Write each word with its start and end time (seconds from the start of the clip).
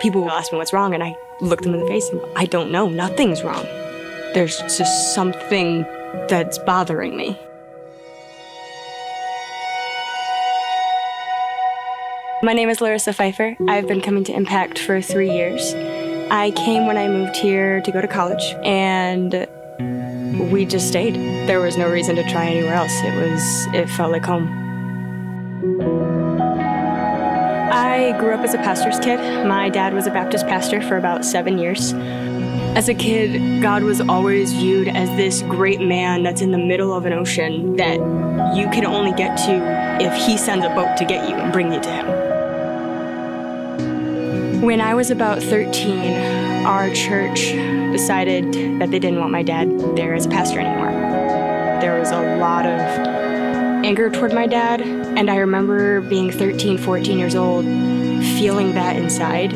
people 0.00 0.22
will 0.22 0.30
ask 0.30 0.52
me 0.52 0.58
what's 0.58 0.72
wrong, 0.72 0.94
and 0.94 1.02
I 1.02 1.16
look 1.40 1.62
them 1.62 1.74
in 1.74 1.80
the 1.80 1.86
face 1.86 2.08
and 2.10 2.20
I 2.36 2.46
don't 2.46 2.70
know. 2.70 2.88
Nothing's 2.88 3.42
wrong. 3.42 3.64
There's 4.34 4.58
just 4.58 5.14
something 5.14 5.82
that's 6.28 6.58
bothering 6.58 7.16
me. 7.16 7.38
My 12.42 12.52
name 12.52 12.68
is 12.68 12.80
Larissa 12.80 13.12
Pfeiffer. 13.12 13.56
I've 13.68 13.88
been 13.88 14.00
coming 14.00 14.22
to 14.24 14.32
Impact 14.32 14.78
for 14.78 15.00
three 15.00 15.30
years. 15.30 15.74
I 16.30 16.52
came 16.52 16.86
when 16.86 16.96
I 16.96 17.08
moved 17.08 17.36
here 17.36 17.80
to 17.80 17.90
go 17.90 18.00
to 18.00 18.06
college, 18.06 18.54
and 18.62 19.48
we 20.52 20.64
just 20.64 20.86
stayed. 20.86 21.14
There 21.48 21.60
was 21.60 21.76
no 21.76 21.90
reason 21.90 22.14
to 22.16 22.22
try 22.30 22.46
anywhere 22.46 22.74
else. 22.74 22.92
It 23.02 23.14
was, 23.14 23.66
it 23.74 23.88
felt 23.90 24.12
like 24.12 24.24
home. 24.24 24.67
Grew 28.18 28.34
up 28.34 28.40
as 28.40 28.52
a 28.52 28.58
pastor's 28.58 28.98
kid. 28.98 29.18
My 29.46 29.68
dad 29.68 29.94
was 29.94 30.06
a 30.06 30.10
Baptist 30.10 30.46
pastor 30.46 30.82
for 30.82 30.96
about 30.96 31.24
seven 31.24 31.56
years. 31.56 31.92
As 32.76 32.88
a 32.88 32.94
kid, 32.94 33.62
God 33.62 33.82
was 33.82 34.00
always 34.00 34.52
viewed 34.52 34.88
as 34.88 35.08
this 35.16 35.42
great 35.42 35.80
man 35.80 36.22
that's 36.22 36.40
in 36.40 36.50
the 36.50 36.58
middle 36.58 36.92
of 36.92 37.06
an 37.06 37.12
ocean 37.12 37.76
that 37.76 37.98
you 38.56 38.68
can 38.70 38.84
only 38.84 39.12
get 39.12 39.36
to 39.46 40.04
if 40.04 40.14
he 40.14 40.36
sends 40.36 40.64
a 40.66 40.68
boat 40.70 40.96
to 40.96 41.04
get 41.04 41.28
you 41.28 41.36
and 41.36 41.52
bring 41.52 41.72
you 41.72 41.80
to 41.80 41.90
him. 41.90 42.06
When 44.62 44.80
I 44.80 44.94
was 44.94 45.10
about 45.10 45.40
13, 45.42 46.66
our 46.66 46.92
church 46.92 47.52
decided 47.92 48.80
that 48.80 48.90
they 48.90 48.98
didn't 48.98 49.20
want 49.20 49.30
my 49.32 49.42
dad 49.42 49.70
there 49.96 50.14
as 50.14 50.26
a 50.26 50.28
pastor 50.28 50.58
anymore. 50.60 50.90
There 51.80 51.98
was 51.98 52.10
a 52.10 52.36
lot 52.38 52.66
of 52.66 52.80
anger 53.84 54.10
toward 54.10 54.32
my 54.34 54.46
dad, 54.46 54.80
and 54.82 55.30
I 55.30 55.36
remember 55.36 56.00
being 56.02 56.30
13, 56.30 56.76
14 56.78 57.18
years 57.18 57.34
old, 57.34 57.64
feeling 58.38 58.74
that 58.74 58.96
inside. 58.96 59.52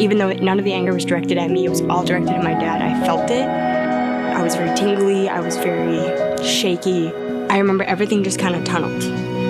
Even 0.00 0.18
though 0.18 0.32
none 0.32 0.58
of 0.58 0.64
the 0.64 0.72
anger 0.72 0.92
was 0.92 1.04
directed 1.04 1.38
at 1.38 1.50
me, 1.50 1.64
it 1.64 1.68
was 1.68 1.80
all 1.82 2.04
directed 2.04 2.30
at 2.30 2.42
my 2.42 2.54
dad. 2.54 2.82
I 2.82 3.04
felt 3.04 3.30
it. 3.30 3.46
I 3.46 4.42
was 4.42 4.54
very 4.54 4.76
tingly, 4.76 5.28
I 5.28 5.40
was 5.40 5.56
very 5.56 6.44
shaky. 6.44 7.08
I 7.48 7.58
remember 7.58 7.84
everything 7.84 8.22
just 8.22 8.38
kind 8.38 8.54
of 8.54 8.64
tunneled, 8.64 9.02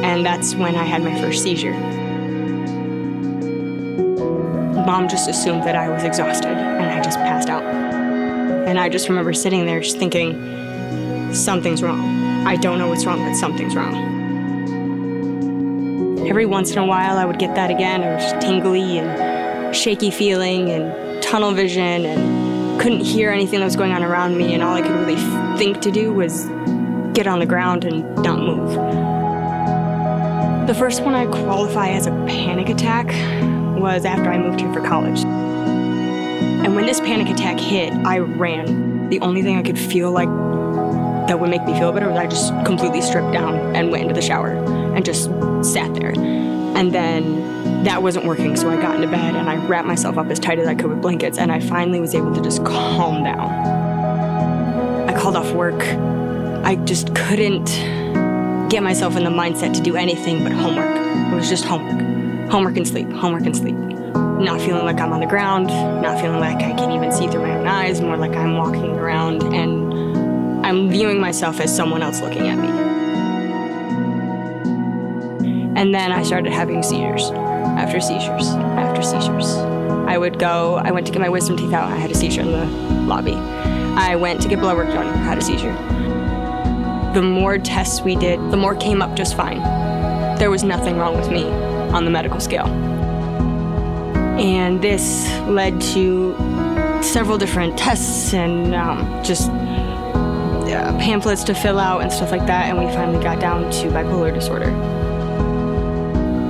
and 0.04 0.24
that's 0.24 0.54
when 0.54 0.76
I 0.76 0.84
had 0.84 1.02
my 1.02 1.20
first 1.20 1.42
seizure 1.42 1.74
mom 4.86 5.08
just 5.08 5.28
assumed 5.28 5.64
that 5.64 5.74
I 5.74 5.88
was 5.88 6.04
exhausted 6.04 6.56
and 6.56 6.86
I 6.86 7.02
just 7.02 7.18
passed 7.18 7.48
out. 7.48 7.64
And 7.64 8.78
I 8.78 8.88
just 8.88 9.08
remember 9.08 9.32
sitting 9.32 9.66
there 9.66 9.80
just 9.80 9.98
thinking, 9.98 11.34
something's 11.34 11.82
wrong. 11.82 12.46
I 12.46 12.54
don't 12.54 12.78
know 12.78 12.88
what's 12.88 13.04
wrong, 13.04 13.18
but 13.18 13.34
something's 13.34 13.74
wrong. 13.74 14.15
Every 16.28 16.44
once 16.44 16.72
in 16.72 16.78
a 16.78 16.84
while, 16.84 17.18
I 17.18 17.24
would 17.24 17.38
get 17.38 17.54
that 17.54 17.70
again. 17.70 18.02
It 18.02 18.12
was 18.12 18.44
tingly 18.44 18.98
and 18.98 19.74
shaky 19.74 20.10
feeling 20.10 20.70
and 20.70 21.22
tunnel 21.22 21.52
vision 21.52 22.04
and 22.04 22.80
couldn't 22.80 23.00
hear 23.00 23.30
anything 23.30 23.60
that 23.60 23.64
was 23.64 23.76
going 23.76 23.92
on 23.92 24.02
around 24.02 24.36
me. 24.36 24.52
And 24.52 24.60
all 24.60 24.74
I 24.74 24.82
could 24.82 24.90
really 24.90 25.14
think 25.56 25.80
to 25.82 25.92
do 25.92 26.12
was 26.12 26.46
get 27.14 27.28
on 27.28 27.38
the 27.38 27.46
ground 27.46 27.84
and 27.84 28.02
not 28.16 28.40
move. 28.40 28.72
The 30.66 30.74
first 30.74 31.02
one 31.02 31.14
I 31.14 31.26
qualify 31.26 31.90
as 31.90 32.08
a 32.08 32.10
panic 32.26 32.70
attack 32.70 33.06
was 33.78 34.04
after 34.04 34.28
I 34.28 34.36
moved 34.36 34.60
here 34.60 34.72
for 34.72 34.80
college. 34.80 35.20
And 35.20 36.74
when 36.74 36.86
this 36.86 36.98
panic 36.98 37.28
attack 37.28 37.60
hit, 37.60 37.92
I 38.04 38.18
ran. 38.18 39.08
The 39.10 39.20
only 39.20 39.42
thing 39.42 39.58
I 39.58 39.62
could 39.62 39.78
feel 39.78 40.10
like 40.10 40.28
that 41.28 41.38
would 41.38 41.50
make 41.50 41.64
me 41.64 41.78
feel 41.78 41.92
better 41.92 42.08
was 42.08 42.18
I 42.18 42.26
just 42.26 42.52
completely 42.64 43.00
stripped 43.00 43.32
down 43.32 43.76
and 43.76 43.92
went 43.92 44.02
into 44.02 44.14
the 44.14 44.22
shower 44.22 44.85
and 44.96 45.04
just 45.04 45.24
sat 45.62 45.94
there. 45.94 46.12
And 46.18 46.92
then 46.92 47.84
that 47.84 48.02
wasn't 48.02 48.26
working, 48.26 48.56
so 48.56 48.68
I 48.68 48.80
got 48.80 48.96
into 48.96 49.06
bed 49.06 49.36
and 49.36 49.48
I 49.48 49.64
wrapped 49.66 49.86
myself 49.86 50.18
up 50.18 50.26
as 50.26 50.40
tight 50.40 50.58
as 50.58 50.66
I 50.66 50.74
could 50.74 50.86
with 50.86 51.00
blankets, 51.00 51.38
and 51.38 51.52
I 51.52 51.60
finally 51.60 52.00
was 52.00 52.14
able 52.14 52.34
to 52.34 52.42
just 52.42 52.64
calm 52.64 53.22
down. 53.22 53.50
I 55.08 55.16
called 55.16 55.36
off 55.36 55.52
work. 55.52 55.80
I 56.64 56.74
just 56.84 57.14
couldn't 57.14 57.66
get 58.70 58.82
myself 58.82 59.16
in 59.16 59.22
the 59.22 59.30
mindset 59.30 59.74
to 59.74 59.80
do 59.80 59.94
anything 59.94 60.42
but 60.42 60.50
homework. 60.50 60.96
It 61.32 61.36
was 61.36 61.48
just 61.48 61.64
homework 61.64 62.06
homework 62.50 62.76
and 62.76 62.86
sleep, 62.86 63.10
homework 63.10 63.44
and 63.44 63.56
sleep. 63.56 63.74
Not 63.74 64.60
feeling 64.60 64.84
like 64.84 65.00
I'm 65.00 65.12
on 65.12 65.20
the 65.20 65.26
ground, 65.26 65.68
not 65.68 66.20
feeling 66.20 66.40
like 66.40 66.56
I 66.56 66.72
can 66.74 66.92
even 66.92 67.10
see 67.10 67.26
through 67.26 67.42
my 67.42 67.56
own 67.56 67.66
eyes, 67.66 68.00
more 68.00 68.16
like 68.16 68.36
I'm 68.36 68.56
walking 68.56 68.92
around 68.92 69.42
and 69.42 70.64
I'm 70.64 70.88
viewing 70.90 71.20
myself 71.20 71.60
as 71.60 71.74
someone 71.74 72.02
else 72.02 72.20
looking 72.20 72.48
at 72.48 72.58
me. 72.58 72.95
And 75.76 75.94
then 75.94 76.10
I 76.10 76.22
started 76.22 76.52
having 76.52 76.82
seizures 76.82 77.30
after 77.30 78.00
seizures 78.00 78.48
after 78.48 79.02
seizures. 79.02 79.54
I 80.08 80.16
would 80.16 80.38
go, 80.38 80.76
I 80.76 80.90
went 80.90 81.06
to 81.06 81.12
get 81.12 81.20
my 81.20 81.28
wisdom 81.28 81.58
teeth 81.58 81.74
out, 81.74 81.92
I 81.92 81.96
had 81.96 82.10
a 82.10 82.14
seizure 82.14 82.40
in 82.40 82.50
the 82.50 82.64
lobby. 83.06 83.34
I 83.34 84.16
went 84.16 84.40
to 84.40 84.48
get 84.48 84.58
blood 84.60 84.78
work 84.78 84.88
done, 84.88 85.06
I 85.06 85.16
had 85.16 85.36
a 85.36 85.42
seizure. 85.42 85.74
The 87.12 87.20
more 87.20 87.58
tests 87.58 88.00
we 88.00 88.16
did, 88.16 88.40
the 88.50 88.56
more 88.56 88.74
came 88.74 89.02
up 89.02 89.14
just 89.14 89.36
fine. 89.36 89.58
There 90.38 90.50
was 90.50 90.64
nothing 90.64 90.96
wrong 90.96 91.14
with 91.14 91.30
me 91.30 91.44
on 91.44 92.06
the 92.06 92.10
medical 92.10 92.40
scale. 92.40 92.66
And 94.38 94.80
this 94.80 95.28
led 95.46 95.78
to 95.92 96.34
several 97.02 97.36
different 97.36 97.78
tests 97.78 98.32
and 98.32 98.74
um, 98.74 99.22
just 99.22 99.50
uh, 99.50 100.96
pamphlets 100.98 101.44
to 101.44 101.54
fill 101.54 101.78
out 101.78 102.00
and 102.00 102.10
stuff 102.10 102.30
like 102.30 102.46
that, 102.46 102.70
and 102.70 102.78
we 102.78 102.86
finally 102.94 103.22
got 103.22 103.40
down 103.40 103.70
to 103.70 103.88
bipolar 103.88 104.32
disorder. 104.32 104.95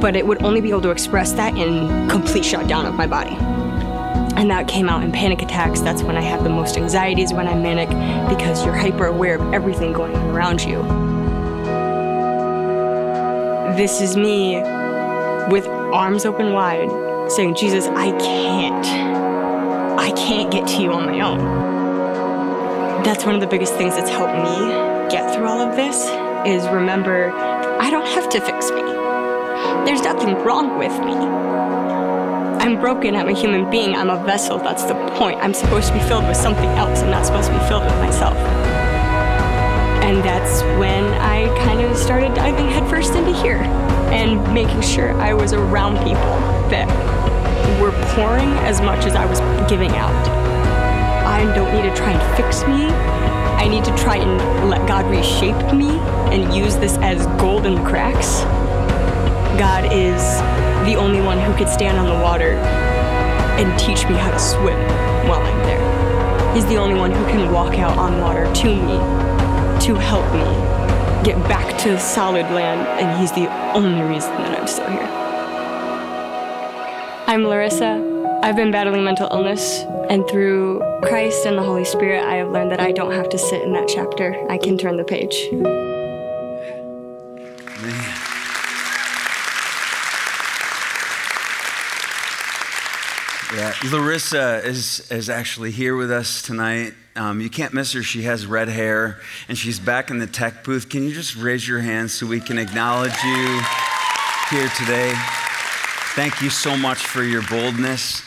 But 0.00 0.16
it 0.16 0.26
would 0.26 0.42
only 0.42 0.60
be 0.60 0.70
able 0.70 0.82
to 0.82 0.90
express 0.90 1.32
that 1.32 1.56
in 1.56 2.08
complete 2.08 2.44
shutdown 2.44 2.86
of 2.86 2.94
my 2.94 3.06
body. 3.06 3.36
And 4.36 4.50
that 4.50 4.68
came 4.68 4.88
out 4.88 5.02
in 5.02 5.12
panic 5.12 5.40
attacks. 5.42 5.80
That's 5.80 6.02
when 6.02 6.16
I 6.16 6.20
have 6.20 6.44
the 6.44 6.50
most 6.50 6.76
anxieties 6.76 7.32
when 7.32 7.48
I'm 7.48 7.62
manic 7.62 7.88
because 8.28 8.64
you're 8.64 8.76
hyper 8.76 9.06
aware 9.06 9.36
of 9.36 9.54
everything 9.54 9.92
going 9.92 10.14
on 10.14 10.30
around 10.30 10.62
you. 10.62 10.82
This 13.76 14.00
is 14.00 14.16
me 14.16 14.56
with 15.50 15.66
arms 15.66 16.24
open 16.24 16.52
wide, 16.52 16.90
saying, 17.30 17.54
Jesus, 17.54 17.86
I 17.86 18.10
can't. 18.18 18.86
I 19.98 20.12
can't 20.12 20.52
get 20.52 20.66
to 20.68 20.82
you 20.82 20.92
on 20.92 21.06
my 21.06 21.20
own. 21.20 23.02
That's 23.02 23.24
one 23.24 23.34
of 23.34 23.40
the 23.40 23.46
biggest 23.46 23.74
things 23.74 23.94
that's 23.94 24.10
helped 24.10 24.34
me 24.34 25.10
get 25.10 25.34
through 25.34 25.46
all 25.46 25.60
of 25.60 25.76
this 25.76 26.04
is 26.46 26.68
remember 26.68 27.30
I 27.80 27.90
don't 27.90 28.06
have 28.08 28.28
to 28.30 28.40
fix 28.40 28.70
me. 28.70 28.82
There's 29.84 30.02
nothing 30.02 30.34
wrong 30.44 30.78
with 30.78 30.92
me. 31.00 31.14
I'm 32.66 32.80
broken, 32.80 33.14
I'm 33.14 33.28
a 33.28 33.32
human 33.32 33.70
being, 33.70 33.94
I'm 33.94 34.10
a 34.10 34.22
vessel, 34.24 34.58
that's 34.58 34.84
the 34.84 34.94
point. 35.16 35.38
I'm 35.40 35.54
supposed 35.54 35.88
to 35.88 35.94
be 35.94 36.00
filled 36.00 36.26
with 36.26 36.36
something 36.36 36.68
else, 36.70 37.02
I'm 37.02 37.10
not 37.10 37.24
supposed 37.24 37.48
to 37.48 37.58
be 37.58 37.64
filled 37.66 37.84
with 37.84 37.94
myself. 37.96 38.36
And 40.02 40.18
that's 40.24 40.62
when 40.78 41.04
I 41.14 41.46
kind 41.64 41.80
of 41.80 41.96
started 41.96 42.34
diving 42.34 42.68
headfirst 42.68 43.14
into 43.14 43.32
here 43.40 43.62
and 44.12 44.42
making 44.52 44.80
sure 44.80 45.12
I 45.20 45.32
was 45.32 45.52
around 45.52 45.98
people 45.98 46.16
that 46.70 46.88
were 47.80 47.92
pouring 48.14 48.50
as 48.64 48.80
much 48.80 49.04
as 49.04 49.14
I 49.14 49.26
was 49.26 49.40
giving 49.68 49.90
out. 49.90 50.28
I 51.26 51.44
don't 51.54 51.72
need 51.74 51.88
to 51.88 51.94
try 51.96 52.12
and 52.12 52.36
fix 52.36 52.62
me. 52.66 52.86
I 52.86 53.68
need 53.68 53.84
to 53.84 53.96
try 53.96 54.16
and 54.16 54.70
let 54.70 54.86
God 54.88 55.06
reshape 55.10 55.56
me 55.74 55.98
and 56.32 56.54
use 56.54 56.76
this 56.76 56.96
as 56.98 57.26
gold 57.40 57.66
in 57.66 57.74
the 57.74 57.82
cracks. 57.82 58.42
God 59.58 59.90
is 59.90 60.22
the 60.86 60.96
only 60.96 61.22
one 61.22 61.38
who 61.38 61.54
could 61.56 61.68
stand 61.68 61.98
on 61.98 62.06
the 62.06 62.22
water 62.22 62.52
and 63.58 63.78
teach 63.78 64.06
me 64.06 64.14
how 64.14 64.30
to 64.30 64.38
swim 64.38 64.78
while 65.26 65.40
I'm 65.40 65.62
there. 65.64 66.54
He's 66.54 66.66
the 66.66 66.76
only 66.76 66.94
one 66.94 67.10
who 67.10 67.24
can 67.24 67.50
walk 67.50 67.78
out 67.78 67.96
on 67.96 68.20
water 68.20 68.44
to 68.52 68.66
me 68.66 68.98
to 69.86 69.94
help 69.94 70.30
me 70.34 70.44
get 71.24 71.36
back 71.48 71.78
to 71.78 71.98
solid 71.98 72.44
land, 72.52 72.86
and 73.00 73.18
he's 73.18 73.32
the 73.32 73.48
only 73.72 74.02
reason 74.02 74.30
that 74.32 74.60
I'm 74.60 74.66
still 74.66 74.88
here. 74.90 75.08
I'm 77.26 77.44
Larissa. 77.44 78.38
I've 78.42 78.56
been 78.56 78.70
battling 78.70 79.04
mental 79.04 79.28
illness, 79.30 79.84
and 80.10 80.28
through 80.28 80.82
Christ 81.02 81.46
and 81.46 81.56
the 81.56 81.62
Holy 81.62 81.86
Spirit, 81.86 82.24
I 82.24 82.34
have 82.36 82.50
learned 82.50 82.72
that 82.72 82.80
I 82.80 82.92
don't 82.92 83.12
have 83.12 83.30
to 83.30 83.38
sit 83.38 83.62
in 83.62 83.72
that 83.72 83.88
chapter. 83.88 84.36
I 84.50 84.58
can 84.58 84.76
turn 84.76 84.98
the 84.98 85.04
page. 85.04 85.48
Larissa 93.84 94.62
is, 94.64 95.10
is 95.10 95.28
actually 95.28 95.70
here 95.70 95.96
with 95.96 96.10
us 96.10 96.40
tonight. 96.40 96.94
Um, 97.14 97.40
you 97.40 97.50
can't 97.50 97.74
miss 97.74 97.92
her. 97.92 98.02
She 98.02 98.22
has 98.22 98.46
red 98.46 98.68
hair 98.68 99.20
and 99.48 99.56
she's 99.56 99.78
back 99.78 100.10
in 100.10 100.18
the 100.18 100.26
tech 100.26 100.64
booth. 100.64 100.88
Can 100.88 101.02
you 101.02 101.12
just 101.12 101.36
raise 101.36 101.66
your 101.68 101.80
hand 101.80 102.10
so 102.10 102.26
we 102.26 102.40
can 102.40 102.58
acknowledge 102.58 103.16
you 103.22 103.60
here 104.50 104.68
today? 104.70 105.12
Thank 106.14 106.40
you 106.40 106.48
so 106.48 106.76
much 106.76 106.98
for 106.98 107.22
your 107.22 107.42
boldness. 107.48 108.22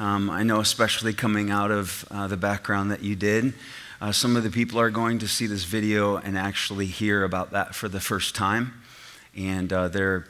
Um, 0.00 0.30
I 0.30 0.42
know, 0.42 0.60
especially 0.60 1.12
coming 1.12 1.50
out 1.50 1.70
of 1.70 2.04
uh, 2.10 2.26
the 2.26 2.36
background 2.36 2.90
that 2.90 3.02
you 3.02 3.14
did. 3.14 3.54
Uh, 4.00 4.12
some 4.12 4.36
of 4.36 4.42
the 4.42 4.50
people 4.50 4.80
are 4.80 4.90
going 4.90 5.20
to 5.20 5.28
see 5.28 5.46
this 5.46 5.64
video 5.64 6.16
and 6.16 6.36
actually 6.36 6.86
hear 6.86 7.24
about 7.24 7.52
that 7.52 7.74
for 7.74 7.88
the 7.88 8.00
first 8.00 8.34
time. 8.34 8.72
And 9.36 9.72
uh, 9.72 9.88
they're 9.88 10.26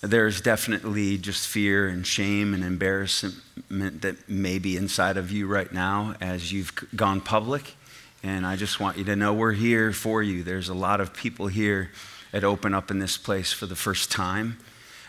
there's 0.00 0.40
definitely 0.40 1.18
just 1.18 1.48
fear 1.48 1.88
and 1.88 2.06
shame 2.06 2.54
and 2.54 2.62
embarrassment 2.62 3.34
that 3.68 4.28
may 4.28 4.58
be 4.58 4.76
inside 4.76 5.16
of 5.16 5.32
you 5.32 5.46
right 5.46 5.72
now 5.72 6.14
as 6.20 6.52
you've 6.52 6.72
gone 6.94 7.20
public. 7.20 7.74
And 8.22 8.46
I 8.46 8.56
just 8.56 8.80
want 8.80 8.96
you 8.96 9.04
to 9.04 9.16
know 9.16 9.32
we're 9.32 9.52
here 9.52 9.92
for 9.92 10.22
you. 10.22 10.42
There's 10.42 10.68
a 10.68 10.74
lot 10.74 11.00
of 11.00 11.14
people 11.14 11.48
here 11.48 11.90
that 12.32 12.44
open 12.44 12.74
up 12.74 12.90
in 12.90 12.98
this 12.98 13.16
place 13.16 13.52
for 13.52 13.66
the 13.66 13.76
first 13.76 14.10
time 14.10 14.58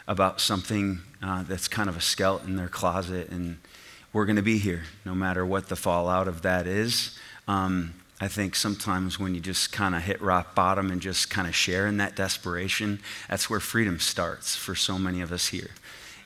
about 0.07 0.41
something 0.41 1.01
uh, 1.21 1.43
that's 1.43 1.67
kind 1.67 1.89
of 1.89 1.97
a 1.97 2.01
skeleton 2.01 2.51
in 2.51 2.55
their 2.55 2.67
closet. 2.67 3.29
And 3.29 3.57
we're 4.11 4.25
going 4.25 4.37
to 4.37 4.41
be 4.41 4.57
here 4.57 4.83
no 5.05 5.13
matter 5.13 5.45
what 5.45 5.69
the 5.69 5.75
fallout 5.75 6.27
of 6.27 6.41
that 6.41 6.65
is. 6.65 7.17
Um, 7.47 7.93
I 8.21 8.27
think 8.27 8.55
sometimes 8.55 9.17
when 9.17 9.33
you 9.33 9.39
just 9.39 9.71
kind 9.71 9.95
of 9.95 10.01
hit 10.01 10.21
rock 10.21 10.53
bottom 10.53 10.91
and 10.91 11.01
just 11.01 11.29
kind 11.29 11.47
of 11.47 11.55
share 11.55 11.87
in 11.87 11.97
that 11.97 12.15
desperation, 12.15 12.99
that's 13.29 13.49
where 13.49 13.61
freedom 13.61 13.99
starts 13.99 14.55
for 14.55 14.75
so 14.75 14.99
many 14.99 15.21
of 15.21 15.31
us 15.31 15.47
here. 15.47 15.71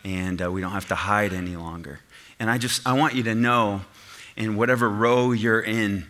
And 0.03 0.41
uh, 0.41 0.51
we 0.51 0.59
don't 0.59 0.71
have 0.71 0.87
to 0.87 0.95
hide 0.95 1.33
any 1.33 1.55
longer. 1.55 1.99
And 2.39 2.49
I 2.49 2.57
just, 2.57 2.85
I 2.85 2.93
want 2.93 3.13
you 3.13 3.23
to 3.23 3.35
know 3.35 3.81
in 4.35 4.55
whatever 4.55 4.89
row 4.89 5.31
you're 5.31 5.61
in, 5.61 6.07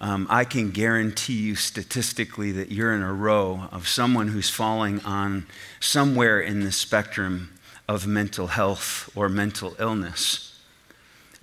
um, 0.00 0.26
I 0.30 0.44
can 0.44 0.70
guarantee 0.70 1.34
you 1.34 1.54
statistically 1.54 2.52
that 2.52 2.72
you're 2.72 2.94
in 2.94 3.02
a 3.02 3.12
row 3.12 3.68
of 3.72 3.86
someone 3.88 4.28
who's 4.28 4.48
falling 4.48 5.00
on 5.00 5.46
somewhere 5.80 6.40
in 6.40 6.64
the 6.64 6.72
spectrum 6.72 7.50
of 7.88 8.06
mental 8.06 8.48
health 8.48 9.10
or 9.14 9.28
mental 9.28 9.76
illness. 9.78 10.55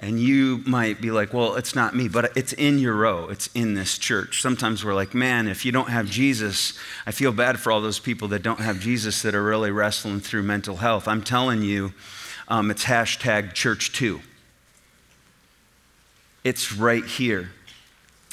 And 0.04 0.20
you 0.20 0.62
might 0.66 1.00
be 1.00 1.12
like, 1.12 1.34
well, 1.34 1.56
it's 1.56 1.76
not 1.76 1.96
me, 1.96 2.10
but 2.10 2.36
it's 2.36 2.52
in 2.52 2.78
your 2.78 2.94
row. 2.94 3.30
It's 3.30 3.48
in 3.56 3.74
this 3.74 3.98
church. 3.98 4.42
Sometimes 4.42 4.84
we're 4.84 4.94
like, 4.94 5.14
man, 5.14 5.48
if 5.48 5.64
you 5.64 5.72
don't 5.72 5.88
have 5.88 6.10
Jesus, 6.10 6.78
I 7.06 7.12
feel 7.12 7.32
bad 7.32 7.58
for 7.58 7.72
all 7.72 7.80
those 7.80 8.00
people 8.00 8.28
that 8.28 8.44
don't 8.44 8.60
have 8.60 8.82
Jesus 8.82 9.22
that 9.22 9.34
are 9.34 9.42
really 9.42 9.72
wrestling 9.72 10.20
through 10.20 10.44
mental 10.44 10.76
health. 10.76 11.08
I'm 11.08 11.24
telling 11.24 11.62
you, 11.62 11.94
um, 12.50 12.70
it's 12.70 12.84
hashtag 12.84 13.54
church 13.54 13.94
too. 13.94 14.20
It's 16.44 16.74
right 16.74 17.06
here. 17.06 17.52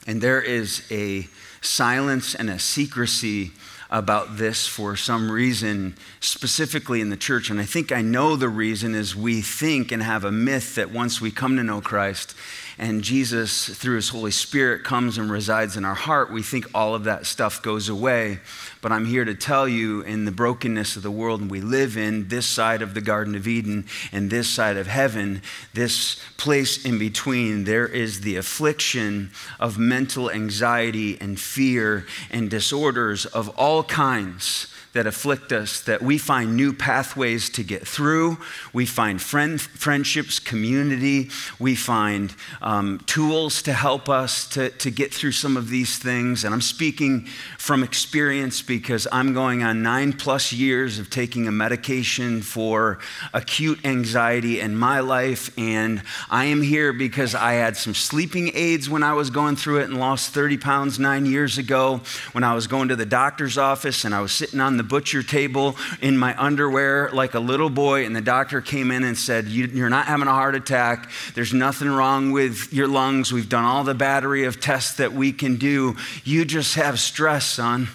And 0.08 0.20
there 0.20 0.42
is 0.42 0.84
a 0.90 1.28
silence 1.60 2.34
and 2.34 2.50
a 2.50 2.58
secrecy 2.58 3.52
about 3.90 4.36
this 4.36 4.66
for 4.66 4.94
some 4.94 5.30
reason, 5.30 5.96
specifically 6.20 7.00
in 7.00 7.10
the 7.10 7.16
church. 7.16 7.50
And 7.50 7.60
I 7.60 7.64
think 7.64 7.90
I 7.90 8.02
know 8.02 8.36
the 8.36 8.48
reason 8.48 8.94
is 8.94 9.16
we 9.16 9.40
think 9.42 9.90
and 9.90 10.02
have 10.02 10.24
a 10.24 10.30
myth 10.30 10.76
that 10.76 10.90
once 10.90 11.20
we 11.20 11.30
come 11.30 11.56
to 11.56 11.64
know 11.64 11.80
Christ 11.80 12.34
and 12.80 13.02
Jesus, 13.02 13.68
through 13.68 13.96
his 13.96 14.08
Holy 14.08 14.30
Spirit, 14.30 14.84
comes 14.84 15.18
and 15.18 15.30
resides 15.30 15.76
in 15.76 15.84
our 15.84 15.94
heart, 15.94 16.32
we 16.32 16.42
think 16.42 16.64
all 16.74 16.94
of 16.94 17.04
that 17.04 17.26
stuff 17.26 17.60
goes 17.60 17.90
away. 17.90 18.40
But 18.80 18.90
I'm 18.90 19.04
here 19.04 19.26
to 19.26 19.34
tell 19.34 19.68
you, 19.68 20.00
in 20.00 20.24
the 20.24 20.32
brokenness 20.32 20.96
of 20.96 21.02
the 21.02 21.10
world 21.10 21.50
we 21.50 21.60
live 21.60 21.98
in, 21.98 22.28
this 22.28 22.46
side 22.46 22.80
of 22.80 22.94
the 22.94 23.02
Garden 23.02 23.34
of 23.34 23.46
Eden 23.46 23.84
and 24.12 24.30
this 24.30 24.48
side 24.48 24.78
of 24.78 24.86
heaven, 24.86 25.42
this 25.74 26.18
place 26.38 26.82
in 26.82 26.98
between, 26.98 27.64
there 27.64 27.86
is 27.86 28.22
the 28.22 28.36
affliction 28.36 29.30
of 29.58 29.78
mental 29.78 30.30
anxiety 30.30 31.20
and 31.20 31.38
fear 31.38 32.06
and 32.30 32.48
disorders 32.48 33.26
of 33.26 33.50
all 33.58 33.84
kinds 33.84 34.69
that 34.92 35.06
afflict 35.06 35.52
us 35.52 35.80
that 35.82 36.02
we 36.02 36.18
find 36.18 36.56
new 36.56 36.72
pathways 36.72 37.48
to 37.50 37.62
get 37.62 37.86
through. 37.86 38.38
We 38.72 38.86
find 38.86 39.22
friend, 39.22 39.60
friendships, 39.60 40.40
community. 40.40 41.30
We 41.60 41.76
find 41.76 42.34
um, 42.60 42.98
tools 43.06 43.62
to 43.62 43.72
help 43.72 44.08
us 44.08 44.48
to, 44.50 44.70
to 44.70 44.90
get 44.90 45.14
through 45.14 45.32
some 45.32 45.56
of 45.56 45.68
these 45.68 45.98
things. 45.98 46.44
And 46.44 46.52
I'm 46.52 46.60
speaking 46.60 47.26
from 47.56 47.84
experience 47.84 48.62
because 48.62 49.06
I'm 49.12 49.32
going 49.32 49.62
on 49.62 49.82
nine 49.82 50.12
plus 50.12 50.52
years 50.52 50.98
of 50.98 51.08
taking 51.08 51.46
a 51.46 51.52
medication 51.52 52.42
for 52.42 52.98
acute 53.32 53.84
anxiety 53.84 54.58
in 54.58 54.76
my 54.76 55.00
life. 55.00 55.56
And 55.56 56.02
I 56.28 56.46
am 56.46 56.62
here 56.62 56.92
because 56.92 57.36
I 57.36 57.52
had 57.52 57.76
some 57.76 57.94
sleeping 57.94 58.50
aids 58.54 58.90
when 58.90 59.04
I 59.04 59.12
was 59.12 59.30
going 59.30 59.54
through 59.54 59.80
it 59.80 59.84
and 59.84 60.00
lost 60.00 60.34
30 60.34 60.56
pounds 60.58 60.98
nine 60.98 61.26
years 61.26 61.58
ago 61.58 62.00
when 62.32 62.42
I 62.42 62.54
was 62.54 62.66
going 62.66 62.88
to 62.88 62.96
the 62.96 63.06
doctor's 63.06 63.56
office 63.56 64.04
and 64.04 64.12
I 64.12 64.20
was 64.20 64.32
sitting 64.32 64.58
on 64.58 64.79
the 64.80 64.84
butcher 64.84 65.22
table 65.22 65.76
in 66.00 66.16
my 66.16 66.34
underwear 66.42 67.10
like 67.12 67.34
a 67.34 67.40
little 67.40 67.68
boy, 67.68 68.06
and 68.06 68.16
the 68.16 68.22
doctor 68.22 68.62
came 68.62 68.90
in 68.90 69.04
and 69.04 69.18
said, 69.18 69.46
You're 69.46 69.90
not 69.90 70.06
having 70.06 70.26
a 70.26 70.32
heart 70.32 70.54
attack. 70.54 71.10
There's 71.34 71.52
nothing 71.52 71.88
wrong 71.88 72.30
with 72.30 72.72
your 72.72 72.88
lungs. 72.88 73.30
We've 73.30 73.48
done 73.48 73.64
all 73.64 73.84
the 73.84 73.94
battery 73.94 74.44
of 74.44 74.58
tests 74.58 74.96
that 74.96 75.12
we 75.12 75.32
can 75.32 75.56
do. 75.56 75.96
You 76.24 76.46
just 76.46 76.76
have 76.76 76.98
stress, 76.98 77.44
son 77.44 77.88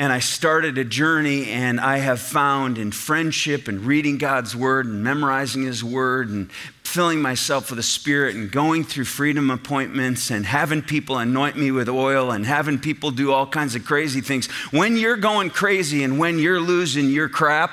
and 0.00 0.14
I 0.14 0.20
started 0.20 0.78
a 0.78 0.84
journey, 0.84 1.50
and 1.50 1.78
I 1.78 1.98
have 1.98 2.20
found 2.20 2.78
in 2.78 2.90
friendship 2.90 3.68
and 3.68 3.82
reading 3.82 4.16
God's 4.16 4.56
word 4.56 4.86
and 4.86 5.04
memorizing 5.04 5.64
His 5.64 5.84
word 5.84 6.30
and 6.30 6.50
filling 6.82 7.20
myself 7.20 7.68
with 7.68 7.76
the 7.76 7.82
Spirit 7.82 8.34
and 8.34 8.50
going 8.50 8.82
through 8.82 9.04
freedom 9.04 9.50
appointments 9.50 10.30
and 10.30 10.46
having 10.46 10.80
people 10.80 11.18
anoint 11.18 11.58
me 11.58 11.70
with 11.70 11.86
oil 11.86 12.30
and 12.30 12.46
having 12.46 12.78
people 12.78 13.10
do 13.10 13.30
all 13.30 13.46
kinds 13.46 13.74
of 13.74 13.84
crazy 13.84 14.22
things. 14.22 14.46
When 14.70 14.96
you're 14.96 15.18
going 15.18 15.50
crazy 15.50 16.02
and 16.02 16.18
when 16.18 16.38
you're 16.38 16.60
losing 16.62 17.10
your 17.10 17.28
crap, 17.28 17.70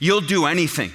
you'll 0.00 0.22
do 0.22 0.46
anything. 0.46 0.90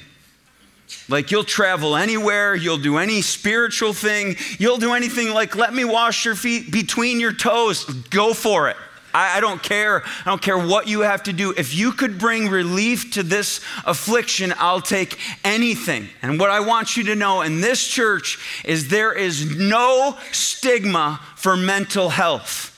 Like 1.08 1.30
you'll 1.30 1.44
travel 1.44 1.96
anywhere, 1.96 2.56
you'll 2.56 2.80
do 2.80 2.98
any 2.98 3.22
spiritual 3.22 3.94
thing, 3.94 4.38
you'll 4.58 4.78
do 4.78 4.94
anything 4.94 5.36
like 5.36 5.56
let 5.56 5.72
me 5.72 5.86
wash 5.86 6.26
your 6.26 6.34
feet 6.34 6.72
between 6.72 7.20
your 7.20 7.32
toes. 7.32 7.86
Go 8.10 8.34
for 8.34 8.70
it. 8.70 8.78
I, 9.14 9.38
I 9.38 9.40
don't 9.40 9.62
care. 9.62 10.04
I 10.04 10.24
don't 10.26 10.42
care 10.42 10.58
what 10.58 10.88
you 10.88 11.02
have 11.02 11.24
to 11.24 11.34
do. 11.34 11.54
If 11.56 11.76
you 11.76 11.92
could 11.92 12.18
bring 12.18 12.50
relief 12.50 13.12
to 13.12 13.24
this 13.24 13.62
affliction, 13.86 14.54
I'll 14.58 14.82
take 14.82 15.20
anything. 15.44 16.10
And 16.22 16.40
what 16.40 16.50
I 16.50 16.60
want 16.60 16.98
you 16.98 17.04
to 17.06 17.16
know 17.16 17.42
in 17.42 17.62
this 17.62 17.88
church 17.88 18.40
is 18.66 18.88
there 18.88 19.14
is 19.14 19.58
no 19.58 20.18
stigma 20.32 21.20
for 21.36 21.56
mental 21.56 22.10
health. 22.10 22.70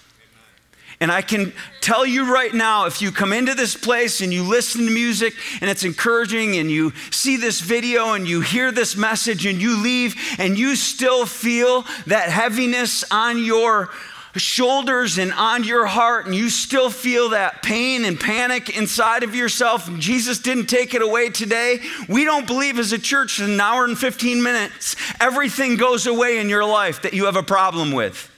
And 1.01 1.11
I 1.11 1.21
can 1.21 1.53
tell 1.81 2.05
you 2.05 2.33
right 2.33 2.53
now 2.53 2.85
if 2.85 3.01
you 3.01 3.11
come 3.11 3.33
into 3.33 3.53
this 3.53 3.75
place 3.75 4.21
and 4.21 4.33
you 4.33 4.43
listen 4.43 4.85
to 4.85 4.91
music 4.91 5.33
and 5.59 5.69
it's 5.69 5.83
encouraging, 5.83 6.57
and 6.57 6.71
you 6.71 6.93
see 7.11 7.35
this 7.35 7.59
video 7.59 8.13
and 8.13 8.27
you 8.27 8.41
hear 8.41 8.71
this 8.71 8.95
message 8.95 9.45
and 9.45 9.61
you 9.61 9.81
leave 9.83 10.15
and 10.39 10.57
you 10.57 10.75
still 10.75 11.25
feel 11.25 11.83
that 12.07 12.29
heaviness 12.29 13.03
on 13.11 13.43
your 13.43 13.89
shoulders 14.35 15.17
and 15.17 15.33
on 15.33 15.63
your 15.63 15.85
heart, 15.85 16.25
and 16.25 16.35
you 16.35 16.49
still 16.49 16.89
feel 16.89 17.29
that 17.29 17.63
pain 17.63 18.05
and 18.05 18.19
panic 18.19 18.75
inside 18.75 19.23
of 19.23 19.35
yourself, 19.35 19.87
and 19.87 19.99
Jesus 19.99 20.39
didn't 20.39 20.67
take 20.67 20.93
it 20.93 21.01
away 21.01 21.29
today, 21.29 21.79
we 22.09 22.25
don't 22.25 22.47
believe 22.47 22.79
as 22.79 22.91
a 22.91 22.99
church 22.99 23.39
in 23.39 23.49
an 23.49 23.61
hour 23.61 23.85
and 23.85 23.97
15 23.97 24.43
minutes, 24.43 24.95
everything 25.19 25.77
goes 25.77 26.07
away 26.07 26.39
in 26.39 26.49
your 26.49 26.65
life 26.65 27.01
that 27.03 27.13
you 27.13 27.25
have 27.25 27.35
a 27.35 27.43
problem 27.43 27.91
with. 27.91 28.31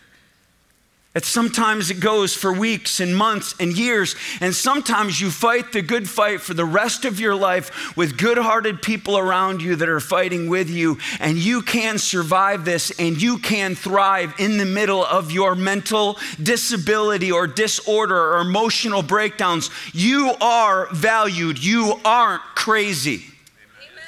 That 1.17 1.25
sometimes 1.25 1.89
it 1.89 1.99
goes 1.99 2.35
for 2.35 2.53
weeks 2.53 2.99
and 2.99 3.17
months 3.17 3.55
and 3.59 3.75
years, 3.75 4.15
and 4.39 4.53
sometimes 4.53 5.19
you 5.19 5.31
fight 5.31 5.71
the 5.71 5.81
good 5.81 6.07
fight 6.07 6.41
for 6.41 6.53
the 6.53 6.63
rest 6.63 7.05
of 7.05 7.19
your 7.19 7.33
life 7.33 7.97
with 7.97 8.19
good 8.19 8.37
hearted 8.37 8.83
people 8.83 9.17
around 9.17 9.59
you 9.59 9.75
that 9.77 9.89
are 9.89 9.99
fighting 9.99 10.47
with 10.47 10.69
you, 10.69 10.99
and 11.19 11.39
you 11.39 11.63
can 11.63 11.97
survive 11.97 12.65
this 12.65 12.91
and 12.99 13.19
you 13.19 13.39
can 13.39 13.73
thrive 13.73 14.35
in 14.37 14.59
the 14.59 14.65
middle 14.65 15.03
of 15.03 15.31
your 15.31 15.55
mental 15.55 16.19
disability 16.43 17.31
or 17.31 17.47
disorder 17.47 18.35
or 18.35 18.41
emotional 18.41 19.01
breakdowns. 19.01 19.71
You 19.93 20.35
are 20.39 20.87
valued, 20.93 21.57
you 21.57 21.99
aren't 22.05 22.43
crazy. 22.53 23.23
Amen. 23.23 24.03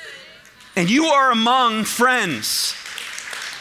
And 0.75 0.91
you 0.91 1.05
are 1.05 1.31
among 1.31 1.85
friends. 1.85 2.75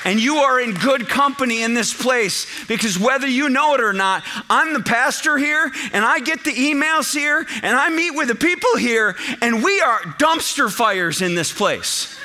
And 0.04 0.20
you 0.20 0.36
are 0.36 0.60
in 0.60 0.74
good 0.74 1.08
company 1.08 1.62
in 1.62 1.74
this 1.74 1.92
place 1.92 2.46
because 2.66 2.98
whether 2.98 3.26
you 3.26 3.48
know 3.48 3.74
it 3.74 3.80
or 3.80 3.92
not, 3.92 4.22
I'm 4.48 4.72
the 4.72 4.82
pastor 4.82 5.36
here 5.36 5.70
and 5.92 6.04
I 6.04 6.20
get 6.20 6.44
the 6.44 6.52
emails 6.52 7.12
here 7.12 7.44
and 7.62 7.76
I 7.76 7.90
meet 7.90 8.12
with 8.12 8.28
the 8.28 8.34
people 8.34 8.76
here 8.76 9.16
and 9.42 9.62
we 9.62 9.80
are 9.80 10.00
dumpster 10.18 10.70
fires 10.70 11.20
in 11.20 11.34
this 11.34 11.52
place. 11.52 12.16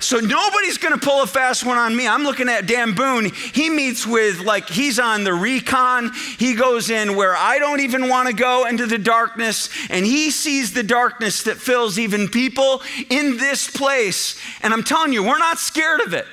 So 0.00 0.18
nobody's 0.18 0.78
going 0.78 0.98
to 0.98 1.00
pull 1.00 1.22
a 1.22 1.26
fast 1.26 1.64
one 1.64 1.76
on 1.76 1.94
me. 1.94 2.08
I'm 2.08 2.22
looking 2.22 2.48
at 2.48 2.66
Dan 2.66 2.94
Boone. 2.94 3.26
He 3.26 3.68
meets 3.68 4.06
with, 4.06 4.40
like, 4.40 4.66
he's 4.66 4.98
on 4.98 5.24
the 5.24 5.34
recon. 5.34 6.10
He 6.38 6.54
goes 6.54 6.88
in 6.88 7.16
where 7.16 7.36
I 7.36 7.58
don't 7.58 7.80
even 7.80 8.08
want 8.08 8.26
to 8.28 8.34
go 8.34 8.66
into 8.66 8.86
the 8.86 8.96
darkness, 8.96 9.68
and 9.90 10.06
he 10.06 10.30
sees 10.30 10.72
the 10.72 10.82
darkness 10.82 11.42
that 11.42 11.58
fills 11.58 11.98
even 11.98 12.28
people 12.28 12.80
in 13.10 13.36
this 13.36 13.70
place. 13.70 14.40
And 14.62 14.72
I'm 14.72 14.84
telling 14.84 15.12
you, 15.12 15.22
we're 15.22 15.38
not 15.38 15.58
scared 15.58 16.00
of 16.00 16.14
it. 16.14 16.26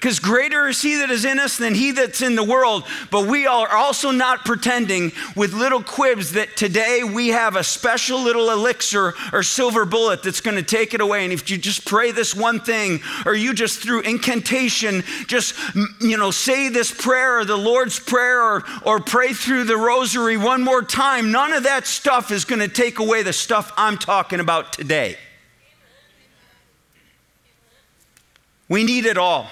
Because 0.00 0.18
greater 0.18 0.66
is 0.66 0.80
he 0.80 0.96
that 0.96 1.10
is 1.10 1.26
in 1.26 1.38
us 1.38 1.58
than 1.58 1.74
he 1.74 1.90
that's 1.92 2.22
in 2.22 2.34
the 2.34 2.42
world. 2.42 2.84
But 3.10 3.26
we 3.26 3.46
are 3.46 3.68
also 3.68 4.10
not 4.10 4.46
pretending 4.46 5.12
with 5.36 5.52
little 5.52 5.82
quibs 5.82 6.32
that 6.32 6.56
today 6.56 7.02
we 7.04 7.28
have 7.28 7.54
a 7.54 7.62
special 7.62 8.22
little 8.22 8.50
elixir 8.50 9.12
or 9.30 9.42
silver 9.42 9.84
bullet 9.84 10.22
that's 10.22 10.40
going 10.40 10.56
to 10.56 10.62
take 10.62 10.94
it 10.94 11.02
away. 11.02 11.24
And 11.24 11.34
if 11.34 11.50
you 11.50 11.58
just 11.58 11.84
pray 11.84 12.12
this 12.12 12.34
one 12.34 12.60
thing, 12.60 13.00
or 13.26 13.34
you 13.34 13.52
just 13.52 13.80
through 13.80 14.00
incantation, 14.00 15.04
just, 15.26 15.54
you 16.00 16.16
know, 16.16 16.30
say 16.30 16.70
this 16.70 16.90
prayer 16.90 17.40
or 17.40 17.44
the 17.44 17.58
Lord's 17.58 17.98
Prayer 17.98 18.42
or, 18.42 18.64
or 18.86 19.00
pray 19.00 19.34
through 19.34 19.64
the 19.64 19.76
rosary 19.76 20.38
one 20.38 20.62
more 20.62 20.80
time, 20.80 21.30
none 21.30 21.52
of 21.52 21.64
that 21.64 21.86
stuff 21.86 22.30
is 22.30 22.46
going 22.46 22.60
to 22.60 22.68
take 22.68 23.00
away 23.00 23.22
the 23.22 23.34
stuff 23.34 23.70
I'm 23.76 23.98
talking 23.98 24.40
about 24.40 24.72
today. 24.72 25.18
We 28.66 28.82
need 28.84 29.04
it 29.04 29.18
all. 29.18 29.50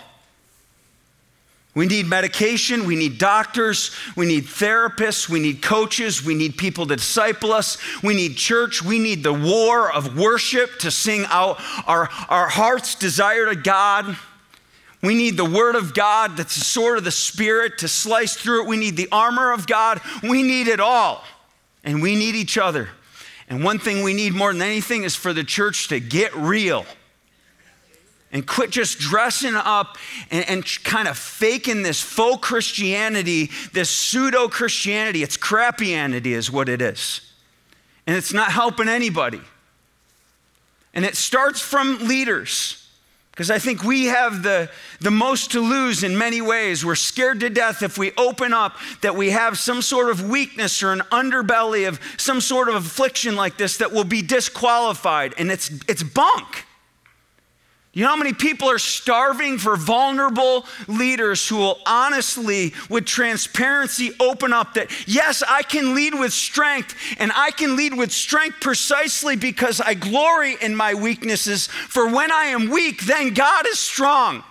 We 1.79 1.87
need 1.87 2.07
medication, 2.07 2.87
we 2.87 2.97
need 2.97 3.19
doctors, 3.19 3.93
we 4.17 4.27
need 4.27 4.47
therapists, 4.47 5.29
we 5.29 5.39
need 5.39 5.63
coaches, 5.63 6.25
we 6.25 6.35
need 6.35 6.59
people 6.59 6.87
to 6.87 6.97
disciple 6.97 7.53
us, 7.53 7.79
we 8.03 8.17
need 8.17 8.37
church, 8.37 8.83
we 8.83 8.99
need 8.99 9.23
the 9.23 9.33
war 9.33 9.89
of 9.89 10.19
worship 10.19 10.81
to 10.81 10.91
sing 10.91 11.25
out 11.29 11.61
our, 11.87 12.09
our 12.29 12.49
heart's 12.49 12.97
desire 12.97 13.47
to 13.47 13.55
God. 13.55 14.17
We 15.05 15.15
need 15.15 15.37
the 15.37 15.45
Word 15.45 15.77
of 15.77 15.95
God 15.95 16.37
that's 16.37 16.57
the 16.57 16.65
sword 16.65 16.99
of 16.99 17.05
the 17.05 17.13
Spirit 17.13 17.79
to 17.79 17.87
slice 17.87 18.35
through 18.35 18.65
it. 18.65 18.69
We 18.69 18.77
need 18.77 18.97
the 18.97 19.09
armor 19.13 19.53
of 19.53 19.69
God. 19.69 20.01
We 20.25 20.43
need 20.43 20.67
it 20.67 20.81
all. 20.81 21.23
And 21.85 22.03
we 22.03 22.17
need 22.17 22.35
each 22.35 22.59
other. 22.59 22.89
And 23.49 23.63
one 23.63 23.79
thing 23.79 24.03
we 24.03 24.15
need 24.15 24.35
more 24.35 24.53
than 24.53 24.63
anything 24.63 25.05
is 25.05 25.15
for 25.15 25.33
the 25.33 25.45
church 25.45 25.87
to 25.91 26.01
get 26.01 26.35
real 26.35 26.87
and 28.33 28.47
quit 28.47 28.71
just 28.71 28.99
dressing 28.99 29.55
up 29.55 29.97
and, 30.31 30.49
and 30.49 30.65
kind 30.85 31.09
of 31.09 31.17
faking 31.17 31.83
this 31.83 32.01
faux 32.01 32.47
Christianity, 32.47 33.51
this 33.73 33.91
pseudo 33.91 34.49
Christianity. 34.49 35.23
It's 35.23 35.37
crappianity, 35.37 36.27
is 36.27 36.51
what 36.51 36.69
it 36.69 36.83
is. 36.83 37.23
And 38.07 38.17
it's 38.17 38.33
not 38.33 38.53
helping 38.53 38.89
anybody. 38.89 39.41
And 40.95 41.05
it 41.05 41.17
starts 41.17 41.61
from 41.61 42.07
leaders. 42.07 42.85
Because 43.31 43.53
I 43.53 43.61
think 43.61 43.85
we 43.85 44.07
have 44.07 44.43
the, 44.43 44.69
the 45.01 45.13
most 45.13 45.53
to 45.53 45.61
lose 45.61 46.03
in 46.03 46.19
many 46.19 46.41
ways. 46.41 46.85
We're 46.85 46.97
scared 46.97 47.39
to 47.41 47.49
death 47.49 47.85
if 47.85 47.97
we 47.97 48.11
open 48.17 48.53
up 48.53 48.77
that 49.03 49.15
we 49.15 49.31
have 49.31 49.57
some 49.59 49.81
sort 49.81 50.11
of 50.11 50.29
weakness 50.29 50.83
or 50.83 50.93
an 50.93 51.03
underbelly 51.13 51.87
of 51.87 52.01
some 52.17 52.41
sort 52.41 52.69
of 52.69 52.75
affliction 52.75 53.37
like 53.37 53.57
this 53.57 53.77
that 53.77 53.93
will 53.93 54.03
be 54.03 54.23
disqualified. 54.23 55.35
And 55.39 55.53
it's, 55.53 55.71
it's 55.87 56.03
bunk. 56.03 56.65
You 57.95 58.03
know 58.05 58.11
how 58.11 58.17
many 58.17 58.35
people 58.35 58.69
are 58.71 58.79
starving 58.79 59.59
for 59.59 59.77
vulnerable 59.77 60.67
leaders 60.87 61.49
who 61.49 61.57
will 61.57 61.81
honestly, 61.87 62.75
with 62.91 63.07
transparency, 63.07 64.13
open 64.21 64.53
up 64.53 64.75
that, 64.75 64.91
yes, 65.09 65.43
I 65.43 65.63
can 65.63 65.95
lead 65.95 66.15
with 66.15 66.33
strength, 66.33 66.95
and 67.19 67.33
I 67.35 67.51
can 67.51 67.77
lead 67.77 67.97
with 67.97 68.13
strength 68.13 68.61
precisely 68.61 69.37
because 69.37 69.81
I 69.81 69.95
glory 69.95 70.57
in 70.61 70.77
my 70.77 70.95
weaknesses. 70.95 71.67
For 71.67 72.09
when 72.09 72.31
I 72.31 72.45
am 72.45 72.69
weak, 72.69 73.03
then 73.07 73.33
God 73.33 73.67
is 73.67 73.79
strong. 73.79 74.45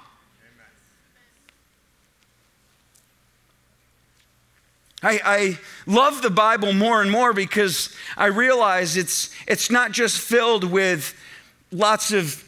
I, 5.04 5.22
I, 5.24 5.60
love 5.86 6.24
the 6.24 6.32
Bible 6.32 6.74
more 6.74 7.04
and 7.04 7.12
more 7.12 7.32
because 7.32 7.96
I 8.18 8.26
realize 8.26 8.98
it's, 8.98 9.30
it's 9.48 9.70
not 9.70 9.92
just 9.92 10.20
filled 10.20 10.64
with 10.64 11.16
lots 11.72 12.12
of 12.12 12.44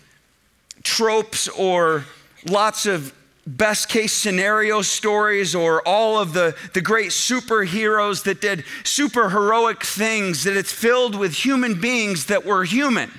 tropes 0.83 1.48
or 1.48 2.05
lots 2.48 2.86
of 2.86 3.13
best 3.45 3.89
case 3.89 4.13
scenario 4.13 4.81
stories 4.81 5.55
or 5.55 5.86
all 5.88 6.19
of 6.19 6.33
the, 6.33 6.55
the 6.74 6.81
great 6.81 7.09
superheroes 7.09 8.24
that 8.24 8.41
did 8.41 8.63
super 8.83 9.29
heroic 9.29 9.83
things, 9.83 10.43
that 10.43 10.55
it's 10.55 10.71
filled 10.71 11.15
with 11.15 11.33
human 11.33 11.79
beings 11.79 12.25
that 12.25 12.45
were 12.45 12.63
human. 12.63 13.12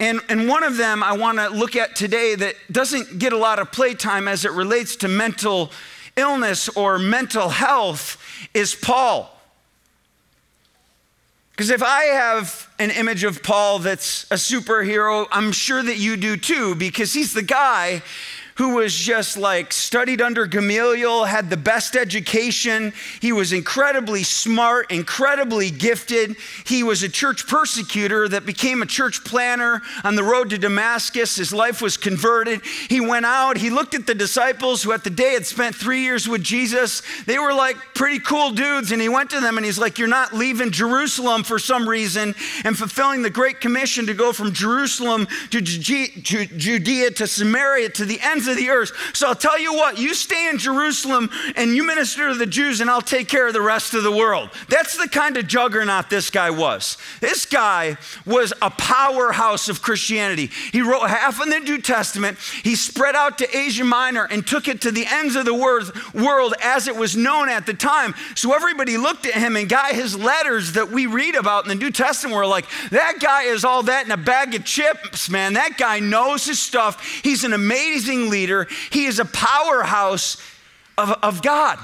And, 0.00 0.20
and 0.28 0.46
one 0.46 0.62
of 0.62 0.76
them 0.76 1.02
I 1.02 1.16
want 1.16 1.38
to 1.38 1.48
look 1.48 1.74
at 1.74 1.96
today 1.96 2.34
that 2.34 2.54
doesn't 2.70 3.18
get 3.18 3.32
a 3.32 3.36
lot 3.36 3.58
of 3.58 3.72
playtime 3.72 4.28
as 4.28 4.44
it 4.44 4.52
relates 4.52 4.94
to 4.96 5.08
mental 5.08 5.72
illness 6.16 6.68
or 6.68 6.98
mental 6.98 7.48
health 7.48 8.22
is 8.54 8.74
Paul. 8.74 9.37
Because 11.58 11.70
if 11.70 11.82
I 11.82 12.04
have 12.04 12.72
an 12.78 12.92
image 12.92 13.24
of 13.24 13.42
Paul 13.42 13.80
that's 13.80 14.30
a 14.30 14.36
superhero, 14.36 15.26
I'm 15.32 15.50
sure 15.50 15.82
that 15.82 15.96
you 15.96 16.16
do 16.16 16.36
too, 16.36 16.76
because 16.76 17.12
he's 17.12 17.34
the 17.34 17.42
guy 17.42 18.00
who 18.58 18.74
was 18.74 18.92
just 18.92 19.38
like 19.38 19.72
studied 19.72 20.20
under 20.20 20.44
Gamaliel, 20.44 21.24
had 21.24 21.48
the 21.48 21.56
best 21.56 21.94
education. 21.94 22.92
He 23.20 23.30
was 23.30 23.52
incredibly 23.52 24.24
smart, 24.24 24.90
incredibly 24.90 25.70
gifted. 25.70 26.34
He 26.66 26.82
was 26.82 27.04
a 27.04 27.08
church 27.08 27.46
persecutor 27.46 28.28
that 28.28 28.44
became 28.44 28.82
a 28.82 28.86
church 28.86 29.22
planner 29.22 29.80
on 30.02 30.16
the 30.16 30.24
road 30.24 30.50
to 30.50 30.58
Damascus. 30.58 31.36
His 31.36 31.52
life 31.52 31.80
was 31.80 31.96
converted. 31.96 32.62
He 32.88 33.00
went 33.00 33.26
out, 33.26 33.56
he 33.56 33.70
looked 33.70 33.94
at 33.94 34.08
the 34.08 34.14
disciples 34.14 34.82
who 34.82 34.90
at 34.90 35.04
the 35.04 35.10
day 35.10 35.34
had 35.34 35.46
spent 35.46 35.76
three 35.76 36.02
years 36.02 36.28
with 36.28 36.42
Jesus. 36.42 37.02
They 37.26 37.38
were 37.38 37.54
like 37.54 37.76
pretty 37.94 38.18
cool 38.18 38.50
dudes. 38.50 38.90
And 38.90 39.00
he 39.00 39.08
went 39.08 39.30
to 39.30 39.40
them 39.40 39.56
and 39.56 39.64
he's 39.64 39.78
like, 39.78 40.00
You're 40.00 40.08
not 40.08 40.32
leaving 40.32 40.72
Jerusalem 40.72 41.44
for 41.44 41.60
some 41.60 41.88
reason 41.88 42.34
and 42.64 42.76
fulfilling 42.76 43.22
the 43.22 43.30
Great 43.30 43.60
Commission 43.60 44.06
to 44.06 44.14
go 44.14 44.32
from 44.32 44.52
Jerusalem 44.52 45.28
to 45.50 45.60
Judea 45.60 47.12
to 47.12 47.26
Samaria 47.28 47.90
to 47.90 48.04
the 48.04 48.18
ends 48.20 48.47
of 48.48 48.56
the 48.56 48.70
earth. 48.70 48.92
So 49.14 49.28
I'll 49.28 49.34
tell 49.34 49.58
you 49.58 49.74
what, 49.74 49.98
you 49.98 50.14
stay 50.14 50.48
in 50.48 50.58
Jerusalem 50.58 51.30
and 51.56 51.74
you 51.74 51.84
minister 51.84 52.28
to 52.28 52.34
the 52.34 52.46
Jews, 52.46 52.80
and 52.80 52.90
I'll 52.90 53.00
take 53.00 53.28
care 53.28 53.46
of 53.46 53.52
the 53.52 53.60
rest 53.60 53.94
of 53.94 54.02
the 54.02 54.12
world. 54.12 54.50
That's 54.68 54.96
the 54.96 55.08
kind 55.08 55.36
of 55.36 55.46
juggernaut 55.46 56.10
this 56.10 56.30
guy 56.30 56.50
was. 56.50 56.96
This 57.20 57.44
guy 57.44 57.96
was 58.26 58.52
a 58.62 58.70
powerhouse 58.70 59.68
of 59.68 59.82
Christianity. 59.82 60.50
He 60.72 60.80
wrote 60.80 61.08
half 61.08 61.40
of 61.40 61.48
the 61.48 61.58
New 61.58 61.80
Testament, 61.80 62.38
he 62.62 62.74
spread 62.74 63.14
out 63.14 63.38
to 63.38 63.56
Asia 63.56 63.84
Minor 63.84 64.24
and 64.24 64.46
took 64.46 64.68
it 64.68 64.80
to 64.82 64.90
the 64.90 65.06
ends 65.06 65.36
of 65.36 65.44
the 65.44 65.54
world 65.54 66.54
as 66.62 66.88
it 66.88 66.96
was 66.96 67.16
known 67.16 67.48
at 67.48 67.66
the 67.66 67.74
time. 67.74 68.14
So 68.34 68.54
everybody 68.54 68.96
looked 68.96 69.26
at 69.26 69.34
him 69.34 69.56
and 69.56 69.68
got 69.68 69.92
his 69.92 70.16
letters 70.16 70.72
that 70.72 70.90
we 70.90 71.06
read 71.06 71.34
about 71.34 71.64
in 71.64 71.68
the 71.68 71.74
New 71.74 71.90
Testament. 71.90 72.36
We're 72.36 72.46
like, 72.46 72.66
that 72.90 73.18
guy 73.20 73.44
is 73.44 73.64
all 73.64 73.82
that 73.84 74.06
in 74.06 74.10
a 74.10 74.16
bag 74.16 74.54
of 74.54 74.64
chips, 74.64 75.28
man. 75.28 75.54
That 75.54 75.76
guy 75.78 75.98
knows 76.00 76.46
his 76.46 76.58
stuff. 76.58 77.04
He's 77.22 77.44
an 77.44 77.52
amazing 77.52 78.30
leader 78.30 78.37
leader, 78.38 78.68
he 78.90 79.06
is 79.06 79.18
a 79.18 79.24
powerhouse 79.24 80.36
of, 80.96 81.10
of 81.22 81.42
God. 81.42 81.78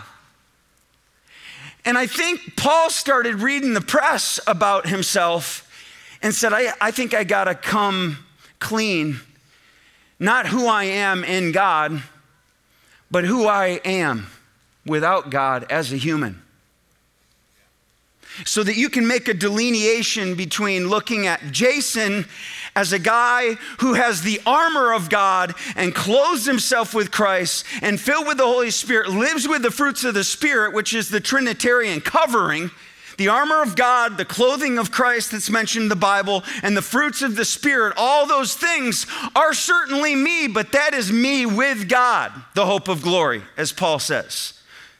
And 1.84 1.98
I 1.98 2.06
think 2.06 2.56
Paul 2.56 2.90
started 2.90 3.36
reading 3.36 3.74
the 3.74 3.80
press 3.80 4.38
about 4.46 4.86
himself 4.86 5.68
and 6.22 6.32
said, 6.34 6.52
I, 6.52 6.72
I 6.80 6.90
think 6.92 7.12
I 7.12 7.24
got 7.24 7.44
to 7.44 7.54
come 7.54 8.18
clean, 8.58 9.20
not 10.18 10.46
who 10.46 10.66
I 10.66 10.84
am 10.84 11.24
in 11.24 11.52
God, 11.52 12.02
but 13.10 13.24
who 13.24 13.46
I 13.46 13.80
am 13.84 14.28
without 14.86 15.30
God 15.30 15.66
as 15.70 15.92
a 15.92 15.96
human. 15.96 16.40
So 18.44 18.64
that 18.64 18.76
you 18.76 18.88
can 18.88 19.06
make 19.06 19.28
a 19.28 19.34
delineation 19.34 20.34
between 20.34 20.88
looking 20.88 21.26
at 21.26 21.40
Jason 21.52 22.26
as 22.76 22.92
a 22.92 22.98
guy 22.98 23.54
who 23.78 23.94
has 23.94 24.22
the 24.22 24.40
armor 24.44 24.92
of 24.92 25.08
God 25.08 25.54
and 25.76 25.94
clothes 25.94 26.44
himself 26.44 26.94
with 26.94 27.10
Christ 27.10 27.64
and 27.82 28.00
filled 28.00 28.26
with 28.26 28.38
the 28.38 28.44
Holy 28.44 28.70
Spirit, 28.70 29.10
lives 29.10 29.46
with 29.46 29.62
the 29.62 29.70
fruits 29.70 30.04
of 30.04 30.14
the 30.14 30.24
Spirit, 30.24 30.74
which 30.74 30.92
is 30.92 31.08
the 31.08 31.20
Trinitarian 31.20 32.00
covering. 32.00 32.70
The 33.16 33.28
armor 33.28 33.62
of 33.62 33.76
God, 33.76 34.16
the 34.16 34.24
clothing 34.24 34.76
of 34.76 34.90
Christ 34.90 35.30
that's 35.30 35.48
mentioned 35.48 35.84
in 35.84 35.88
the 35.88 35.94
Bible, 35.94 36.42
and 36.64 36.76
the 36.76 36.82
fruits 36.82 37.22
of 37.22 37.36
the 37.36 37.44
Spirit, 37.44 37.94
all 37.96 38.26
those 38.26 38.54
things 38.54 39.06
are 39.36 39.54
certainly 39.54 40.16
me, 40.16 40.48
but 40.48 40.72
that 40.72 40.94
is 40.94 41.12
me 41.12 41.46
with 41.46 41.88
God, 41.88 42.32
the 42.54 42.66
hope 42.66 42.88
of 42.88 43.02
glory, 43.02 43.42
as 43.56 43.70
Paul 43.70 44.00
says. 44.00 44.54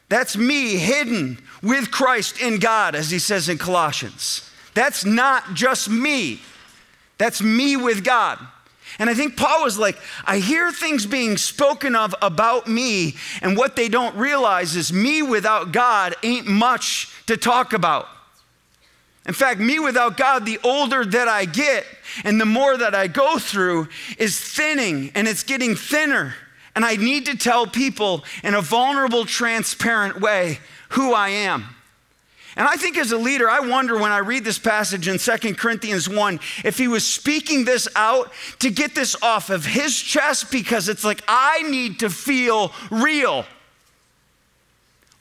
That's 0.09 0.37
me 0.37 0.77
hidden 0.77 1.39
with 1.61 1.91
Christ 1.91 2.41
in 2.41 2.61
God, 2.61 2.95
as 2.95 3.11
he 3.11 3.19
says 3.19 3.49
in 3.49 3.59
Colossians. 3.59 4.49
That's 4.75 5.05
not 5.05 5.55
just 5.55 5.89
me, 5.89 6.41
that's 7.19 7.43
me 7.43 7.77
with 7.77 8.05
God. 8.05 8.39
And 8.99 9.11
I 9.11 9.15
think 9.15 9.37
Paul 9.37 9.65
was 9.65 9.79
like, 9.79 9.99
I 10.25 10.39
hear 10.39 10.71
things 10.71 11.07
being 11.07 11.37
spoken 11.37 11.97
of 11.97 12.15
about 12.23 12.69
me, 12.69 13.17
and 13.43 13.57
what 13.57 13.77
they 13.77 13.89
don't 13.89 14.15
realize 14.17 14.77
is 14.77 14.93
me 14.93 15.23
without 15.23 15.73
God 15.73 16.15
ain't 16.23 16.47
much 16.47 17.13
to 17.27 17.37
talk 17.37 17.73
about. 17.73 18.09
In 19.27 19.35
fact, 19.35 19.59
me 19.59 19.79
without 19.79 20.17
God, 20.17 20.45
the 20.45 20.59
older 20.63 21.05
that 21.05 21.29
I 21.29 21.47
get 21.47 21.87
and 22.25 22.41
the 22.41 22.45
more 22.45 22.77
that 22.77 22.95
I 22.95 23.07
go 23.07 23.39
through, 23.39 23.89
is 24.19 24.39
thinning 24.39 25.11
and 25.15 25.27
it's 25.27 25.43
getting 25.43 25.75
thinner. 25.75 26.35
And 26.77 26.85
I 26.85 26.97
need 26.97 27.27
to 27.27 27.37
tell 27.37 27.67
people 27.67 28.25
in 28.43 28.55
a 28.55 28.61
vulnerable, 28.61 29.25
transparent 29.25 30.21
way 30.21 30.59
who 30.91 31.15
I 31.15 31.31
am. 31.31 31.65
And 32.57 32.69
I 32.69 32.77
think 32.77 32.97
as 32.97 33.11
a 33.11 33.19
leader, 33.19 33.51
I 33.51 33.61
wonder 33.61 33.99
when 33.99 34.13
I 34.13 34.19
read 34.19 34.45
this 34.45 34.59
passage 34.59 35.09
in 35.09 35.19
2 35.19 35.55
Corinthians 35.55 36.09
1 36.09 36.39
if 36.65 36.79
he 36.79 36.87
was 36.87 37.05
speaking 37.05 37.65
this 37.65 37.89
out 37.97 38.33
to 38.61 38.71
get 38.71 38.95
this 38.95 39.17
off 39.23 39.51
of 39.51 39.65
his 39.65 40.01
chest 40.01 40.53
because 40.53 40.89
it's 40.89 41.05
like, 41.05 41.23
I 41.27 41.63
need 41.63 42.01
to 42.01 42.11
feel 42.11 42.73
real. 42.91 43.45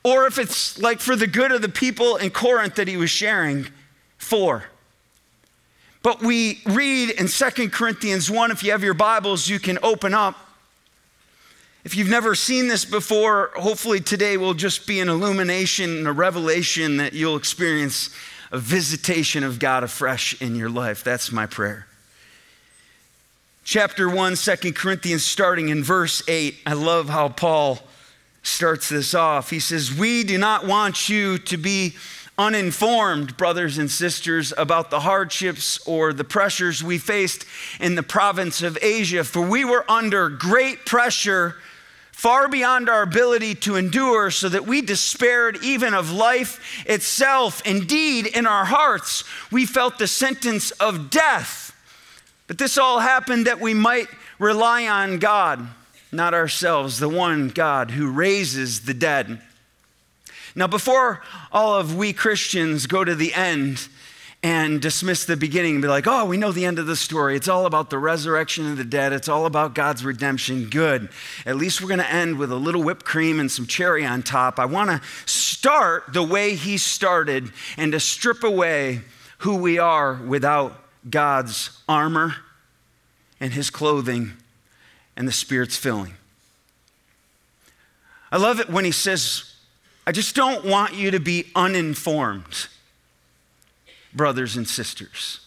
Or 0.04 0.28
if 0.28 0.38
it's 0.38 0.78
like 0.80 1.00
for 1.00 1.16
the 1.16 1.28
good 1.28 1.52
of 1.52 1.62
the 1.62 1.70
people 1.70 2.18
in 2.18 2.30
Corinth 2.30 2.76
that 2.76 2.88
he 2.88 2.98
was 2.98 3.10
sharing 3.10 3.68
for. 4.18 4.66
But 6.04 6.22
we 6.22 6.62
read 6.66 7.12
in 7.12 7.28
2 7.28 7.70
Corinthians 7.70 8.30
1, 8.30 8.52
if 8.52 8.64
you 8.64 8.72
have 8.72 8.84
your 8.84 8.94
Bibles, 8.94 9.48
you 9.48 9.60
can 9.60 9.80
open 9.82 10.14
up. 10.14 10.36
If 11.84 11.98
you've 11.98 12.10
never 12.10 12.34
seen 12.34 12.70
this 12.70 12.86
before, 12.86 13.52
hopefully 13.56 14.00
today 14.00 14.38
will 14.38 14.54
just 14.54 14.88
be 14.88 15.02
an 15.02 15.10
illumination, 15.10 15.98
and 15.98 16.08
a 16.08 16.14
revelation 16.14 16.96
that 16.98 17.12
you'll 17.12 17.36
experience 17.36 18.10
a 18.54 18.58
visitation 18.58 19.44
of 19.44 19.60
God 19.60 19.84
afresh 19.84 20.42
in 20.42 20.56
your 20.56 20.70
life. 20.70 21.04
That's 21.04 21.30
my 21.30 21.46
prayer. 21.46 21.88
Chapter 23.66 24.10
1, 24.10 24.36
2 24.36 24.72
Corinthians, 24.72 25.26
starting 25.26 25.68
in 25.68 25.84
verse 25.84 26.24
8. 26.26 26.56
I 26.66 26.72
love 26.72 27.10
how 27.10 27.28
Paul 27.28 27.80
starts 28.44 28.88
this 28.88 29.14
off. 29.14 29.50
He 29.50 29.60
says, 29.60 29.94
We 29.94 30.24
do 30.24 30.38
not 30.38 30.66
want 30.66 31.10
you 31.10 31.38
to 31.38 31.58
be 31.58 31.96
uninformed, 32.38 33.36
brothers 33.36 33.78
and 33.78 33.92
sisters, 33.92 34.54
about 34.58 34.90
the 34.90 35.02
hardships 35.02 35.86
or 35.86 36.14
the 36.14 36.24
pressures 36.24 36.82
we 36.82 36.98
faced 36.98 37.46
in 37.82 37.96
the 37.96 38.04
province 38.04 38.62
of 38.62 38.78
Asia, 38.82 39.26
for 39.26 39.42
we 39.42 39.66
were 39.66 39.90
under 39.92 40.30
great 40.30 40.86
pressure 40.86 41.56
far 42.24 42.48
beyond 42.48 42.88
our 42.88 43.02
ability 43.02 43.54
to 43.54 43.76
endure, 43.76 44.32
so 44.32 44.48
that 44.48 44.66
we 44.66 44.82
despaired 44.82 45.62
even 45.62 45.94
of 45.94 46.10
life 46.10 46.86
itself. 46.86 47.62
Indeed, 47.66 48.28
in 48.28 48.48
our 48.48 48.64
hearts, 48.64 49.26
we 49.52 49.66
felt 49.66 49.98
the 49.98 50.08
sentence 50.08 50.72
of 50.72 51.10
death. 51.10 51.76
But 52.48 52.58
this 52.58 52.78
all 52.78 53.02
happened 53.02 53.46
that 53.46 53.60
we 53.60 53.74
might 53.74 54.08
rely 54.40 54.88
on 54.88 55.20
God, 55.20 55.68
not 56.14 56.34
ourselves, 56.34 56.98
the 56.98 57.10
one 57.10 57.50
God 57.50 57.92
who 57.92 58.10
raises 58.10 58.86
the 58.86 58.94
dead. 58.94 59.42
Now, 60.56 60.68
before 60.68 61.22
all 61.52 61.76
of 61.76 61.94
we 61.94 62.14
Christians 62.14 62.88
go 62.88 63.04
to 63.04 63.16
the 63.16 63.34
end, 63.34 63.90
and 64.44 64.82
dismiss 64.82 65.24
the 65.24 65.38
beginning 65.38 65.76
and 65.76 65.82
be 65.82 65.88
like, 65.88 66.06
oh, 66.06 66.26
we 66.26 66.36
know 66.36 66.52
the 66.52 66.66
end 66.66 66.78
of 66.78 66.86
the 66.86 66.98
story. 66.98 67.38
It's 67.38 67.48
all 67.48 67.66
about 67.66 67.90
the 67.90 67.98
resurrection 67.98 68.70
of 68.70 68.76
the 68.76 68.84
dead. 68.84 69.14
It's 69.14 69.30
all 69.30 69.46
about 69.46 69.74
God's 69.74 70.04
redemption. 70.04 70.70
Good. 70.70 71.08
At 71.46 71.56
least 71.56 71.82
we're 71.82 71.88
going 71.88 72.02
to 72.02 72.12
end 72.12 72.38
with 72.38 72.52
a 72.52 72.58
little 72.58 72.84
whipped 72.84 73.06
cream 73.06 73.40
and 73.40 73.50
some 73.50 73.66
cherry 73.66 74.06
on 74.06 74.22
top. 74.22 74.60
I 74.60 74.66
want 74.66 74.90
to 74.90 75.02
start 75.26 76.12
the 76.12 76.22
way 76.22 76.56
He 76.56 76.78
started 76.78 77.54
and 77.78 77.94
to 77.94 78.02
strip 78.02 78.44
away 78.44 79.02
who 79.40 79.56
we 79.56 79.80
are 79.80 80.16
without 80.16 80.78
God's 81.10 81.82
armor 81.88 82.36
and 83.40 83.54
His 83.54 83.70
clothing 83.70 84.34
and 85.16 85.26
the 85.26 85.32
Spirit's 85.32 85.78
filling. 85.78 86.16
I 88.30 88.38
love 88.38 88.60
it 88.60 88.70
when 88.70 88.84
He 88.84 88.92
says, 88.92 89.56
I 90.06 90.12
just 90.12 90.36
don't 90.36 90.66
want 90.66 90.96
you 90.96 91.12
to 91.12 91.20
be 91.22 91.46
uninformed 91.56 92.68
brothers 94.16 94.56
and 94.56 94.68
sisters. 94.68 95.40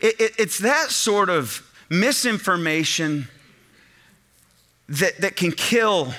It, 0.00 0.20
it, 0.20 0.32
it's 0.38 0.58
that 0.58 0.90
sort 0.90 1.30
of 1.30 1.68
misinformation 1.88 3.28
that, 4.88 5.20
that 5.20 5.36
can 5.36 5.52
kill 5.52 6.12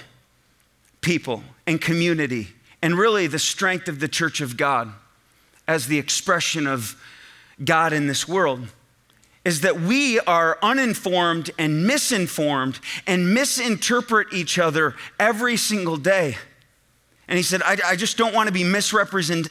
people 1.02 1.44
and 1.68 1.80
community 1.80 2.50
and 2.82 2.98
really 2.98 3.28
the 3.28 3.40
strength 3.40 3.88
of 3.88 4.00
the 4.00 4.08
church 4.08 4.42
of 4.42 4.58
God 4.58 4.92
as 5.68 5.88
the 5.88 5.98
expression 5.98 6.68
of 6.68 6.96
God 7.64 7.94
in 7.94 8.08
this 8.08 8.28
world 8.28 8.68
is 9.46 9.62
that 9.62 9.80
we 9.80 10.20
are 10.22 10.58
uninformed 10.62 11.52
and 11.58 11.86
misinformed 11.86 12.80
and 13.06 13.34
misinterpret 13.34 14.28
each 14.32 14.58
other 14.58 14.96
every 15.20 15.58
single 15.58 15.98
day. 15.98 16.38
And 17.28 17.38
he 17.38 17.44
said, 17.44 17.62
I, 17.64 17.78
I 17.86 17.96
just 17.96 18.18
don't 18.18 18.34
want 18.34 18.48
to 18.48 18.54
be 18.54 18.64
misrepresent, 18.64 19.48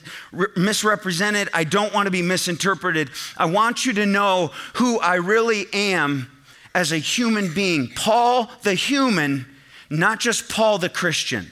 misrepresented. 0.57 1.49
I 1.55 1.64
don't 1.64 1.93
want 1.95 2.07
to 2.07 2.11
be 2.11 2.23
misinterpreted. 2.23 3.11
I 3.37 3.47
want 3.47 3.87
you 3.87 3.95
to 3.95 4.07
know 4.07 4.50
who 4.75 5.00
I 5.00 5.14
really 5.14 5.67
am 5.73 6.31
as 6.75 6.93
a 6.93 6.99
human 6.99 7.52
being. 7.52 7.88
Paul 7.88 8.50
the 8.62 8.75
human, 8.75 9.47
not 9.88 10.21
just 10.21 10.50
Paul 10.50 10.79
the 10.79 10.91
Christian. 10.91 11.50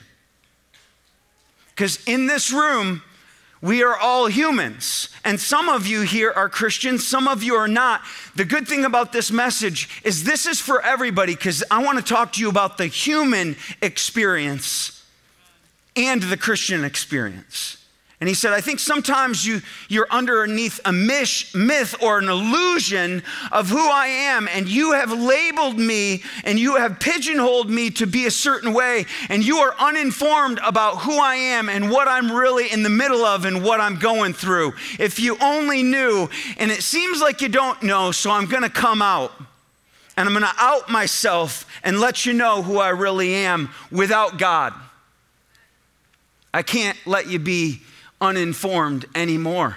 Because 1.71 2.05
in 2.07 2.27
this 2.27 2.53
room, 2.53 3.03
we 3.63 3.83
are 3.83 3.97
all 3.97 4.27
humans. 4.27 5.09
And 5.25 5.41
some 5.41 5.71
of 5.71 5.87
you 5.87 6.03
here 6.03 6.31
are 6.31 6.49
Christians, 6.51 7.07
some 7.07 7.29
of 7.29 7.43
you 7.43 7.55
are 7.55 7.69
not. 7.69 8.03
The 8.35 8.45
good 8.45 8.69
thing 8.69 8.85
about 8.85 9.13
this 9.13 9.31
message 9.31 10.03
is 10.05 10.25
this 10.25 10.45
is 10.45 10.61
for 10.61 10.83
everybody 10.83 11.35
because 11.35 11.65
I 11.71 11.83
want 11.83 11.99
to 11.99 12.05
talk 12.05 12.35
to 12.35 12.41
you 12.41 12.51
about 12.51 12.77
the 12.77 12.87
human 12.87 13.57
experience 13.81 15.00
and 15.97 16.23
the 16.23 16.37
Christian 16.37 16.85
experience. 16.85 17.77
And 18.21 18.29
he 18.29 18.35
said, 18.35 18.53
I 18.53 18.61
think 18.61 18.81
sometimes 18.81 19.47
you, 19.47 19.63
you're 19.89 20.07
underneath 20.11 20.79
a 20.85 20.93
mish, 20.93 21.55
myth 21.55 21.95
or 22.03 22.19
an 22.19 22.29
illusion 22.29 23.23
of 23.51 23.71
who 23.71 23.79
I 23.79 24.09
am, 24.09 24.47
and 24.47 24.69
you 24.69 24.93
have 24.93 25.11
labeled 25.11 25.79
me 25.79 26.23
and 26.45 26.59
you 26.59 26.77
have 26.77 27.01
pigeonholed 27.01 27.71
me 27.71 27.89
to 27.93 28.07
be 28.07 28.27
a 28.27 28.31
certain 28.31 28.75
way, 28.75 29.07
and 29.31 29.43
you 29.43 29.57
are 29.59 29.75
uninformed 29.79 30.61
about 30.63 30.99
who 30.99 31.19
I 31.19 31.37
am 31.37 31.71
and 31.71 31.91
what 31.91 32.09
I'm 32.09 32.31
really 32.31 32.71
in 32.71 32.83
the 32.83 32.91
middle 32.91 33.25
of 33.25 33.47
and 33.47 33.65
what 33.65 33.81
I'm 33.81 33.97
going 33.97 34.35
through. 34.35 34.75
If 34.99 35.19
you 35.19 35.39
only 35.41 35.83
knew, 35.83 36.29
and 36.59 36.71
it 36.71 36.83
seems 36.83 37.23
like 37.23 37.41
you 37.41 37.49
don't 37.49 37.83
know, 37.83 38.13
so 38.13 38.31
I'm 38.31 38.47
gonna 38.47 38.69
come 38.69 39.01
out. 39.01 39.33
And 40.19 40.29
I'm 40.29 40.35
gonna 40.35 40.53
out 40.59 40.91
myself 40.91 41.65
and 41.83 41.99
let 41.99 42.27
you 42.27 42.35
know 42.35 42.61
who 42.61 42.77
I 42.77 42.91
really 42.91 43.33
am 43.33 43.71
without 43.91 44.37
God. 44.37 44.75
I 46.53 46.63
can't 46.63 46.99
let 47.07 47.29
you 47.29 47.39
be 47.39 47.81
uninformed 48.21 49.07
anymore. 49.15 49.77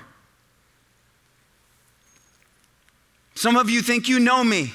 Some 3.36 3.58
of 3.58 3.70
you 3.70 3.82
think 3.82 4.08
you 4.08 4.20
know 4.20 4.44
me. 4.44 4.74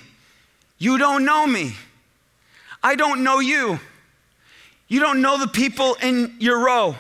You 0.78 0.98
don't 0.98 1.24
know 1.24 1.46
me. 1.46 1.74
I 2.82 2.94
don't 2.94 3.24
know 3.24 3.40
you. 3.40 3.80
You 4.88 5.00
don't 5.00 5.20
know 5.20 5.38
the 5.38 5.48
people 5.48 5.96
in 6.02 6.36
your 6.38 6.64
row. 6.64 6.96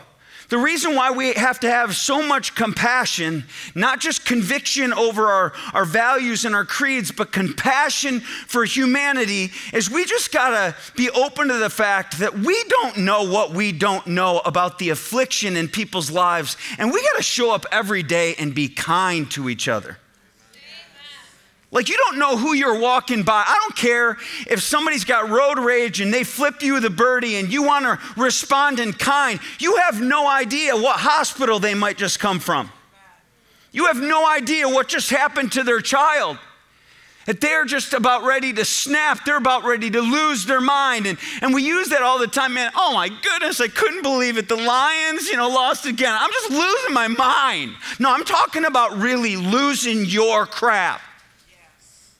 The 0.48 0.58
reason 0.58 0.94
why 0.94 1.10
we 1.10 1.34
have 1.34 1.60
to 1.60 1.70
have 1.70 1.94
so 1.94 2.26
much 2.26 2.54
compassion, 2.54 3.44
not 3.74 4.00
just 4.00 4.24
conviction 4.24 4.94
over 4.94 5.26
our, 5.26 5.52
our 5.74 5.84
values 5.84 6.46
and 6.46 6.54
our 6.54 6.64
creeds, 6.64 7.10
but 7.10 7.32
compassion 7.32 8.20
for 8.20 8.64
humanity, 8.64 9.52
is 9.74 9.90
we 9.90 10.06
just 10.06 10.32
gotta 10.32 10.74
be 10.96 11.10
open 11.10 11.48
to 11.48 11.54
the 11.58 11.68
fact 11.68 12.18
that 12.20 12.38
we 12.38 12.64
don't 12.64 12.96
know 12.96 13.30
what 13.30 13.50
we 13.50 13.72
don't 13.72 14.06
know 14.06 14.38
about 14.38 14.78
the 14.78 14.88
affliction 14.88 15.54
in 15.54 15.68
people's 15.68 16.10
lives. 16.10 16.56
And 16.78 16.92
we 16.92 17.02
gotta 17.02 17.22
show 17.22 17.54
up 17.54 17.66
every 17.70 18.02
day 18.02 18.34
and 18.38 18.54
be 18.54 18.68
kind 18.68 19.30
to 19.32 19.50
each 19.50 19.68
other. 19.68 19.98
Like, 21.70 21.90
you 21.90 21.98
don't 21.98 22.18
know 22.18 22.36
who 22.36 22.54
you're 22.54 22.78
walking 22.78 23.24
by. 23.24 23.44
I 23.46 23.58
don't 23.60 23.76
care 23.76 24.16
if 24.46 24.62
somebody's 24.62 25.04
got 25.04 25.28
road 25.28 25.58
rage 25.58 26.00
and 26.00 26.12
they 26.12 26.24
flip 26.24 26.62
you 26.62 26.80
the 26.80 26.88
birdie 26.88 27.36
and 27.36 27.52
you 27.52 27.62
want 27.62 27.84
to 27.84 27.98
respond 28.20 28.80
in 28.80 28.94
kind. 28.94 29.38
You 29.58 29.76
have 29.76 30.00
no 30.00 30.26
idea 30.26 30.74
what 30.74 31.00
hospital 31.00 31.58
they 31.58 31.74
might 31.74 31.98
just 31.98 32.20
come 32.20 32.40
from. 32.40 32.70
You 33.70 33.84
have 33.86 34.00
no 34.00 34.26
idea 34.26 34.66
what 34.66 34.88
just 34.88 35.10
happened 35.10 35.52
to 35.52 35.62
their 35.62 35.80
child. 35.80 36.38
That 37.26 37.42
they're 37.42 37.66
just 37.66 37.92
about 37.92 38.24
ready 38.24 38.54
to 38.54 38.64
snap, 38.64 39.26
they're 39.26 39.36
about 39.36 39.64
ready 39.64 39.90
to 39.90 40.00
lose 40.00 40.46
their 40.46 40.62
mind. 40.62 41.04
And, 41.04 41.18
and 41.42 41.52
we 41.52 41.62
use 41.62 41.90
that 41.90 42.00
all 42.00 42.18
the 42.18 42.26
time, 42.26 42.54
man. 42.54 42.72
Oh 42.74 42.94
my 42.94 43.10
goodness, 43.10 43.60
I 43.60 43.68
couldn't 43.68 44.02
believe 44.02 44.38
it. 44.38 44.48
The 44.48 44.56
Lions, 44.56 45.28
you 45.28 45.36
know, 45.36 45.50
lost 45.50 45.84
again. 45.84 46.16
I'm 46.18 46.32
just 46.32 46.50
losing 46.50 46.94
my 46.94 47.08
mind. 47.08 47.74
No, 47.98 48.14
I'm 48.14 48.24
talking 48.24 48.64
about 48.64 48.96
really 48.96 49.36
losing 49.36 50.06
your 50.06 50.46
crap. 50.46 51.02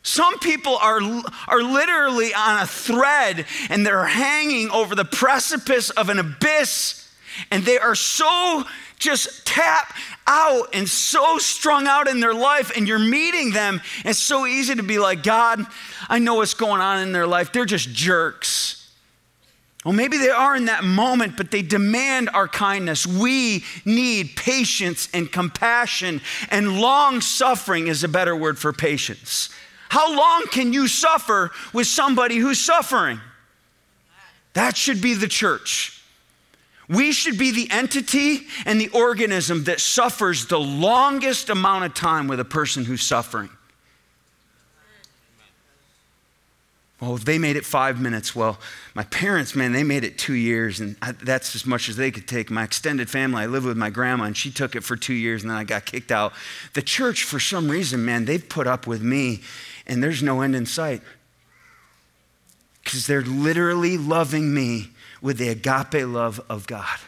Some 0.09 0.39
people 0.39 0.75
are, 0.79 1.03
are 1.49 1.63
literally 1.63 2.33
on 2.33 2.63
a 2.63 2.67
thread 2.67 3.45
and 3.69 3.85
they're 3.85 4.07
hanging 4.07 4.71
over 4.71 4.95
the 4.95 5.05
precipice 5.05 5.91
of 5.91 6.09
an 6.09 6.19
abyss 6.19 7.07
and 7.51 7.63
they 7.63 7.79
are 7.79 7.95
so 7.95 8.65
just 8.99 9.47
tap 9.47 9.95
out 10.27 10.71
and 10.73 10.89
so 10.89 11.37
strung 11.37 11.87
out 11.87 12.09
in 12.09 12.21
their 12.21 12.33
life 12.33 12.75
and 12.75 12.89
you're 12.89 12.99
meeting 12.99 13.51
them. 13.51 13.83
It's 14.03 14.19
so 14.19 14.47
easy 14.47 14.75
to 14.77 14.83
be 14.83 14.99
like 14.99 15.23
god 15.23 15.67
i 16.09 16.19
know 16.19 16.37
what's 16.37 16.55
going 16.55 16.81
on 16.81 17.01
in 17.01 17.13
their 17.13 17.27
life. 17.27 17.53
They're 17.53 17.67
just 17.67 17.93
jerks. 17.93 18.91
Well 19.85 19.93
maybe 19.93 20.17
they 20.17 20.31
are 20.31 20.57
in 20.57 20.65
that 20.65 20.85
moment 20.85 21.37
but 21.37 21.51
they 21.51 21.61
demand 21.61 22.31
our 22.31 22.49
kindness. 22.49 23.07
We 23.07 23.63
need 23.85 24.37
patience 24.37 25.11
and 25.13 25.31
compassion 25.31 26.23
and 26.51 26.81
long 26.81 27.21
suffering 27.21 27.89
is 27.89 28.05
a 28.05 28.09
better 28.09 28.35
word 28.35 28.59
for 28.59 28.73
patience 28.73 29.51
how 29.89 30.15
long 30.17 30.45
can 30.51 30.73
you 30.73 30.87
suffer 30.89 31.51
with 31.73 31.87
somebody 31.87 32.37
who's 32.37 32.61
suffering? 32.61 33.21
That 34.55 34.77
should 34.77 35.01
be 35.01 35.15
the 35.15 35.29
church. 35.29 36.03
We 36.89 37.13
should 37.13 37.39
be 37.39 37.51
the 37.51 37.71
entity 37.71 38.47
and 38.65 38.81
the 38.81 38.89
organism 38.89 39.65
that 39.65 39.81
suffers 39.81 40.47
the 40.47 40.59
longest 40.59 41.51
amount 41.51 41.85
of 41.85 41.95
time 41.95 42.29
with 42.29 42.41
a 42.41 42.45
person 42.45 42.85
who's 42.85 43.03
suffering. 43.03 43.51
Well, 47.01 47.15
if 47.15 47.25
they 47.25 47.39
made 47.39 47.55
it 47.55 47.65
five 47.65 48.01
minutes, 48.01 48.35
well, 48.35 48.59
my 48.95 49.05
parents, 49.05 49.55
man, 49.55 49.73
they 49.73 49.85
made 49.85 50.03
it 50.03 50.19
two 50.19 50.33
years, 50.33 50.81
and 50.81 50.97
I, 51.01 51.13
that's 51.13 51.55
as 51.55 51.65
much 51.65 51.89
as 51.89 51.95
they 51.95 52.11
could 52.11 52.27
take. 52.27 52.51
My 52.51 52.65
extended 52.65 53.09
family, 53.09 53.43
I 53.43 53.47
lived 53.47 53.67
with 53.67 53.77
my 53.77 53.91
grandma, 53.91 54.25
and 54.25 54.37
she 54.37 54.51
took 54.51 54.75
it 54.75 54.83
for 54.83 54.97
two 54.97 55.15
years, 55.15 55.43
and 55.43 55.51
then 55.51 55.57
I 55.57 55.63
got 55.63 55.85
kicked 55.85 56.11
out. 56.11 56.33
The 56.75 56.83
church, 56.83 57.23
for 57.23 57.39
some 57.39 57.71
reason, 57.71 58.05
man, 58.05 58.25
they've 58.25 58.49
put 58.49 58.67
up 58.67 58.89
with 58.89 59.01
me, 59.01 59.43
and 59.89 60.03
there's 60.03 60.23
no 60.23 60.41
end 60.43 60.55
in 60.55 60.67
sight. 60.67 61.03
Because 62.85 63.07
they're 63.07 63.23
literally 63.23 63.97
loving 63.99 64.55
me 64.55 64.91
with 65.21 65.39
the 65.39 65.49
agape 65.49 66.07
love 66.07 66.41
of 66.49 66.67
God. 66.67 66.99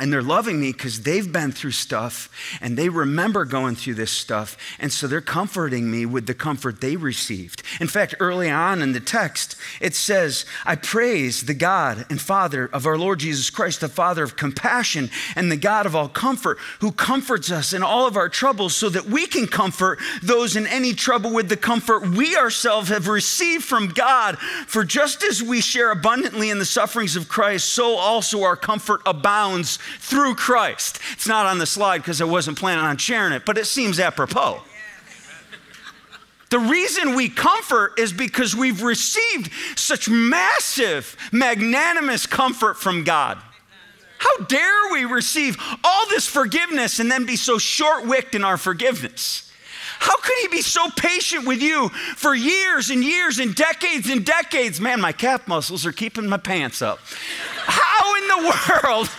And 0.00 0.10
they're 0.10 0.22
loving 0.22 0.58
me 0.60 0.72
because 0.72 1.02
they've 1.02 1.30
been 1.30 1.52
through 1.52 1.72
stuff 1.72 2.30
and 2.62 2.76
they 2.76 2.88
remember 2.88 3.44
going 3.44 3.76
through 3.76 3.94
this 3.94 4.10
stuff. 4.10 4.56
And 4.78 4.90
so 4.90 5.06
they're 5.06 5.20
comforting 5.20 5.90
me 5.90 6.06
with 6.06 6.26
the 6.26 6.32
comfort 6.32 6.80
they 6.80 6.96
received. 6.96 7.62
In 7.80 7.86
fact, 7.86 8.14
early 8.18 8.48
on 8.48 8.80
in 8.80 8.92
the 8.92 9.00
text, 9.00 9.56
it 9.78 9.94
says, 9.94 10.46
I 10.64 10.76
praise 10.76 11.42
the 11.42 11.54
God 11.54 12.06
and 12.08 12.18
Father 12.18 12.70
of 12.72 12.86
our 12.86 12.96
Lord 12.96 13.20
Jesus 13.20 13.50
Christ, 13.50 13.82
the 13.82 13.88
Father 13.88 14.22
of 14.22 14.36
compassion 14.36 15.10
and 15.36 15.52
the 15.52 15.56
God 15.56 15.84
of 15.84 15.94
all 15.94 16.08
comfort, 16.08 16.58
who 16.80 16.92
comforts 16.92 17.50
us 17.50 17.74
in 17.74 17.82
all 17.82 18.06
of 18.06 18.16
our 18.16 18.30
troubles 18.30 18.74
so 18.74 18.88
that 18.88 19.04
we 19.04 19.26
can 19.26 19.46
comfort 19.46 19.98
those 20.22 20.56
in 20.56 20.66
any 20.66 20.94
trouble 20.94 21.32
with 21.32 21.50
the 21.50 21.56
comfort 21.58 22.08
we 22.08 22.36
ourselves 22.36 22.88
have 22.88 23.06
received 23.06 23.64
from 23.64 23.88
God. 23.88 24.38
For 24.38 24.82
just 24.82 25.22
as 25.22 25.42
we 25.42 25.60
share 25.60 25.90
abundantly 25.90 26.48
in 26.48 26.58
the 26.58 26.64
sufferings 26.64 27.16
of 27.16 27.28
Christ, 27.28 27.68
so 27.68 27.96
also 27.96 28.42
our 28.44 28.56
comfort 28.56 29.02
abounds 29.04 29.78
through 29.98 30.34
Christ. 30.34 31.00
It's 31.12 31.26
not 31.26 31.46
on 31.46 31.58
the 31.58 31.66
slide 31.66 31.98
because 31.98 32.20
I 32.20 32.24
wasn't 32.24 32.58
planning 32.58 32.84
on 32.84 32.96
sharing 32.96 33.32
it, 33.32 33.44
but 33.44 33.58
it 33.58 33.66
seems 33.66 33.98
apropos. 33.98 34.62
The 36.50 36.58
reason 36.58 37.14
we 37.14 37.28
comfort 37.28 37.98
is 37.98 38.12
because 38.12 38.56
we've 38.56 38.82
received 38.82 39.52
such 39.76 40.08
massive, 40.08 41.16
magnanimous 41.30 42.26
comfort 42.26 42.76
from 42.76 43.04
God. 43.04 43.38
How 44.18 44.44
dare 44.44 44.92
we 44.92 45.04
receive 45.04 45.56
all 45.84 46.08
this 46.08 46.26
forgiveness 46.26 46.98
and 46.98 47.10
then 47.10 47.24
be 47.24 47.36
so 47.36 47.56
short 47.56 48.04
wicked 48.04 48.34
in 48.34 48.44
our 48.44 48.58
forgiveness? 48.58 49.50
How 50.00 50.16
could 50.16 50.36
he 50.40 50.48
be 50.48 50.62
so 50.62 50.90
patient 50.96 51.46
with 51.46 51.62
you 51.62 51.90
for 52.16 52.34
years 52.34 52.90
and 52.90 53.04
years 53.04 53.38
and 53.38 53.54
decades 53.54 54.10
and 54.10 54.24
decades? 54.24 54.80
Man, 54.80 55.00
my 55.00 55.12
calf 55.12 55.46
muscles 55.46 55.86
are 55.86 55.92
keeping 55.92 56.26
my 56.26 56.36
pants 56.36 56.82
up. 56.82 56.98
How 57.64 58.16
in 58.16 58.28
the 58.28 58.56
world? 58.82 59.10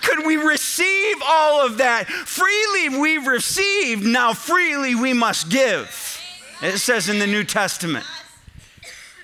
Could 0.00 0.26
we 0.26 0.36
receive 0.36 1.16
all 1.24 1.64
of 1.64 1.78
that? 1.78 2.08
Freely 2.08 3.00
we've 3.00 3.26
received, 3.26 4.04
now 4.04 4.32
freely 4.32 4.94
we 4.94 5.12
must 5.12 5.50
give. 5.50 6.20
It 6.62 6.78
says 6.78 7.08
in 7.08 7.18
the 7.18 7.26
New 7.26 7.44
Testament. 7.44 8.06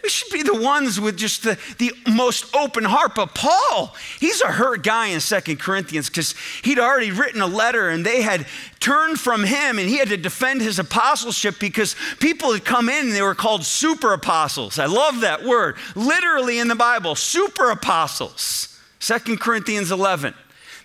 We 0.03 0.09
should 0.09 0.33
be 0.33 0.43
the 0.43 0.55
ones 0.55 1.01
with 1.01 1.17
just 1.17 1.43
the, 1.43 1.59
the 1.79 1.93
most 2.11 2.55
open 2.55 2.85
heart. 2.85 3.15
But 3.15 3.35
Paul, 3.35 3.95
he's 4.21 4.41
a 4.41 4.47
hurt 4.47 4.83
guy 4.83 5.09
in 5.09 5.21
Second 5.21 5.59
Corinthians 5.59 6.09
because 6.09 6.35
he'd 6.63 6.79
already 6.79 7.11
written 7.11 7.41
a 7.41 7.47
letter 7.47 7.89
and 7.89 8.07
they 8.07 8.23
had 8.23 8.47
turned 8.81 9.19
from 9.19 9.45
him 9.45 9.79
and 9.79 9.89
he 9.89 9.99
had 9.99 10.09
to 10.09 10.17
defend 10.17 10.63
his 10.63 10.79
apostleship 10.79 11.57
because 11.59 11.97
people 12.21 12.53
had 12.53 12.65
come 12.65 12.89
in 12.89 13.07
and 13.07 13.13
they 13.15 13.23
were 13.23 13.35
called 13.35 13.65
super 13.65 14.13
apostles. 14.13 14.79
I 14.79 14.87
love 14.87 15.21
that 15.21 15.45
word. 15.45 15.77
Literally 15.95 16.59
in 16.59 16.69
the 16.69 16.75
Bible, 16.75 17.15
super 17.15 17.71
apostles. 17.71 18.79
Second 19.01 19.41
Corinthians 19.41 19.91
11. 19.91 20.35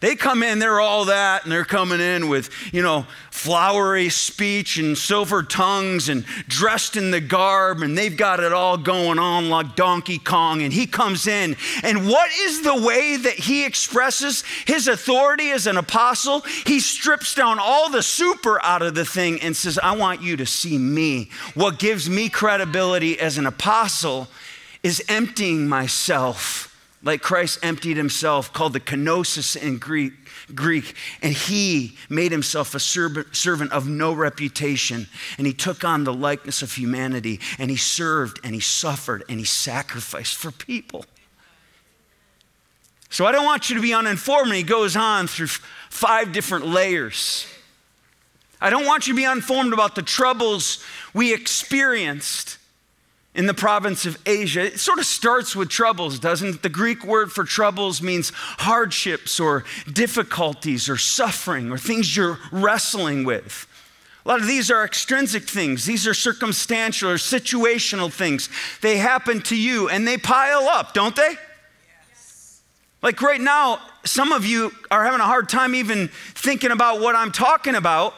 They 0.03 0.17
come 0.17 0.43
in, 0.43 0.59
they're 0.59 0.81
all 0.81 1.05
that, 1.05 1.43
and 1.43 1.51
they're 1.53 1.63
coming 1.63 2.01
in 2.01 2.27
with, 2.27 2.49
you 2.73 2.81
know, 2.81 3.07
flowery 3.31 4.09
speech 4.09 4.75
and 4.75 4.97
silver 4.97 5.43
tongues 5.43 6.09
and 6.09 6.25
dressed 6.49 6.97
in 6.97 7.09
the 7.09 7.21
garb, 7.21 7.81
and 7.81 7.97
they've 7.97 8.17
got 8.17 8.41
it 8.41 8.51
all 8.51 8.75
going 8.75 9.17
on 9.17 9.49
like 9.49 9.77
Donkey 9.77 10.17
Kong. 10.17 10.61
And 10.61 10.73
he 10.73 10.87
comes 10.87 11.25
in, 11.25 11.55
and 11.83 12.05
what 12.05 12.29
is 12.33 12.63
the 12.63 12.85
way 12.85 13.15
that 13.15 13.35
he 13.35 13.65
expresses 13.65 14.43
his 14.65 14.89
authority 14.89 15.51
as 15.51 15.67
an 15.67 15.77
apostle? 15.77 16.41
He 16.65 16.81
strips 16.81 17.33
down 17.33 17.57
all 17.57 17.89
the 17.89 18.03
super 18.03 18.61
out 18.61 18.81
of 18.81 18.95
the 18.95 19.05
thing 19.05 19.39
and 19.39 19.55
says, 19.55 19.79
I 19.81 19.95
want 19.95 20.21
you 20.21 20.35
to 20.35 20.45
see 20.45 20.77
me. 20.77 21.29
What 21.53 21.79
gives 21.79 22.09
me 22.09 22.27
credibility 22.27 23.17
as 23.21 23.37
an 23.37 23.45
apostle 23.45 24.27
is 24.83 25.01
emptying 25.07 25.69
myself 25.69 26.72
like 27.03 27.21
Christ 27.21 27.59
emptied 27.61 27.97
himself, 27.97 28.53
called 28.53 28.73
the 28.73 28.79
kenosis 28.79 29.55
in 29.55 29.77
Greek, 29.77 30.13
Greek, 30.55 30.95
and 31.21 31.33
he 31.33 31.97
made 32.09 32.31
himself 32.31 32.73
a 32.73 32.79
servant 32.79 33.71
of 33.71 33.87
no 33.87 34.13
reputation. 34.13 35.07
And 35.37 35.45
he 35.45 35.53
took 35.53 35.83
on 35.83 36.05
the 36.05 36.13
likeness 36.13 36.61
of 36.61 36.73
humanity, 36.73 37.39
and 37.59 37.69
he 37.69 37.77
served, 37.77 38.39
and 38.43 38.55
he 38.55 38.61
suffered, 38.61 39.23
and 39.27 39.37
he 39.37 39.45
sacrificed 39.45 40.35
for 40.35 40.51
people. 40.51 41.05
So 43.09 43.25
I 43.25 43.31
don't 43.31 43.45
want 43.45 43.69
you 43.69 43.75
to 43.75 43.81
be 43.81 43.93
uninformed. 43.93 44.47
And 44.47 44.55
he 44.55 44.63
goes 44.63 44.95
on 44.95 45.27
through 45.27 45.47
five 45.89 46.31
different 46.31 46.65
layers. 46.65 47.45
I 48.59 48.69
don't 48.69 48.85
want 48.85 49.07
you 49.07 49.13
to 49.13 49.17
be 49.17 49.25
uninformed 49.25 49.73
about 49.73 49.93
the 49.93 50.01
troubles 50.01 50.83
we 51.13 51.33
experienced 51.33 52.57
in 53.35 53.47
the 53.47 53.53
province 53.53 54.05
of 54.05 54.17
Asia. 54.25 54.61
It 54.61 54.79
sort 54.79 54.99
of 54.99 55.05
starts 55.05 55.55
with 55.55 55.69
troubles, 55.69 56.19
doesn't 56.19 56.55
it? 56.55 56.61
The 56.61 56.69
Greek 56.69 57.03
word 57.03 57.31
for 57.31 57.43
troubles 57.43 58.01
means 58.01 58.31
hardships 58.35 59.39
or 59.39 59.63
difficulties 59.91 60.87
or 60.87 60.97
suffering 60.97 61.71
or 61.71 61.77
things 61.77 62.15
you're 62.15 62.37
wrestling 62.51 63.23
with. 63.23 63.67
A 64.25 64.29
lot 64.29 64.39
of 64.39 64.47
these 64.47 64.71
are 64.71 64.85
extrinsic 64.85 65.43
things. 65.43 65.85
These 65.85 66.07
are 66.07 66.13
circumstantial 66.13 67.09
or 67.09 67.15
situational 67.15 68.11
things. 68.11 68.49
They 68.81 68.97
happen 68.97 69.41
to 69.43 69.55
you 69.55 69.89
and 69.89 70.07
they 70.07 70.17
pile 70.17 70.69
up, 70.69 70.93
don't 70.93 71.15
they? 71.15 71.35
Yes. 72.09 72.61
Like 73.01 73.21
right 73.21 73.41
now, 73.41 73.79
some 74.05 74.31
of 74.31 74.45
you 74.45 74.71
are 74.91 75.03
having 75.03 75.19
a 75.19 75.25
hard 75.25 75.49
time 75.49 75.75
even 75.75 76.07
thinking 76.35 76.71
about 76.71 77.01
what 77.01 77.15
I'm 77.15 77.31
talking 77.31 77.75
about 77.75 78.13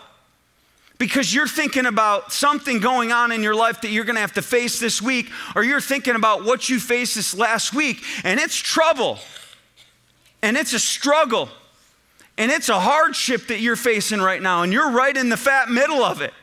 because 0.97 1.33
you're 1.33 1.47
thinking 1.47 1.85
about 1.85 2.31
something 2.31 2.79
going 2.79 3.11
on 3.11 3.31
in 3.31 3.43
your 3.43 3.55
life 3.55 3.81
that 3.81 3.89
you're 3.89 4.05
going 4.05 4.15
to 4.15 4.21
have 4.21 4.33
to 4.33 4.41
face 4.41 4.79
this 4.79 5.01
week, 5.01 5.29
or 5.55 5.63
you're 5.63 5.81
thinking 5.81 6.15
about 6.15 6.45
what 6.45 6.69
you 6.69 6.79
faced 6.79 7.15
this 7.15 7.35
last 7.35 7.73
week, 7.73 8.01
and 8.23 8.39
it's 8.39 8.55
trouble, 8.55 9.19
and 10.41 10.55
it's 10.55 10.73
a 10.73 10.79
struggle, 10.79 11.49
and 12.37 12.51
it's 12.51 12.69
a 12.69 12.79
hardship 12.79 13.47
that 13.47 13.59
you're 13.59 13.75
facing 13.75 14.21
right 14.21 14.41
now, 14.41 14.63
and 14.63 14.71
you're 14.71 14.91
right 14.91 15.15
in 15.15 15.29
the 15.29 15.37
fat 15.37 15.69
middle 15.69 16.03
of 16.03 16.21
it. 16.21 16.33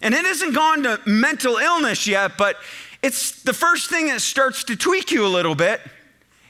And 0.00 0.14
it 0.14 0.24
hasn't 0.24 0.54
gone 0.54 0.82
to 0.82 1.00
mental 1.06 1.56
illness 1.56 2.06
yet, 2.06 2.32
but 2.36 2.56
it's 3.02 3.42
the 3.42 3.54
first 3.54 3.88
thing 3.90 4.06
that 4.08 4.20
starts 4.20 4.64
to 4.64 4.76
tweak 4.76 5.10
you 5.10 5.26
a 5.26 5.28
little 5.28 5.54
bit. 5.54 5.80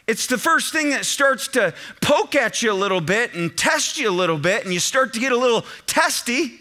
It's 0.07 0.27
the 0.27 0.39
first 0.39 0.73
thing 0.73 0.91
that 0.91 1.07
starts 1.07 1.49
to 1.49 1.73
poke 2.03 2.35
at 2.35 2.63
you 2.63 2.71
a 2.71 2.75
little 2.75 3.01
bit 3.01 3.35
and 3.35 3.57
test 3.57 3.99
you 3.99 4.11
a 4.11 4.13
little 4.13 4.39
bit, 4.39 4.65
and 4.65 4.73
you 4.73 4.81
start 4.81 5.15
to 5.15 5.21
get 5.21 5.33
a 5.33 5.37
little 5.37 5.65
testy. 5.87 6.61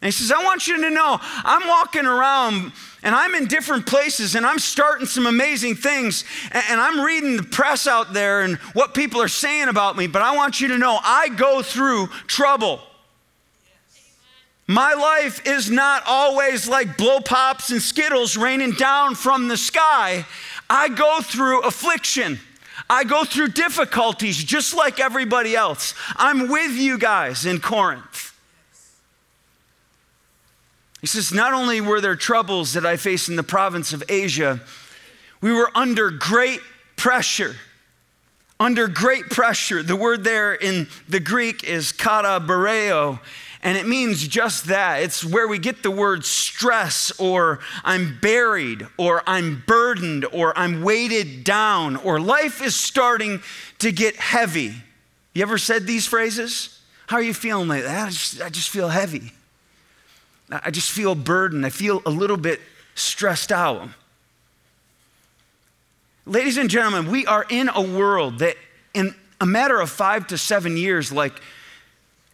And 0.00 0.08
he 0.08 0.10
says, 0.10 0.30
I 0.30 0.42
want 0.44 0.66
you 0.66 0.80
to 0.82 0.90
know 0.90 1.18
I'm 1.20 1.66
walking 1.68 2.06
around 2.06 2.72
and 3.02 3.14
I'm 3.14 3.34
in 3.34 3.46
different 3.46 3.86
places 3.86 4.34
and 4.34 4.44
I'm 4.44 4.58
starting 4.58 5.06
some 5.06 5.26
amazing 5.26 5.74
things 5.74 6.24
and 6.52 6.80
I'm 6.80 7.00
reading 7.00 7.36
the 7.36 7.42
press 7.42 7.86
out 7.86 8.12
there 8.12 8.42
and 8.42 8.56
what 8.74 8.94
people 8.94 9.22
are 9.22 9.28
saying 9.28 9.68
about 9.68 9.96
me, 9.96 10.06
but 10.06 10.22
I 10.22 10.36
want 10.36 10.60
you 10.60 10.68
to 10.68 10.78
know 10.78 10.98
I 11.02 11.28
go 11.30 11.62
through 11.62 12.08
trouble. 12.26 12.80
My 14.66 14.94
life 14.94 15.46
is 15.46 15.70
not 15.70 16.02
always 16.06 16.68
like 16.68 16.96
blow 16.96 17.20
pops 17.20 17.70
and 17.70 17.80
skittles 17.80 18.36
raining 18.36 18.72
down 18.72 19.14
from 19.14 19.46
the 19.46 19.56
sky. 19.56 20.26
I 20.68 20.88
go 20.88 21.20
through 21.20 21.62
affliction. 21.62 22.40
I 22.88 23.04
go 23.04 23.24
through 23.24 23.48
difficulties 23.48 24.42
just 24.42 24.74
like 24.74 25.00
everybody 25.00 25.56
else. 25.56 25.94
I'm 26.16 26.48
with 26.48 26.72
you 26.72 26.98
guys 26.98 27.46
in 27.46 27.60
Corinth. 27.60 28.32
He 31.00 31.06
says, 31.06 31.32
Not 31.32 31.52
only 31.52 31.80
were 31.80 32.00
there 32.00 32.16
troubles 32.16 32.72
that 32.72 32.84
I 32.84 32.96
faced 32.96 33.28
in 33.28 33.36
the 33.36 33.42
province 33.42 33.92
of 33.92 34.02
Asia, 34.08 34.60
we 35.40 35.52
were 35.52 35.70
under 35.74 36.10
great 36.10 36.60
pressure. 36.96 37.54
Under 38.58 38.88
great 38.88 39.30
pressure. 39.30 39.82
The 39.82 39.96
word 39.96 40.24
there 40.24 40.54
in 40.54 40.88
the 41.08 41.20
Greek 41.20 41.64
is 41.64 41.92
kata 41.92 42.44
bareo, 42.44 43.20
and 43.66 43.76
it 43.76 43.88
means 43.88 44.28
just 44.28 44.66
that. 44.66 45.02
It's 45.02 45.24
where 45.24 45.48
we 45.48 45.58
get 45.58 45.82
the 45.82 45.90
word 45.90 46.24
stress, 46.24 47.10
or 47.18 47.58
I'm 47.82 48.16
buried, 48.20 48.86
or 48.96 49.24
I'm 49.26 49.64
burdened, 49.66 50.24
or 50.32 50.56
I'm 50.56 50.82
weighted 50.82 51.42
down, 51.42 51.96
or 51.96 52.20
life 52.20 52.62
is 52.62 52.76
starting 52.76 53.42
to 53.80 53.90
get 53.90 54.14
heavy. 54.14 54.72
You 55.34 55.42
ever 55.42 55.58
said 55.58 55.84
these 55.84 56.06
phrases? 56.06 56.80
How 57.08 57.16
are 57.16 57.22
you 57.22 57.34
feeling 57.34 57.66
like 57.66 57.82
that? 57.82 58.06
I 58.06 58.10
just, 58.10 58.40
I 58.40 58.50
just 58.50 58.68
feel 58.68 58.88
heavy. 58.88 59.32
I 60.48 60.70
just 60.70 60.92
feel 60.92 61.16
burdened. 61.16 61.66
I 61.66 61.70
feel 61.70 62.02
a 62.06 62.10
little 62.10 62.36
bit 62.36 62.60
stressed 62.94 63.50
out. 63.50 63.88
Ladies 66.24 66.56
and 66.56 66.70
gentlemen, 66.70 67.10
we 67.10 67.26
are 67.26 67.44
in 67.50 67.68
a 67.74 67.82
world 67.82 68.38
that, 68.38 68.56
in 68.94 69.12
a 69.40 69.46
matter 69.46 69.80
of 69.80 69.90
five 69.90 70.28
to 70.28 70.38
seven 70.38 70.76
years, 70.76 71.10
like 71.10 71.42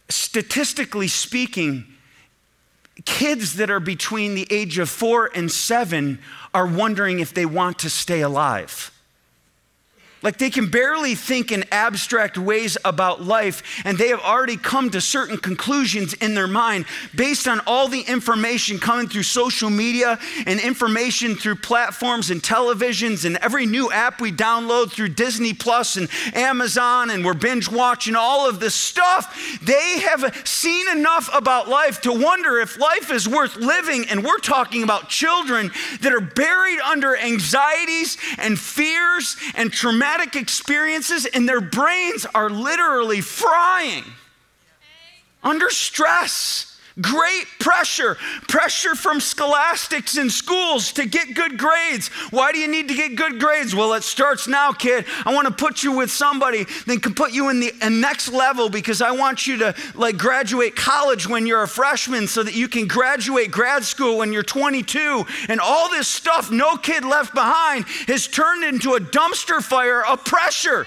statistically 0.09 1.07
speaking, 1.07 1.85
kids 3.05 3.55
that 3.55 3.69
are 3.69 3.79
between 3.79 4.35
the 4.35 4.47
age 4.51 4.77
of 4.77 4.89
four 4.89 5.29
and 5.33 5.51
seven 5.51 6.19
are 6.53 6.67
wondering 6.67 7.19
if 7.19 7.33
they 7.33 7.45
want 7.45 7.79
to 7.79 7.89
stay 7.89 8.21
alive. 8.21 8.92
Like 10.23 10.37
they 10.37 10.49
can 10.49 10.69
barely 10.69 11.15
think 11.15 11.51
in 11.51 11.65
abstract 11.69 12.37
ways 12.37 12.77
about 12.85 13.21
life, 13.21 13.81
and 13.83 13.97
they 13.97 14.07
have 14.07 14.21
already 14.21 14.55
come 14.55 14.89
to 14.91 15.01
certain 15.01 15.37
conclusions 15.37 16.13
in 16.13 16.33
their 16.33 16.47
mind 16.47 16.85
based 17.13 17.45
on 17.45 17.59
all 17.67 17.89
the 17.89 17.99
information 17.99 18.79
coming 18.79 19.09
through 19.09 19.23
social 19.23 19.69
media 19.69 20.17
and 20.47 20.61
information 20.61 21.35
through 21.35 21.55
platforms 21.55 22.31
and 22.31 22.41
televisions 22.41 23.25
and 23.25 23.35
every 23.37 23.65
new 23.65 23.91
app 23.91 24.21
we 24.21 24.31
download 24.31 24.91
through 24.91 25.09
Disney 25.09 25.53
Plus 25.53 25.97
and 25.97 26.07
Amazon, 26.33 27.09
and 27.09 27.25
we're 27.25 27.33
binge 27.33 27.69
watching 27.69 28.15
all 28.15 28.47
of 28.47 28.61
this 28.61 28.73
stuff. 28.73 29.59
They 29.61 29.99
have 29.99 30.47
seen 30.47 30.87
enough 30.87 31.29
about 31.33 31.67
life 31.67 31.99
to 32.01 32.13
wonder 32.13 32.59
if 32.59 32.79
life 32.79 33.11
is 33.11 33.27
worth 33.27 33.57
living, 33.57 34.05
and 34.09 34.23
we're 34.23 34.37
talking 34.37 34.83
about 34.83 35.09
children 35.09 35.69
that 35.99 36.13
are 36.13 36.21
buried 36.21 36.79
under 36.79 37.17
anxieties 37.17 38.17
and 38.37 38.57
fears 38.57 39.35
and 39.55 39.73
traumatic 39.73 40.12
traumatic 40.13 40.39
experiences, 40.41 41.25
and 41.25 41.47
their 41.47 41.61
brains 41.61 42.25
are 42.33 42.49
literally 42.49 43.21
frying 43.21 44.03
under 45.43 45.69
stress. 45.69 46.72
Great 47.01 47.45
pressure, 47.59 48.17
pressure 48.47 48.93
from 48.93 49.19
scholastics 49.19 50.15
in 50.15 50.29
schools 50.29 50.91
to 50.93 51.07
get 51.07 51.33
good 51.33 51.57
grades. 51.57 52.09
Why 52.29 52.51
do 52.51 52.59
you 52.59 52.67
need 52.67 52.87
to 52.89 52.93
get 52.93 53.15
good 53.15 53.39
grades? 53.39 53.73
Well, 53.73 53.93
it 53.93 54.03
starts 54.03 54.47
now, 54.47 54.71
kid. 54.73 55.05
I 55.25 55.33
want 55.33 55.47
to 55.47 55.53
put 55.53 55.81
you 55.81 55.91
with 55.91 56.11
somebody 56.11 56.65
that 56.85 57.01
can 57.01 57.15
put 57.15 57.31
you 57.31 57.49
in 57.49 57.59
the 57.59 57.73
uh, 57.81 57.89
next 57.89 58.31
level 58.31 58.69
because 58.69 59.01
I 59.01 59.09
want 59.11 59.47
you 59.47 59.57
to 59.57 59.75
like 59.95 60.17
graduate 60.17 60.75
college 60.75 61.27
when 61.27 61.47
you're 61.47 61.63
a 61.63 61.67
freshman 61.67 62.27
so 62.27 62.43
that 62.43 62.53
you 62.53 62.67
can 62.67 62.87
graduate 62.87 63.49
grad 63.49 63.83
school 63.83 64.19
when 64.19 64.31
you're 64.31 64.43
22. 64.43 65.25
And 65.49 65.59
all 65.59 65.89
this 65.89 66.07
stuff, 66.07 66.51
no 66.51 66.77
kid 66.77 67.03
left 67.03 67.33
behind, 67.33 67.85
has 68.07 68.27
turned 68.27 68.63
into 68.63 68.93
a 68.93 68.99
dumpster 68.99 69.63
fire 69.63 70.05
of 70.05 70.23
pressure. 70.25 70.85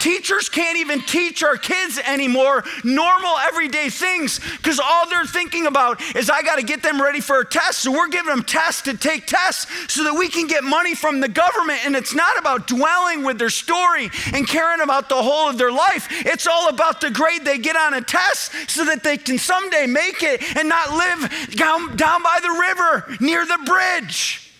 Teachers 0.00 0.48
can't 0.48 0.78
even 0.78 1.02
teach 1.02 1.42
our 1.42 1.56
kids 1.56 1.98
anymore 1.98 2.64
normal 2.84 3.36
everyday 3.38 3.90
things 3.90 4.40
because 4.56 4.80
all 4.80 5.08
they're 5.08 5.26
thinking 5.26 5.66
about 5.66 6.00
is 6.16 6.30
I 6.30 6.40
got 6.42 6.56
to 6.56 6.64
get 6.64 6.82
them 6.82 7.00
ready 7.00 7.20
for 7.20 7.40
a 7.40 7.44
test. 7.44 7.80
So 7.80 7.92
we're 7.92 8.08
giving 8.08 8.30
them 8.34 8.42
tests 8.42 8.80
to 8.82 8.96
take 8.96 9.26
tests 9.26 9.70
so 9.92 10.04
that 10.04 10.14
we 10.14 10.28
can 10.28 10.46
get 10.46 10.64
money 10.64 10.94
from 10.94 11.20
the 11.20 11.28
government. 11.28 11.80
And 11.84 11.94
it's 11.94 12.14
not 12.14 12.38
about 12.38 12.66
dwelling 12.66 13.24
with 13.24 13.38
their 13.38 13.50
story 13.50 14.10
and 14.32 14.48
caring 14.48 14.80
about 14.80 15.10
the 15.10 15.22
whole 15.22 15.50
of 15.50 15.58
their 15.58 15.70
life. 15.70 16.08
It's 16.10 16.46
all 16.46 16.70
about 16.70 17.02
the 17.02 17.10
grade 17.10 17.44
they 17.44 17.58
get 17.58 17.76
on 17.76 17.92
a 17.92 18.00
test 18.00 18.52
so 18.68 18.86
that 18.86 19.04
they 19.04 19.18
can 19.18 19.36
someday 19.36 19.86
make 19.86 20.22
it 20.22 20.42
and 20.56 20.68
not 20.68 20.90
live 20.90 21.56
down, 21.56 21.96
by 21.96 22.38
the 22.42 22.50
river 22.50 23.16
near 23.20 23.44
the 23.44 23.58
bridge. 23.66 24.52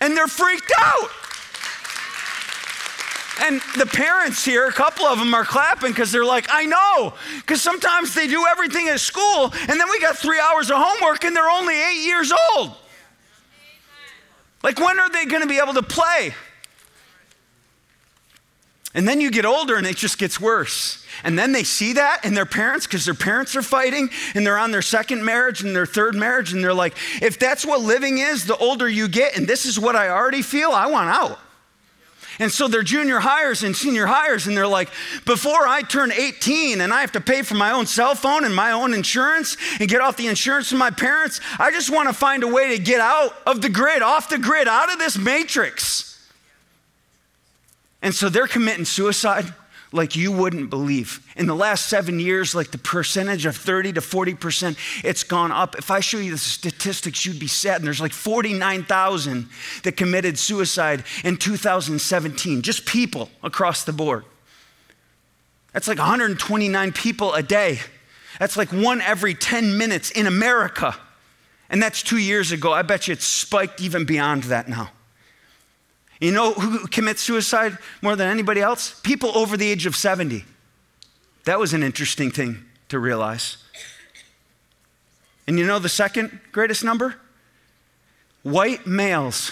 And 0.00 0.16
they're 0.16 0.26
freaked 0.26 0.72
out. 0.78 1.10
And 3.42 3.60
the 3.76 3.86
parents 3.86 4.44
here, 4.44 4.68
a 4.68 4.72
couple 4.72 5.04
of 5.04 5.18
them 5.18 5.34
are 5.34 5.44
clapping 5.44 5.90
because 5.90 6.12
they're 6.12 6.24
like, 6.24 6.46
I 6.48 6.64
know. 6.64 7.14
Because 7.38 7.60
sometimes 7.60 8.14
they 8.14 8.28
do 8.28 8.46
everything 8.48 8.88
at 8.88 9.00
school, 9.00 9.52
and 9.68 9.80
then 9.80 9.90
we 9.90 10.00
got 10.00 10.16
three 10.16 10.38
hours 10.38 10.70
of 10.70 10.76
homework, 10.78 11.24
and 11.24 11.34
they're 11.34 11.50
only 11.50 11.74
eight 11.74 12.04
years 12.04 12.32
old. 12.54 12.72
Like, 14.62 14.78
when 14.78 15.00
are 15.00 15.10
they 15.10 15.26
going 15.26 15.42
to 15.42 15.48
be 15.48 15.58
able 15.58 15.74
to 15.74 15.82
play? 15.82 16.34
And 18.94 19.08
then 19.08 19.20
you 19.20 19.30
get 19.30 19.46
older 19.46 19.76
and 19.76 19.86
it 19.86 19.96
just 19.96 20.18
gets 20.18 20.38
worse. 20.38 21.04
And 21.24 21.38
then 21.38 21.52
they 21.52 21.64
see 21.64 21.94
that 21.94 22.24
in 22.24 22.34
their 22.34 22.46
parents 22.46 22.86
because 22.86 23.06
their 23.06 23.14
parents 23.14 23.56
are 23.56 23.62
fighting 23.62 24.10
and 24.34 24.46
they're 24.46 24.58
on 24.58 24.70
their 24.70 24.82
second 24.82 25.24
marriage 25.24 25.62
and 25.62 25.74
their 25.74 25.86
third 25.86 26.14
marriage. 26.14 26.52
And 26.52 26.62
they're 26.62 26.74
like, 26.74 26.94
if 27.22 27.38
that's 27.38 27.64
what 27.64 27.80
living 27.80 28.18
is, 28.18 28.44
the 28.44 28.56
older 28.56 28.86
you 28.86 29.08
get, 29.08 29.36
and 29.36 29.48
this 29.48 29.64
is 29.64 29.80
what 29.80 29.96
I 29.96 30.10
already 30.10 30.42
feel, 30.42 30.72
I 30.72 30.86
want 30.86 31.08
out. 31.08 31.38
And 32.38 32.50
so 32.50 32.68
they're 32.68 32.82
junior 32.82 33.20
highers 33.20 33.62
and 33.64 33.76
senior 33.76 34.06
highers, 34.06 34.46
and 34.46 34.56
they're 34.56 34.66
like, 34.66 34.88
before 35.24 35.66
I 35.66 35.82
turn 35.82 36.12
18 36.12 36.80
and 36.80 36.92
I 36.92 37.00
have 37.00 37.12
to 37.12 37.20
pay 37.20 37.42
for 37.42 37.54
my 37.54 37.72
own 37.72 37.86
cell 37.86 38.14
phone 38.14 38.44
and 38.44 38.54
my 38.54 38.72
own 38.72 38.94
insurance 38.94 39.56
and 39.78 39.88
get 39.88 40.00
off 40.00 40.16
the 40.16 40.26
insurance 40.26 40.72
of 40.72 40.78
my 40.78 40.90
parents, 40.90 41.40
I 41.58 41.70
just 41.70 41.90
want 41.90 42.08
to 42.08 42.14
find 42.14 42.42
a 42.42 42.48
way 42.48 42.76
to 42.76 42.82
get 42.82 43.00
out 43.00 43.34
of 43.46 43.62
the 43.62 43.68
grid, 43.68 44.02
off 44.02 44.28
the 44.28 44.38
grid, 44.38 44.68
out 44.68 44.92
of 44.92 44.98
this 44.98 45.18
matrix. 45.18 46.08
And 48.00 48.14
so 48.14 48.28
they're 48.28 48.48
committing 48.48 48.84
suicide 48.84 49.52
like 49.92 50.16
you 50.16 50.32
wouldn't 50.32 50.70
believe. 50.70 51.20
In 51.36 51.46
the 51.46 51.54
last 51.54 51.86
seven 51.88 52.18
years, 52.18 52.54
like 52.54 52.70
the 52.70 52.78
percentage 52.78 53.46
of 53.46 53.56
30 53.56 53.94
to 53.94 54.00
40%, 54.00 54.76
it's 55.04 55.22
gone 55.22 55.52
up. 55.52 55.76
If 55.76 55.90
I 55.90 56.00
show 56.00 56.18
you 56.18 56.32
the 56.32 56.38
statistics, 56.38 57.24
you'd 57.26 57.38
be 57.38 57.46
sad. 57.46 57.76
And 57.76 57.86
there's 57.86 58.00
like 58.00 58.12
49,000 58.12 59.48
that 59.84 59.96
committed 59.96 60.38
suicide 60.38 61.04
in 61.24 61.36
2017, 61.36 62.62
just 62.62 62.86
people 62.86 63.30
across 63.42 63.84
the 63.84 63.92
board. 63.92 64.24
That's 65.72 65.88
like 65.88 65.98
129 65.98 66.92
people 66.92 67.32
a 67.34 67.42
day. 67.42 67.80
That's 68.38 68.56
like 68.56 68.72
one 68.72 69.00
every 69.00 69.34
10 69.34 69.76
minutes 69.78 70.10
in 70.10 70.26
America. 70.26 70.96
And 71.70 71.82
that's 71.82 72.02
two 72.02 72.18
years 72.18 72.52
ago. 72.52 72.72
I 72.72 72.82
bet 72.82 73.08
you 73.08 73.12
it's 73.12 73.24
spiked 73.24 73.80
even 73.80 74.04
beyond 74.04 74.44
that 74.44 74.68
now. 74.68 74.90
You 76.22 76.30
know 76.30 76.52
who 76.52 76.86
commits 76.86 77.20
suicide 77.20 77.78
more 78.00 78.14
than 78.14 78.28
anybody 78.28 78.60
else? 78.60 79.00
People 79.00 79.36
over 79.36 79.56
the 79.56 79.68
age 79.68 79.86
of 79.86 79.96
70. 79.96 80.44
That 81.46 81.58
was 81.58 81.74
an 81.74 81.82
interesting 81.82 82.30
thing 82.30 82.64
to 82.90 83.00
realize. 83.00 83.56
And 85.48 85.58
you 85.58 85.66
know 85.66 85.80
the 85.80 85.88
second 85.88 86.38
greatest 86.52 86.84
number? 86.84 87.16
White 88.44 88.86
males 88.86 89.50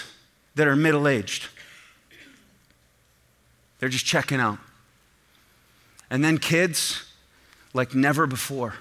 that 0.55 0.65
are 0.65 0.77
middle 0.77 1.09
aged. 1.09 1.49
They're 3.79 3.89
just 3.89 4.05
checking 4.05 4.39
out. 4.39 4.57
And 6.09 6.23
then 6.23 6.37
kids 6.37 7.03
like 7.73 7.93
never 7.93 8.25
before. 8.25 8.75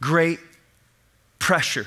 Great 0.00 0.40
pressure 1.38 1.86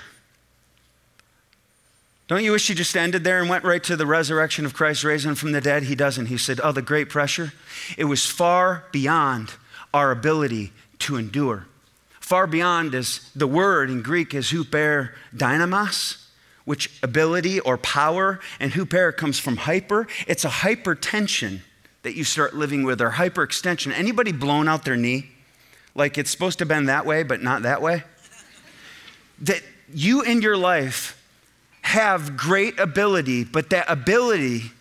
don't 2.31 2.45
you 2.45 2.53
wish 2.53 2.65
he 2.69 2.73
just 2.73 2.95
ended 2.95 3.25
there 3.25 3.41
and 3.41 3.49
went 3.49 3.65
right 3.65 3.83
to 3.83 3.97
the 3.97 4.05
resurrection 4.05 4.65
of 4.65 4.73
Christ, 4.73 5.03
raising 5.03 5.35
from 5.35 5.51
the 5.51 5.59
dead? 5.59 5.83
He 5.83 5.95
doesn't. 5.95 6.27
He 6.27 6.37
said, 6.37 6.61
Oh, 6.63 6.71
the 6.71 6.81
great 6.81 7.09
pressure. 7.09 7.51
It 7.97 8.05
was 8.05 8.25
far 8.25 8.85
beyond 8.93 9.55
our 9.93 10.11
ability 10.11 10.71
to 10.99 11.17
endure. 11.17 11.67
Far 12.21 12.47
beyond 12.47 12.95
is 12.95 13.29
the 13.35 13.47
word 13.47 13.89
in 13.89 14.01
Greek 14.01 14.33
is 14.33 14.49
huper 14.49 15.09
dynamos, 15.35 16.25
which 16.63 17.03
ability 17.03 17.59
or 17.59 17.77
power, 17.77 18.39
and 18.61 18.71
huper 18.71 19.13
comes 19.13 19.37
from 19.37 19.57
hyper. 19.57 20.07
It's 20.25 20.45
a 20.45 20.49
hypertension 20.49 21.59
that 22.03 22.15
you 22.15 22.23
start 22.23 22.55
living 22.55 22.83
with 22.83 23.01
or 23.01 23.09
hyperextension. 23.09 23.91
Anybody 23.91 24.31
blown 24.31 24.69
out 24.69 24.85
their 24.85 24.95
knee? 24.95 25.31
Like 25.95 26.17
it's 26.17 26.31
supposed 26.31 26.59
to 26.59 26.65
bend 26.65 26.87
that 26.87 27.05
way, 27.05 27.23
but 27.23 27.43
not 27.43 27.63
that 27.63 27.81
way? 27.81 28.03
That 29.41 29.61
you 29.93 30.21
in 30.21 30.41
your 30.41 30.55
life 30.55 31.20
have 31.81 32.37
great 32.37 32.79
ability, 32.79 33.43
but 33.43 33.69
that 33.71 33.85
ability 33.89 34.71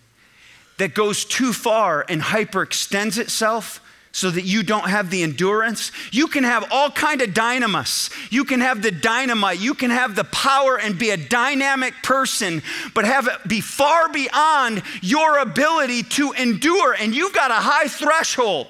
that 0.77 0.93
goes 0.93 1.25
too 1.25 1.53
far 1.53 2.05
and 2.07 2.21
hyperextends 2.21 3.17
itself 3.17 3.81
so 4.11 4.29
that 4.29 4.43
you 4.43 4.61
don't 4.61 4.89
have 4.89 5.09
the 5.09 5.23
endurance. 5.23 5.91
You 6.11 6.27
can 6.27 6.43
have 6.43 6.67
all 6.71 6.91
kind 6.91 7.21
of 7.21 7.29
dynamis. 7.29 8.11
You 8.31 8.43
can 8.43 8.59
have 8.59 8.81
the 8.81 8.91
dynamite. 8.91 9.59
You 9.59 9.73
can 9.73 9.89
have 9.89 10.15
the 10.15 10.25
power 10.25 10.77
and 10.77 10.97
be 10.97 11.11
a 11.11 11.17
dynamic 11.17 11.93
person 12.03 12.61
but 12.93 13.05
have 13.05 13.27
it 13.27 13.47
be 13.47 13.61
far 13.61 14.09
beyond 14.09 14.83
your 15.01 15.39
ability 15.39 16.03
to 16.03 16.33
endure. 16.33 16.93
And 16.93 17.15
you've 17.15 17.33
got 17.33 17.51
a 17.51 17.55
high 17.55 17.87
threshold 17.87 18.67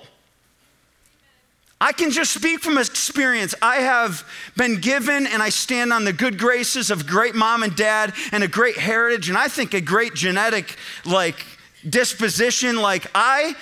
I 1.82 1.94
can 1.94 2.12
just 2.12 2.32
speak 2.32 2.60
from 2.60 2.78
experience. 2.78 3.56
I 3.60 3.78
have 3.78 4.24
been 4.56 4.80
given 4.80 5.26
and 5.26 5.42
I 5.42 5.50
stand 5.50 5.92
on 5.92 6.06
the 6.06 6.14
good 6.14 6.38
graces 6.38 6.92
of 6.92 7.08
great 7.08 7.34
mom 7.34 7.64
and 7.64 7.76
dad 7.76 8.14
and 8.32 8.44
a 8.44 8.48
great 8.48 8.78
heritage 8.78 9.30
and 9.30 9.38
I 9.38 9.48
think 9.48 9.74
a 9.74 9.82
great 9.82 10.14
genetic 10.14 10.78
like 11.06 11.44
disposition 11.90 12.76
like 12.76 13.08
I 13.16 13.56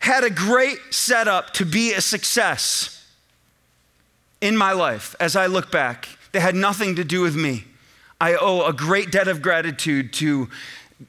had 0.00 0.24
a 0.24 0.30
great 0.30 0.78
setup 0.90 1.52
to 1.54 1.64
be 1.64 1.92
a 1.92 2.00
success 2.00 3.06
in 4.40 4.56
my 4.56 4.72
life 4.72 5.14
as 5.20 5.36
I 5.36 5.46
look 5.46 5.70
back. 5.70 6.08
They 6.32 6.40
had 6.40 6.56
nothing 6.56 6.96
to 6.96 7.04
do 7.04 7.20
with 7.20 7.36
me. 7.36 7.66
I 8.20 8.34
owe 8.34 8.66
a 8.66 8.72
great 8.72 9.12
debt 9.12 9.28
of 9.28 9.42
gratitude 9.42 10.12
to 10.14 10.48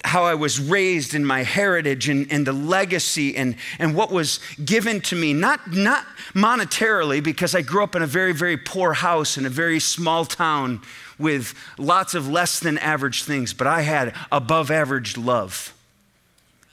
how 0.06 0.23
I 0.23 0.36
was 0.36 0.60
raised 0.60 1.15
and 1.15 1.25
my 1.25 1.43
heritage 1.43 2.10
and, 2.10 2.32
and 2.32 2.45
the 2.45 2.54
legacy 2.54 3.36
and, 3.36 3.56
and 3.80 3.95
what 3.95 4.12
was 4.12 4.39
given 4.63 5.02
to 5.02 5.15
me, 5.15 5.34
not, 5.34 5.71
not 5.71 6.06
monetarily, 6.34 7.23
because 7.23 7.56
I 7.56 7.63
grew 7.63 7.84
up 7.84 7.95
in 7.95 8.04
a 8.04 8.08
very, 8.08 8.32
very 8.32 8.56
poor 8.58 8.93
house 8.93 9.38
in 9.38 9.45
a 9.45 9.49
very 9.49 9.80
small 9.80 10.25
town 10.25 10.82
with 11.17 11.56
lots 11.78 12.13
of 12.13 12.28
less 12.28 12.60
than 12.60 12.78
average 12.78 13.23
things, 13.23 13.54
but 13.54 13.67
I 13.67 13.82
had 13.82 14.13
above 14.32 14.69
average 14.71 15.17
love. 15.17 15.73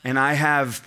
and 0.03 0.17
I 0.17 0.33
have 0.33 0.81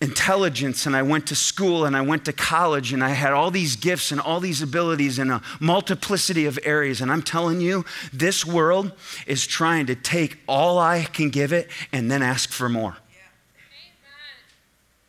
intelligence 0.00 0.84
and 0.84 0.94
I 0.94 1.02
went 1.02 1.26
to 1.28 1.34
school 1.34 1.86
and 1.86 1.96
I 1.96 2.02
went 2.02 2.26
to 2.26 2.32
college 2.32 2.92
and 2.92 3.02
I 3.02 3.10
had 3.10 3.32
all 3.32 3.50
these 3.50 3.76
gifts 3.76 4.12
and 4.12 4.20
all 4.20 4.40
these 4.40 4.60
abilities 4.60 5.18
in 5.18 5.30
a 5.30 5.40
multiplicity 5.58 6.44
of 6.44 6.58
areas. 6.64 7.00
And 7.00 7.10
I'm 7.10 7.22
telling 7.22 7.60
you, 7.60 7.84
this 8.12 8.44
world 8.44 8.92
is 9.26 9.46
trying 9.46 9.86
to 9.86 9.94
take 9.94 10.38
all 10.46 10.78
I 10.78 11.04
can 11.04 11.30
give 11.30 11.52
it 11.52 11.70
and 11.92 12.10
then 12.10 12.22
ask 12.22 12.50
for 12.50 12.68
more. 12.68 12.96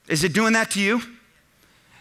Is 0.07 0.23
it 0.23 0.31
doing 0.33 0.53
that 0.53 0.71
to 0.71 0.81
you? 0.81 1.01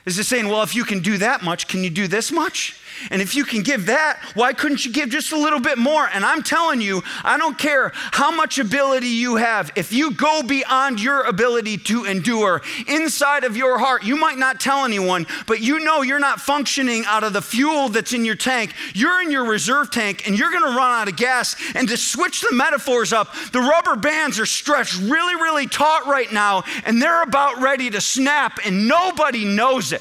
Is 0.07 0.21
it 0.21 0.25
saying, 0.25 0.49
well, 0.49 0.62
if 0.62 0.77
you 0.77 0.85
can 0.85 1.01
do 1.01 1.19
that 1.19 1.42
much, 1.42 1.66
can 1.66 1.83
you 1.83 1.90
do 1.90 2.07
this 2.07 2.31
much? 2.31 2.81
And 3.11 3.21
if 3.21 3.35
you 3.35 3.45
can 3.45 3.62
give 3.62 3.87
that, 3.87 4.21
why 4.35 4.53
couldn't 4.53 4.85
you 4.85 4.92
give 4.92 5.11
just 5.11 5.33
a 5.33 5.37
little 5.37 5.61
bit 5.61 5.79
more? 5.79 6.09
And 6.09 6.25
I'm 6.25 6.42
telling 6.42 6.81
you, 6.81 7.03
I 7.25 7.37
don't 7.37 7.59
care 7.59 7.90
how 7.95 8.31
much 8.31 8.59
ability 8.59 9.09
you 9.09 9.37
have, 9.37 9.71
if 9.77 9.92
you 9.92 10.12
go 10.12 10.42
beyond 10.42 11.03
your 11.03 11.23
ability 11.23 11.79
to 11.79 12.05
endure 12.05 12.62
inside 12.87 13.45
of 13.45 13.57
your 13.57 13.79
heart, 13.79 14.05
you 14.05 14.16
might 14.16 14.38
not 14.38 14.61
tell 14.61 14.85
anyone, 14.85 15.27
but 15.47 15.61
you 15.61 15.81
know 15.81 16.03
you're 16.03 16.21
not 16.21 16.40
functioning 16.40 17.05
out 17.07 17.25
of 17.25 17.33
the 17.33 17.42
fuel 17.42 17.88
that's 17.88 18.12
in 18.12 18.25
your 18.25 18.35
tank. 18.35 18.73
You're 18.95 19.21
in 19.21 19.31
your 19.31 19.45
reserve 19.45 19.90
tank 19.90 20.27
and 20.27 20.38
you're 20.38 20.53
gonna 20.53 20.77
run 20.77 21.01
out 21.01 21.09
of 21.09 21.16
gas. 21.16 21.57
And 21.75 21.88
to 21.88 21.97
switch 21.97 22.40
the 22.40 22.55
metaphors 22.55 23.12
up, 23.12 23.35
the 23.53 23.61
rubber 23.61 23.97
bands 23.97 24.38
are 24.38 24.47
stretched 24.47 24.99
really, 25.01 25.35
really 25.35 25.66
taut 25.66 26.07
right 26.07 26.33
now, 26.33 26.64
and 26.85 27.03
they're 27.03 27.23
about 27.23 27.61
ready 27.61 27.90
to 27.90 28.01
snap, 28.01 28.59
and 28.64 28.88
nobody 28.88 29.45
knows 29.45 29.92
it 29.92 29.96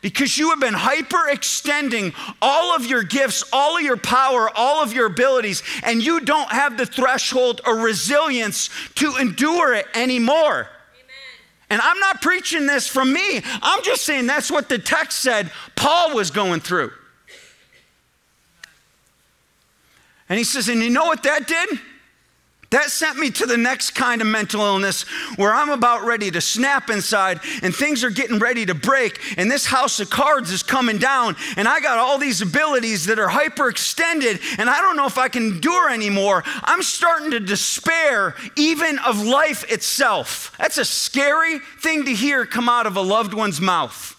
because 0.00 0.38
you 0.38 0.50
have 0.50 0.60
been 0.60 0.74
hyperextending 0.74 2.14
all 2.40 2.74
of 2.74 2.86
your 2.86 3.02
gifts, 3.02 3.42
all 3.52 3.76
of 3.76 3.82
your 3.82 3.96
power, 3.96 4.50
all 4.54 4.82
of 4.82 4.92
your 4.92 5.06
abilities, 5.06 5.62
and 5.82 6.04
you 6.04 6.20
don't 6.20 6.50
have 6.50 6.76
the 6.76 6.86
threshold 6.86 7.60
or 7.66 7.76
resilience 7.76 8.70
to 8.94 9.16
endure 9.16 9.74
it 9.74 9.86
anymore. 9.94 10.68
Amen. 10.68 10.68
And 11.70 11.80
I'm 11.82 11.98
not 11.98 12.22
preaching 12.22 12.66
this 12.66 12.86
from 12.86 13.12
me, 13.12 13.42
I'm 13.62 13.82
just 13.82 14.04
saying 14.04 14.26
that's 14.26 14.50
what 14.50 14.68
the 14.68 14.78
text 14.78 15.20
said 15.20 15.50
Paul 15.74 16.14
was 16.14 16.30
going 16.30 16.60
through. 16.60 16.92
And 20.28 20.36
he 20.36 20.44
says, 20.44 20.68
and 20.68 20.82
you 20.82 20.90
know 20.90 21.06
what 21.06 21.22
that 21.22 21.46
did? 21.48 21.80
That 22.70 22.90
sent 22.90 23.16
me 23.16 23.30
to 23.30 23.46
the 23.46 23.56
next 23.56 23.92
kind 23.92 24.20
of 24.20 24.26
mental 24.26 24.60
illness 24.60 25.04
where 25.36 25.54
I'm 25.54 25.70
about 25.70 26.04
ready 26.04 26.30
to 26.30 26.40
snap 26.40 26.90
inside 26.90 27.40
and 27.62 27.74
things 27.74 28.04
are 28.04 28.10
getting 28.10 28.38
ready 28.38 28.66
to 28.66 28.74
break 28.74 29.18
and 29.38 29.50
this 29.50 29.64
house 29.64 30.00
of 30.00 30.10
cards 30.10 30.50
is 30.50 30.62
coming 30.62 30.98
down 30.98 31.36
and 31.56 31.66
I 31.66 31.80
got 31.80 31.96
all 31.96 32.18
these 32.18 32.42
abilities 32.42 33.06
that 33.06 33.18
are 33.18 33.28
hyperextended 33.28 34.58
and 34.58 34.68
I 34.68 34.82
don't 34.82 34.98
know 34.98 35.06
if 35.06 35.16
I 35.16 35.28
can 35.28 35.44
endure 35.44 35.88
anymore. 35.88 36.42
I'm 36.62 36.82
starting 36.82 37.30
to 37.30 37.40
despair 37.40 38.34
even 38.54 38.98
of 38.98 39.24
life 39.24 39.64
itself. 39.72 40.54
That's 40.58 40.76
a 40.76 40.84
scary 40.84 41.60
thing 41.80 42.04
to 42.04 42.12
hear 42.12 42.44
come 42.44 42.68
out 42.68 42.86
of 42.86 42.96
a 42.96 43.02
loved 43.02 43.32
one's 43.32 43.62
mouth. 43.62 44.14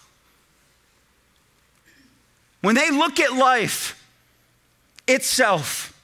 When 2.62 2.74
they 2.74 2.90
look 2.90 3.20
at 3.20 3.32
life 3.32 4.04
itself 5.06 5.96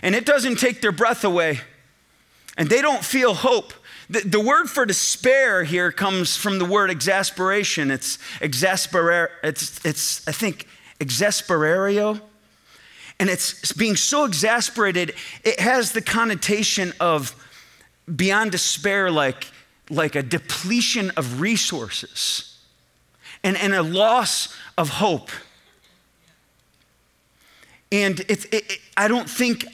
and 0.00 0.14
it 0.14 0.24
doesn't 0.24 0.60
take 0.60 0.80
their 0.80 0.92
breath 0.92 1.24
away, 1.24 1.60
and 2.58 2.68
they 2.68 2.82
don't 2.82 3.04
feel 3.04 3.32
hope. 3.32 3.72
The, 4.10 4.20
the, 4.20 4.40
word 4.40 4.68
for 4.68 4.84
despair 4.84 5.64
here 5.64 5.92
comes 5.92 6.36
from 6.36 6.58
the 6.58 6.64
word 6.64 6.90
exasperation. 6.90 7.90
It's 7.90 8.18
exasperar, 8.40 9.28
it's, 9.44 9.84
it's 9.84 10.26
I 10.26 10.32
think, 10.32 10.66
exasperario. 10.98 12.20
And 13.20 13.30
it's 13.30 13.72
being 13.72 13.96
so 13.96 14.24
exasperated, 14.24 15.14
it 15.44 15.60
has 15.60 15.92
the 15.92 16.02
connotation 16.02 16.92
of 17.00 17.34
beyond 18.14 18.52
despair, 18.52 19.10
like, 19.10 19.46
like 19.90 20.14
a 20.14 20.22
depletion 20.22 21.10
of 21.16 21.40
resources 21.40 22.58
and, 23.44 23.56
and 23.56 23.74
a 23.74 23.82
loss 23.82 24.54
of 24.76 24.88
hope. 24.88 25.30
And 27.90 28.20
it, 28.20 28.44
it, 28.46 28.70
it, 28.70 28.78
I 28.96 29.08
don't 29.08 29.28
think 29.28 29.64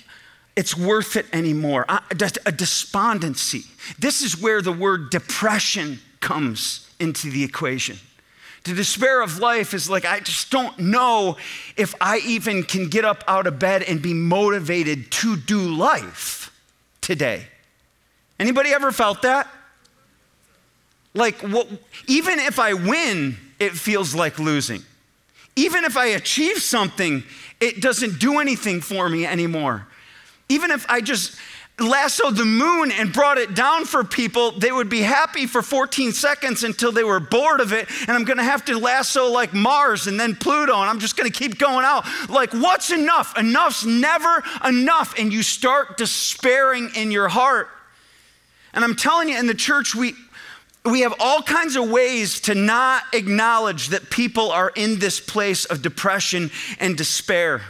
it's 0.56 0.76
worth 0.76 1.16
it 1.16 1.26
anymore. 1.32 1.84
A 1.88 2.52
despondency. 2.52 3.64
This 3.98 4.22
is 4.22 4.40
where 4.40 4.62
the 4.62 4.72
word 4.72 5.10
depression 5.10 5.98
comes 6.20 6.88
into 7.00 7.30
the 7.30 7.42
equation. 7.42 7.98
The 8.64 8.72
despair 8.72 9.20
of 9.20 9.40
life 9.40 9.74
is 9.74 9.90
like, 9.90 10.06
I 10.06 10.20
just 10.20 10.50
don't 10.50 10.78
know 10.78 11.36
if 11.76 11.94
I 12.00 12.18
even 12.18 12.62
can 12.62 12.88
get 12.88 13.04
up 13.04 13.22
out 13.28 13.46
of 13.46 13.58
bed 13.58 13.82
and 13.82 14.00
be 14.00 14.14
motivated 14.14 15.10
to 15.12 15.36
do 15.36 15.60
life 15.60 16.50
today. 17.02 17.46
Anybody 18.38 18.70
ever 18.70 18.90
felt 18.90 19.22
that? 19.22 19.48
Like, 21.12 21.36
what, 21.40 21.68
even 22.06 22.38
if 22.38 22.58
I 22.58 22.72
win, 22.72 23.36
it 23.60 23.72
feels 23.72 24.14
like 24.14 24.38
losing. 24.38 24.82
Even 25.56 25.84
if 25.84 25.96
I 25.96 26.06
achieve 26.06 26.58
something, 26.58 27.22
it 27.60 27.82
doesn't 27.82 28.18
do 28.18 28.40
anything 28.40 28.80
for 28.80 29.08
me 29.08 29.26
anymore. 29.26 29.86
Even 30.48 30.70
if 30.70 30.88
I 30.88 31.00
just 31.00 31.38
lassoed 31.80 32.36
the 32.36 32.44
moon 32.44 32.92
and 32.92 33.12
brought 33.12 33.36
it 33.36 33.54
down 33.54 33.84
for 33.84 34.04
people, 34.04 34.52
they 34.52 34.70
would 34.70 34.88
be 34.88 35.00
happy 35.00 35.46
for 35.46 35.60
14 35.60 36.12
seconds 36.12 36.62
until 36.62 36.92
they 36.92 37.02
were 37.02 37.18
bored 37.18 37.60
of 37.60 37.72
it. 37.72 37.88
And 38.02 38.10
I'm 38.10 38.24
going 38.24 38.36
to 38.36 38.44
have 38.44 38.64
to 38.66 38.78
lasso 38.78 39.28
like 39.28 39.52
Mars 39.52 40.06
and 40.06 40.18
then 40.18 40.36
Pluto, 40.36 40.72
and 40.72 40.88
I'm 40.88 41.00
just 41.00 41.16
going 41.16 41.30
to 41.30 41.36
keep 41.36 41.58
going 41.58 41.84
out. 41.84 42.04
Like, 42.28 42.52
what's 42.52 42.90
enough? 42.90 43.36
Enough's 43.36 43.84
never 43.84 44.42
enough. 44.64 45.18
And 45.18 45.32
you 45.32 45.42
start 45.42 45.96
despairing 45.96 46.90
in 46.94 47.10
your 47.10 47.28
heart. 47.28 47.68
And 48.72 48.84
I'm 48.84 48.96
telling 48.96 49.28
you, 49.28 49.38
in 49.38 49.46
the 49.46 49.54
church, 49.54 49.94
we, 49.94 50.14
we 50.84 51.00
have 51.00 51.14
all 51.18 51.42
kinds 51.42 51.74
of 51.76 51.90
ways 51.90 52.40
to 52.42 52.54
not 52.54 53.02
acknowledge 53.12 53.88
that 53.88 54.10
people 54.10 54.52
are 54.52 54.70
in 54.76 55.00
this 55.00 55.18
place 55.18 55.64
of 55.64 55.82
depression 55.82 56.50
and 56.78 56.96
despair. 56.96 57.62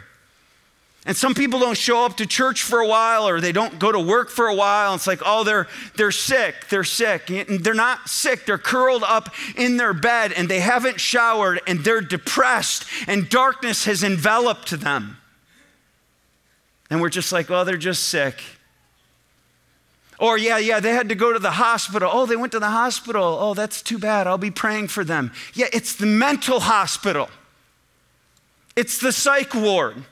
And 1.06 1.14
some 1.14 1.34
people 1.34 1.60
don't 1.60 1.76
show 1.76 2.06
up 2.06 2.16
to 2.16 2.26
church 2.26 2.62
for 2.62 2.80
a 2.80 2.86
while 2.86 3.28
or 3.28 3.38
they 3.40 3.52
don't 3.52 3.78
go 3.78 3.92
to 3.92 4.00
work 4.00 4.30
for 4.30 4.48
a 4.48 4.54
while. 4.54 4.94
It's 4.94 5.06
like, 5.06 5.20
oh, 5.24 5.44
they're, 5.44 5.68
they're 5.96 6.10
sick. 6.10 6.68
They're 6.70 6.82
sick. 6.82 7.28
And 7.28 7.62
they're 7.62 7.74
not 7.74 8.08
sick. 8.08 8.46
They're 8.46 8.56
curled 8.56 9.02
up 9.02 9.28
in 9.54 9.76
their 9.76 9.92
bed 9.92 10.32
and 10.32 10.48
they 10.48 10.60
haven't 10.60 10.98
showered 10.98 11.60
and 11.66 11.80
they're 11.84 12.00
depressed 12.00 12.86
and 13.06 13.28
darkness 13.28 13.84
has 13.84 14.02
enveloped 14.02 14.70
them. 14.70 15.18
And 16.88 17.02
we're 17.02 17.10
just 17.10 17.32
like, 17.32 17.50
oh, 17.50 17.64
they're 17.64 17.76
just 17.76 18.04
sick. 18.04 18.42
Or, 20.18 20.38
yeah, 20.38 20.58
yeah, 20.58 20.80
they 20.80 20.92
had 20.92 21.10
to 21.10 21.14
go 21.14 21.34
to 21.34 21.38
the 21.38 21.50
hospital. 21.50 22.08
Oh, 22.10 22.24
they 22.24 22.36
went 22.36 22.52
to 22.52 22.60
the 22.60 22.70
hospital. 22.70 23.36
Oh, 23.38 23.52
that's 23.52 23.82
too 23.82 23.98
bad. 23.98 24.26
I'll 24.26 24.38
be 24.38 24.50
praying 24.50 24.88
for 24.88 25.04
them. 25.04 25.32
Yeah, 25.52 25.66
it's 25.72 25.96
the 25.96 26.06
mental 26.06 26.60
hospital, 26.60 27.28
it's 28.74 28.98
the 28.98 29.12
psych 29.12 29.54
ward. 29.54 30.04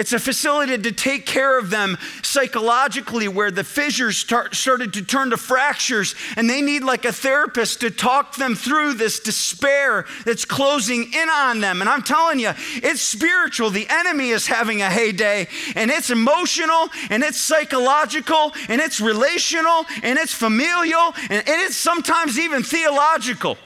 It's 0.00 0.14
a 0.14 0.18
facility 0.18 0.78
to 0.78 0.92
take 0.92 1.26
care 1.26 1.58
of 1.58 1.68
them 1.68 1.98
psychologically, 2.22 3.28
where 3.28 3.50
the 3.50 3.64
fissures 3.64 4.16
start, 4.16 4.54
started 4.54 4.94
to 4.94 5.02
turn 5.02 5.28
to 5.28 5.36
fractures, 5.36 6.14
and 6.36 6.48
they 6.48 6.62
need 6.62 6.82
like 6.82 7.04
a 7.04 7.12
therapist 7.12 7.82
to 7.82 7.90
talk 7.90 8.36
them 8.36 8.54
through 8.54 8.94
this 8.94 9.20
despair 9.20 10.06
that's 10.24 10.46
closing 10.46 11.12
in 11.12 11.28
on 11.28 11.60
them. 11.60 11.82
And 11.82 11.90
I'm 11.90 12.00
telling 12.00 12.38
you, 12.38 12.52
it's 12.76 13.02
spiritual. 13.02 13.68
The 13.68 13.86
enemy 13.90 14.30
is 14.30 14.46
having 14.46 14.80
a 14.80 14.88
heyday, 14.88 15.48
and 15.76 15.90
it's 15.90 16.08
emotional, 16.08 16.88
and 17.10 17.22
it's 17.22 17.38
psychological, 17.38 18.54
and 18.70 18.80
it's 18.80 19.02
relational, 19.02 19.84
and 20.02 20.18
it's 20.18 20.32
familial, 20.32 21.12
and 21.28 21.42
it's 21.46 21.76
sometimes 21.76 22.38
even 22.38 22.62
theological 22.62 23.58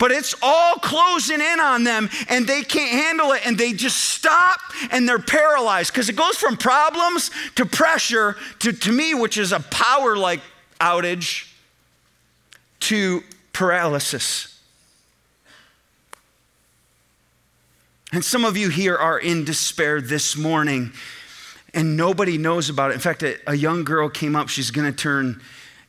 but 0.00 0.10
it's 0.10 0.34
all 0.42 0.76
closing 0.76 1.42
in 1.42 1.60
on 1.60 1.84
them 1.84 2.08
and 2.30 2.46
they 2.46 2.62
can't 2.62 2.90
handle 2.90 3.32
it 3.32 3.46
and 3.46 3.58
they 3.58 3.74
just 3.74 3.98
stop 3.98 4.58
and 4.90 5.06
they're 5.06 5.18
paralyzed 5.18 5.92
because 5.92 6.08
it 6.08 6.16
goes 6.16 6.36
from 6.36 6.56
problems 6.56 7.30
to 7.54 7.66
pressure 7.66 8.34
to, 8.60 8.72
to 8.72 8.90
me, 8.90 9.12
which 9.12 9.36
is 9.36 9.52
a 9.52 9.60
power 9.60 10.16
like 10.16 10.40
outage, 10.80 11.52
to 12.80 13.22
paralysis. 13.52 14.58
And 18.10 18.24
some 18.24 18.46
of 18.46 18.56
you 18.56 18.70
here 18.70 18.96
are 18.96 19.18
in 19.18 19.44
despair 19.44 20.00
this 20.00 20.34
morning 20.34 20.92
and 21.74 21.94
nobody 21.94 22.38
knows 22.38 22.70
about 22.70 22.90
it. 22.90 22.94
In 22.94 23.00
fact, 23.00 23.22
a, 23.22 23.36
a 23.46 23.54
young 23.54 23.84
girl 23.84 24.08
came 24.08 24.34
up, 24.34 24.48
she's 24.48 24.70
going 24.70 24.90
to 24.90 24.96
turn 24.96 25.42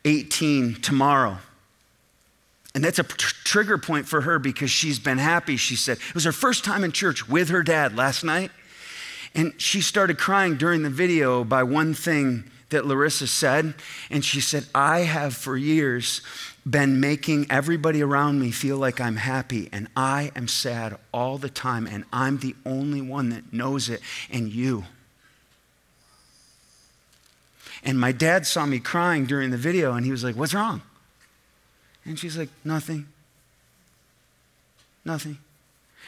18 0.03 0.81
tomorrow. 0.81 1.37
And 2.73 2.83
that's 2.83 2.99
a 2.99 3.03
tr- 3.03 3.35
trigger 3.43 3.77
point 3.77 4.07
for 4.07 4.21
her 4.21 4.39
because 4.39 4.71
she's 4.71 4.99
been 4.99 5.17
happy. 5.17 5.57
She 5.57 5.75
said 5.75 5.97
it 5.97 6.15
was 6.15 6.23
her 6.23 6.31
first 6.31 6.63
time 6.63 6.83
in 6.83 6.91
church 6.91 7.27
with 7.27 7.49
her 7.49 7.63
dad 7.63 7.95
last 7.95 8.23
night. 8.23 8.51
And 9.33 9.53
she 9.61 9.81
started 9.81 10.17
crying 10.17 10.55
during 10.55 10.83
the 10.83 10.89
video 10.89 11.43
by 11.43 11.63
one 11.63 11.93
thing 11.93 12.45
that 12.69 12.85
Larissa 12.85 13.27
said. 13.27 13.73
And 14.09 14.23
she 14.23 14.41
said, 14.41 14.65
I 14.73 14.99
have 14.99 15.35
for 15.35 15.57
years 15.57 16.21
been 16.69 16.99
making 16.99 17.47
everybody 17.49 18.01
around 18.01 18.39
me 18.39 18.51
feel 18.51 18.77
like 18.77 19.01
I'm 19.01 19.15
happy, 19.15 19.67
and 19.71 19.87
I 19.95 20.31
am 20.35 20.47
sad 20.47 20.95
all 21.11 21.39
the 21.39 21.49
time, 21.49 21.87
and 21.87 22.03
I'm 22.13 22.37
the 22.37 22.55
only 22.67 23.01
one 23.01 23.29
that 23.29 23.51
knows 23.51 23.89
it, 23.89 23.99
and 24.29 24.51
you. 24.51 24.83
And 27.83 27.99
my 27.99 28.11
dad 28.11 28.45
saw 28.45 28.65
me 28.65 28.79
crying 28.79 29.25
during 29.25 29.49
the 29.49 29.57
video 29.57 29.93
and 29.93 30.05
he 30.05 30.11
was 30.11 30.23
like, 30.23 30.35
What's 30.35 30.53
wrong? 30.53 30.81
And 32.05 32.17
she's 32.17 32.37
like, 32.37 32.49
Nothing. 32.63 33.07
Nothing. 35.03 35.37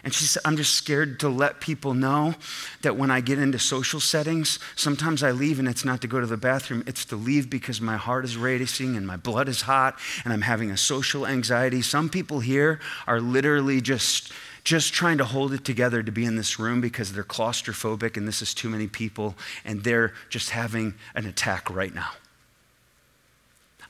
And 0.03 0.13
she 0.13 0.25
said, 0.25 0.41
I'm 0.43 0.57
just 0.57 0.73
scared 0.73 1.19
to 1.21 1.29
let 1.29 1.61
people 1.61 1.93
know 1.93 2.35
that 2.81 2.97
when 2.97 3.11
I 3.11 3.21
get 3.21 3.39
into 3.39 3.59
social 3.59 3.99
settings, 3.99 4.59
sometimes 4.75 5.23
I 5.23 5.31
leave 5.31 5.59
and 5.59 5.67
it's 5.67 5.85
not 5.85 6.01
to 6.01 6.07
go 6.07 6.19
to 6.19 6.25
the 6.25 6.35
bathroom, 6.37 6.83
it's 6.87 7.05
to 7.05 7.15
leave 7.15 7.49
because 7.49 7.79
my 7.79 7.95
heart 7.95 8.25
is 8.25 8.35
racing 8.35 8.97
and 8.97 9.07
my 9.07 9.17
blood 9.17 9.47
is 9.47 9.61
hot 9.61 9.97
and 10.23 10.33
I'm 10.33 10.41
having 10.41 10.71
a 10.71 10.77
social 10.77 11.25
anxiety. 11.25 11.81
Some 11.81 12.09
people 12.09 12.39
here 12.39 12.79
are 13.07 13.21
literally 13.21 13.81
just 13.81 14.31
just 14.63 14.93
trying 14.93 15.17
to 15.17 15.25
hold 15.25 15.51
it 15.51 15.65
together 15.65 16.01
to 16.01 16.11
be 16.11 16.23
in 16.23 16.37
this 16.37 16.57
room 16.57 16.79
because 16.79 17.11
they're 17.11 17.25
claustrophobic 17.25 18.15
and 18.15 18.25
this 18.25 18.41
is 18.41 18.53
too 18.53 18.69
many 18.69 18.87
people 18.87 19.35
and 19.65 19.83
they're 19.83 20.13
just 20.29 20.51
having 20.51 20.93
an 21.15 21.25
attack 21.25 21.69
right 21.69 21.93
now. 21.93 22.11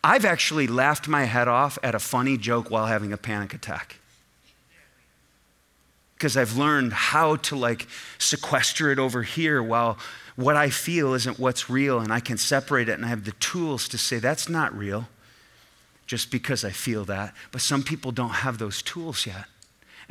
I've 0.04 0.26
actually 0.26 0.68
laughed 0.68 1.08
my 1.08 1.24
head 1.24 1.47
off 1.47 1.78
at 1.82 1.95
a 1.95 1.99
funny 1.99 2.38
joke 2.38 2.70
while 2.70 2.88
having 2.88 3.14
a 3.14 3.18
panic 3.18 3.54
attack 3.54 3.97
because 6.16 6.36
I've 6.36 6.58
learned 6.58 6.93
how 6.93 7.38
to 7.38 7.56
like 7.56 7.88
sequester 8.18 8.91
it 8.91 8.99
over 8.99 9.24
here 9.24 9.62
while 9.62 9.97
what 10.36 10.56
I 10.56 10.70
feel 10.70 11.14
isn't 11.14 11.39
what's 11.39 11.70
real 11.70 11.99
and 11.99 12.12
I 12.12 12.20
can 12.20 12.38
separate 12.38 12.89
it 12.89 12.93
and 12.93 13.06
I 13.06 13.10
have 13.10 13.26
the 13.26 13.34
tools 13.34 13.88
to 13.89 13.97
say 13.97 14.20
that's 14.20 14.49
not 14.49 14.76
real 14.78 15.08
just 16.06 16.32
because 16.32 16.66
I 16.66 16.72
feel 16.72 17.06
that. 17.06 17.34
But 17.51 17.62
some 17.62 17.84
people 17.84 18.12
don't 18.12 18.30
have 18.30 18.58
those 18.58 18.82
tools 18.82 19.26
yet 19.26 19.45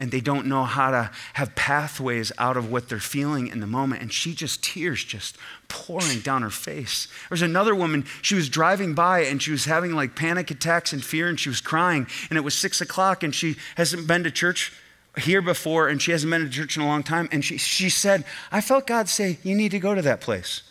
and 0.03 0.11
they 0.11 0.21
don't 0.21 0.49
know 0.49 0.65
how 0.65 0.91
to 0.91 1.09
have 1.35 1.55
pathways 1.55 2.33
out 2.37 2.57
of 2.57 2.73
what 2.73 2.89
they're 2.89 2.99
feeling 2.99 3.47
in 3.47 3.61
the 3.61 3.69
moment. 3.69 4.03
And 4.03 4.13
she 4.13 4.35
just, 4.35 4.61
tears 4.61 5.05
just 5.05 5.39
pouring 5.69 6.19
down 6.19 6.43
her 6.43 6.51
face. 6.51 7.07
There 7.07 7.29
was 7.31 7.43
another 7.43 7.73
woman, 7.73 8.05
she 8.21 8.35
was 8.35 8.49
driving 8.49 8.95
by 8.95 9.21
and 9.21 9.41
she 9.41 9.53
was 9.53 9.67
having 9.67 9.93
like 9.93 10.17
panic 10.17 10.51
attacks 10.51 10.93
and 10.93 11.05
fear 11.05 11.29
and 11.29 11.39
she 11.39 11.49
was 11.49 11.61
crying. 11.61 12.09
And 12.31 12.37
it 12.37 12.41
was 12.41 12.53
six 12.53 12.81
o'clock 12.81 13.23
and 13.23 13.33
she 13.33 13.55
hasn't 13.77 14.09
been 14.09 14.25
to 14.25 14.33
church 14.33 14.73
here 15.19 15.41
before 15.41 15.87
and 15.87 16.03
she 16.03 16.11
hasn't 16.11 16.33
been 16.33 16.43
to 16.43 16.51
church 16.51 16.77
in 16.77 16.83
a 16.83 16.87
long 16.87 17.05
time. 17.05 17.29
And 17.31 17.45
she, 17.45 17.57
she 17.57 17.89
said, 17.89 18.25
I 18.51 18.61
felt 18.61 18.89
God 18.89 19.09
say, 19.09 19.39
You 19.45 19.55
need 19.55 19.71
to 19.71 19.79
go 19.79 19.95
to 19.95 20.03
that 20.03 20.21
place. 20.21 20.65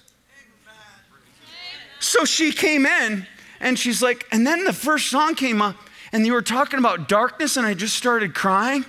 So 2.01 2.25
she 2.25 2.51
came 2.51 2.85
in 2.85 3.25
and 3.61 3.79
she's 3.79 4.01
like, 4.01 4.27
And 4.33 4.45
then 4.45 4.65
the 4.65 4.73
first 4.73 5.09
song 5.09 5.35
came 5.35 5.61
up 5.61 5.77
and 6.11 6.25
you 6.25 6.33
were 6.33 6.41
talking 6.41 6.79
about 6.79 7.07
darkness 7.07 7.55
and 7.55 7.65
I 7.65 7.75
just 7.75 7.95
started 7.95 8.35
crying 8.35 8.83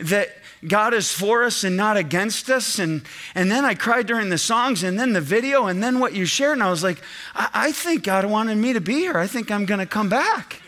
that 0.00 0.30
God 0.66 0.94
is 0.94 1.12
for 1.12 1.44
us 1.44 1.64
and 1.64 1.76
not 1.76 1.96
against 1.96 2.50
us. 2.50 2.78
And, 2.78 3.02
and 3.34 3.50
then 3.50 3.64
I 3.64 3.74
cried 3.74 4.06
during 4.06 4.30
the 4.30 4.38
songs 4.38 4.82
and 4.82 4.98
then 4.98 5.12
the 5.12 5.20
video 5.20 5.66
and 5.66 5.82
then 5.82 6.00
what 6.00 6.14
you 6.14 6.24
shared. 6.24 6.54
And 6.54 6.62
I 6.62 6.70
was 6.70 6.82
like, 6.82 7.00
I, 7.34 7.48
I 7.52 7.72
think 7.72 8.04
God 8.04 8.24
wanted 8.24 8.56
me 8.56 8.72
to 8.72 8.80
be 8.80 8.94
here. 8.94 9.16
I 9.16 9.26
think 9.26 9.50
I'm 9.50 9.64
going 9.66 9.80
to 9.80 9.86
come 9.86 10.08
back. 10.08 10.62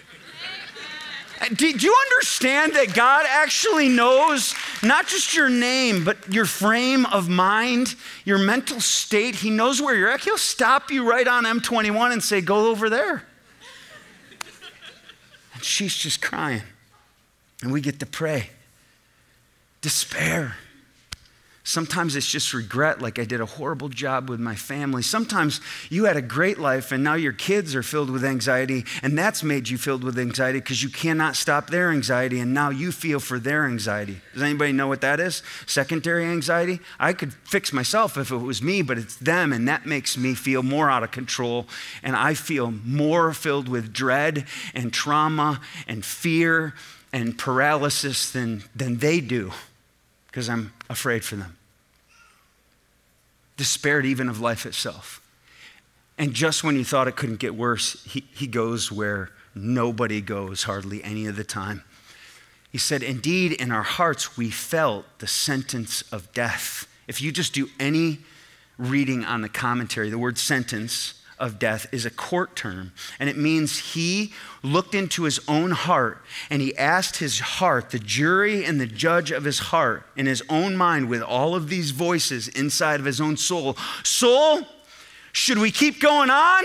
Do 1.55 1.68
you 1.68 1.97
understand 2.11 2.74
that 2.74 2.95
God 2.95 3.24
actually 3.29 3.89
knows 3.89 4.55
not 4.83 5.07
just 5.07 5.37
your 5.37 5.49
name, 5.49 6.05
but 6.05 6.33
your 6.33 6.45
frame 6.45 7.07
of 7.07 7.29
mind, 7.29 7.95
your 8.24 8.39
mental 8.39 8.81
state? 8.81 9.37
He 9.37 9.51
knows 9.51 9.81
where 9.81 9.95
you're 9.95 10.11
at. 10.11 10.20
He'll 10.20 10.37
stop 10.37 10.91
you 10.91 11.09
right 11.09 11.26
on 11.26 11.45
M21 11.45 12.12
and 12.12 12.22
say, 12.22 12.41
Go 12.41 12.70
over 12.70 12.91
there. 12.91 13.22
And 15.55 15.62
she's 15.62 15.97
just 15.97 16.20
crying. 16.20 16.62
And 17.62 17.72
we 17.72 17.81
get 17.81 18.01
to 18.01 18.07
pray. 18.07 18.51
Despair. 19.81 20.57
Sometimes 21.68 22.16
it's 22.16 22.31
just 22.31 22.55
regret, 22.55 23.03
like 23.03 23.18
I 23.18 23.26
did 23.26 23.43
a 23.43 23.45
horrible 23.45 23.91
job 23.91 24.31
with 24.31 24.41
my 24.41 24.55
family. 24.55 25.03
Sometimes 25.03 25.61
you 25.91 26.07
had 26.07 26.16
a 26.16 26.22
great 26.22 26.59
life 26.59 26.93
and 26.93 27.05
now 27.05 27.12
your 27.12 27.35
kids 27.35 27.74
are 27.74 27.83
filled 27.83 28.09
with 28.09 28.24
anxiety, 28.24 28.87
and 29.03 29.18
that's 29.18 29.43
made 29.43 29.68
you 29.68 29.76
filled 29.76 30.03
with 30.03 30.18
anxiety 30.18 30.61
because 30.61 30.83
you 30.83 30.89
cannot 30.89 31.37
stop 31.37 31.68
their 31.68 31.91
anxiety, 31.91 32.41
and 32.41 32.55
now 32.55 32.70
you 32.70 32.91
feel 32.91 33.20
for 33.20 33.39
their 33.39 33.66
anxiety. 33.66 34.16
Does 34.33 34.41
anybody 34.41 34.72
know 34.72 34.89
what 34.89 35.03
that 35.03 35.20
is? 35.20 35.43
Secondary 35.66 36.24
anxiety? 36.24 36.81
I 36.99 37.12
could 37.12 37.35
fix 37.35 37.70
myself 37.70 38.16
if 38.16 38.31
it 38.31 38.39
was 38.39 38.62
me, 38.62 38.81
but 38.81 38.97
it's 38.97 39.16
them, 39.16 39.53
and 39.53 39.68
that 39.68 39.85
makes 39.85 40.16
me 40.16 40.35
feel 40.35 40.62
more 40.62 40.89
out 40.89 41.03
of 41.03 41.11
control, 41.11 41.66
and 42.03 42.16
I 42.16 42.33
feel 42.33 42.70
more 42.70 43.35
filled 43.35 43.68
with 43.68 43.93
dread 43.93 44.47
and 44.72 44.91
trauma 44.91 45.61
and 45.87 46.03
fear 46.03 46.72
and 47.12 47.37
paralysis 47.37 48.31
than, 48.31 48.62
than 48.74 49.01
they 49.01 49.20
do 49.20 49.53
because 50.39 50.49
I'm 50.49 50.72
afraid 50.89 51.24
for 51.24 51.34
them 51.34 51.57
despaired 53.57 54.07
even 54.07 54.28
of 54.28 54.39
life 54.39 54.66
itself. 54.66 55.20
And 56.16 56.32
just 56.32 56.62
when 56.62 56.76
you 56.76 56.84
thought 56.84 57.09
it 57.09 57.16
couldn't 57.16 57.41
get 57.41 57.57
worse, 57.57 58.05
he, 58.05 58.24
he 58.36 58.47
goes 58.47 58.93
where 58.93 59.30
nobody 59.53 60.20
goes 60.20 60.62
hardly 60.62 61.03
any 61.03 61.26
of 61.26 61.34
the 61.34 61.43
time. 61.43 61.82
He 62.70 62.78
said, 62.78 63.03
Indeed, 63.03 63.51
in 63.51 63.72
our 63.72 63.82
hearts, 63.82 64.36
we 64.36 64.49
felt 64.49 65.07
the 65.18 65.26
sentence 65.26 66.03
of 66.12 66.32
death. 66.32 66.86
If 67.09 67.20
you 67.20 67.32
just 67.32 67.53
do 67.53 67.68
any 67.80 68.18
reading 68.78 69.24
on 69.24 69.41
the 69.41 69.49
commentary, 69.49 70.09
the 70.09 70.18
word 70.18 70.39
sentence 70.39 71.18
of 71.39 71.59
death 71.59 71.86
is 71.93 72.05
a 72.05 72.11
court 72.11 72.57
term, 72.57 72.93
and 73.18 73.28
it 73.28 73.36
means 73.36 73.95
he 73.95 74.32
looked 74.62 74.95
into 74.95 75.24
his 75.24 75.41
own 75.49 75.70
heart 75.70 76.22
and 76.51 76.61
he 76.61 76.76
asked 76.76 77.18
his 77.18 77.41
heart, 77.41 77.91
the 77.91 77.99
jury 77.99 78.64
and 78.64 78.80
the 78.80 78.86
judge 78.86 79.30
of 79.30 79.45
his 79.45 79.59
heart, 79.59 80.05
in 80.16 80.26
his 80.26 80.43
own 80.49 80.76
mind, 80.76 81.09
with 81.09 81.22
all 81.22 81.55
of 81.55 81.68
these 81.68 81.91
voices 81.91 82.49
inside 82.49 83.01
of 83.01 83.07
his 83.07 83.20
own 83.20 83.36
soul 83.36 83.76
Soul, 84.03 84.62
should 85.32 85.59
we 85.59 85.70
keep 85.70 86.01
going 86.01 86.30
on 86.30 86.64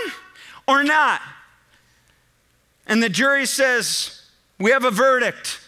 or 0.66 0.82
not? 0.82 1.20
And 2.86 3.02
the 3.02 3.08
jury 3.08 3.46
says, 3.46 4.22
We 4.58 4.70
have 4.70 4.84
a 4.84 4.90
verdict. 4.90 5.60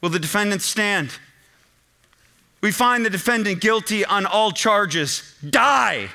Will 0.00 0.10
the 0.10 0.18
defendant 0.18 0.62
stand? 0.62 1.18
We 2.60 2.72
find 2.72 3.04
the 3.04 3.10
defendant 3.10 3.60
guilty 3.60 4.04
on 4.04 4.26
all 4.26 4.50
charges. 4.50 5.34
Die. 5.48 6.08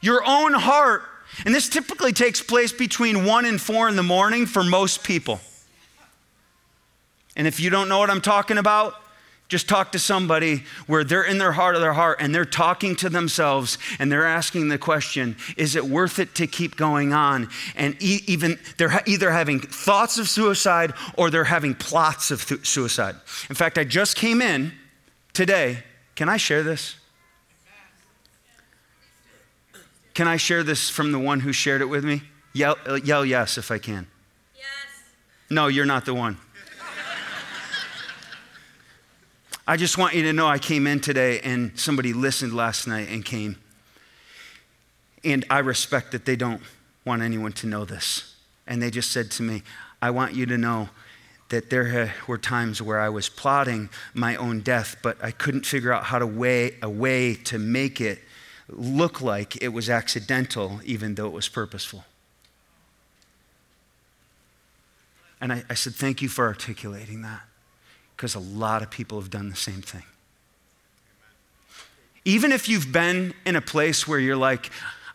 Your 0.00 0.22
own 0.24 0.52
heart 0.52 1.02
and 1.44 1.54
this 1.54 1.68
typically 1.68 2.12
takes 2.12 2.42
place 2.42 2.72
between 2.72 3.24
1 3.24 3.44
and 3.44 3.60
4 3.60 3.88
in 3.88 3.96
the 3.96 4.02
morning 4.02 4.46
for 4.46 4.64
most 4.64 5.04
people. 5.04 5.40
And 7.36 7.46
if 7.46 7.60
you 7.60 7.68
don't 7.68 7.88
know 7.88 7.98
what 7.98 8.10
I'm 8.10 8.22
talking 8.22 8.58
about, 8.58 8.94
just 9.48 9.68
talk 9.68 9.92
to 9.92 9.98
somebody 9.98 10.64
where 10.88 11.04
they're 11.04 11.22
in 11.22 11.38
their 11.38 11.52
heart 11.52 11.76
of 11.76 11.80
their 11.80 11.92
heart 11.92 12.18
and 12.20 12.34
they're 12.34 12.44
talking 12.44 12.96
to 12.96 13.08
themselves 13.08 13.78
and 14.00 14.10
they're 14.10 14.26
asking 14.26 14.68
the 14.68 14.78
question, 14.78 15.36
is 15.56 15.76
it 15.76 15.84
worth 15.84 16.18
it 16.18 16.34
to 16.36 16.48
keep 16.48 16.76
going 16.76 17.12
on? 17.12 17.48
And 17.76 17.96
e- 18.02 18.22
even 18.26 18.58
they're 18.76 19.02
either 19.06 19.30
having 19.30 19.60
thoughts 19.60 20.18
of 20.18 20.28
suicide 20.28 20.94
or 21.16 21.30
they're 21.30 21.44
having 21.44 21.74
plots 21.74 22.32
of 22.32 22.44
th- 22.44 22.66
suicide. 22.66 23.14
In 23.48 23.54
fact, 23.54 23.78
I 23.78 23.84
just 23.84 24.16
came 24.16 24.42
in 24.42 24.72
today. 25.32 25.84
Can 26.16 26.28
I 26.28 26.38
share 26.38 26.64
this? 26.64 26.96
Can 30.16 30.26
I 30.26 30.38
share 30.38 30.62
this 30.62 30.88
from 30.88 31.12
the 31.12 31.18
one 31.18 31.40
who 31.40 31.52
shared 31.52 31.82
it 31.82 31.90
with 31.90 32.02
me? 32.02 32.22
Yell, 32.54 32.78
yell 33.04 33.22
yes 33.22 33.58
if 33.58 33.70
I 33.70 33.76
can. 33.76 34.06
Yes. 34.56 34.64
No, 35.50 35.66
you're 35.66 35.84
not 35.84 36.06
the 36.06 36.14
one. 36.14 36.38
I 39.66 39.76
just 39.76 39.98
want 39.98 40.14
you 40.14 40.22
to 40.22 40.32
know 40.32 40.46
I 40.46 40.58
came 40.58 40.86
in 40.86 41.00
today 41.00 41.40
and 41.40 41.78
somebody 41.78 42.14
listened 42.14 42.54
last 42.54 42.86
night 42.86 43.10
and 43.10 43.26
came. 43.26 43.56
And 45.22 45.44
I 45.50 45.58
respect 45.58 46.12
that 46.12 46.24
they 46.24 46.34
don't 46.34 46.62
want 47.04 47.20
anyone 47.20 47.52
to 47.52 47.66
know 47.66 47.84
this. 47.84 48.36
And 48.66 48.80
they 48.80 48.90
just 48.90 49.12
said 49.12 49.30
to 49.32 49.42
me, 49.42 49.64
I 50.00 50.12
want 50.12 50.34
you 50.34 50.46
to 50.46 50.56
know 50.56 50.88
that 51.50 51.68
there 51.68 52.14
were 52.26 52.38
times 52.38 52.80
where 52.80 53.00
I 53.00 53.10
was 53.10 53.28
plotting 53.28 53.90
my 54.14 54.34
own 54.36 54.60
death, 54.60 54.96
but 55.02 55.22
I 55.22 55.30
couldn't 55.30 55.66
figure 55.66 55.92
out 55.92 56.04
how 56.04 56.18
to 56.18 56.26
weigh 56.26 56.76
a 56.80 56.88
way 56.88 57.34
to 57.34 57.58
make 57.58 58.00
it 58.00 58.20
look 58.68 59.20
like 59.20 59.62
it 59.62 59.68
was 59.68 59.88
accidental, 59.88 60.80
even 60.84 61.14
though 61.14 61.26
it 61.26 61.32
was 61.32 61.48
purposeful. 61.48 62.04
And 65.40 65.52
I, 65.52 65.64
I 65.68 65.74
said, 65.74 65.94
Thank 65.94 66.22
you 66.22 66.28
for 66.28 66.46
articulating 66.46 67.22
that, 67.22 67.42
because 68.16 68.34
a 68.34 68.40
lot 68.40 68.82
of 68.82 68.90
people 68.90 69.20
have 69.20 69.30
done 69.30 69.50
the 69.50 69.56
same 69.56 69.82
thing. 69.82 70.02
Even 72.24 72.50
if 72.50 72.68
you've 72.68 72.90
been 72.90 73.34
in 73.44 73.54
a 73.54 73.60
place 73.60 74.08
where 74.08 74.18
you're 74.18 74.36
like, 74.36 74.70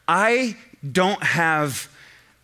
I 0.08 0.56
don't 0.89 1.22
have 1.22 1.89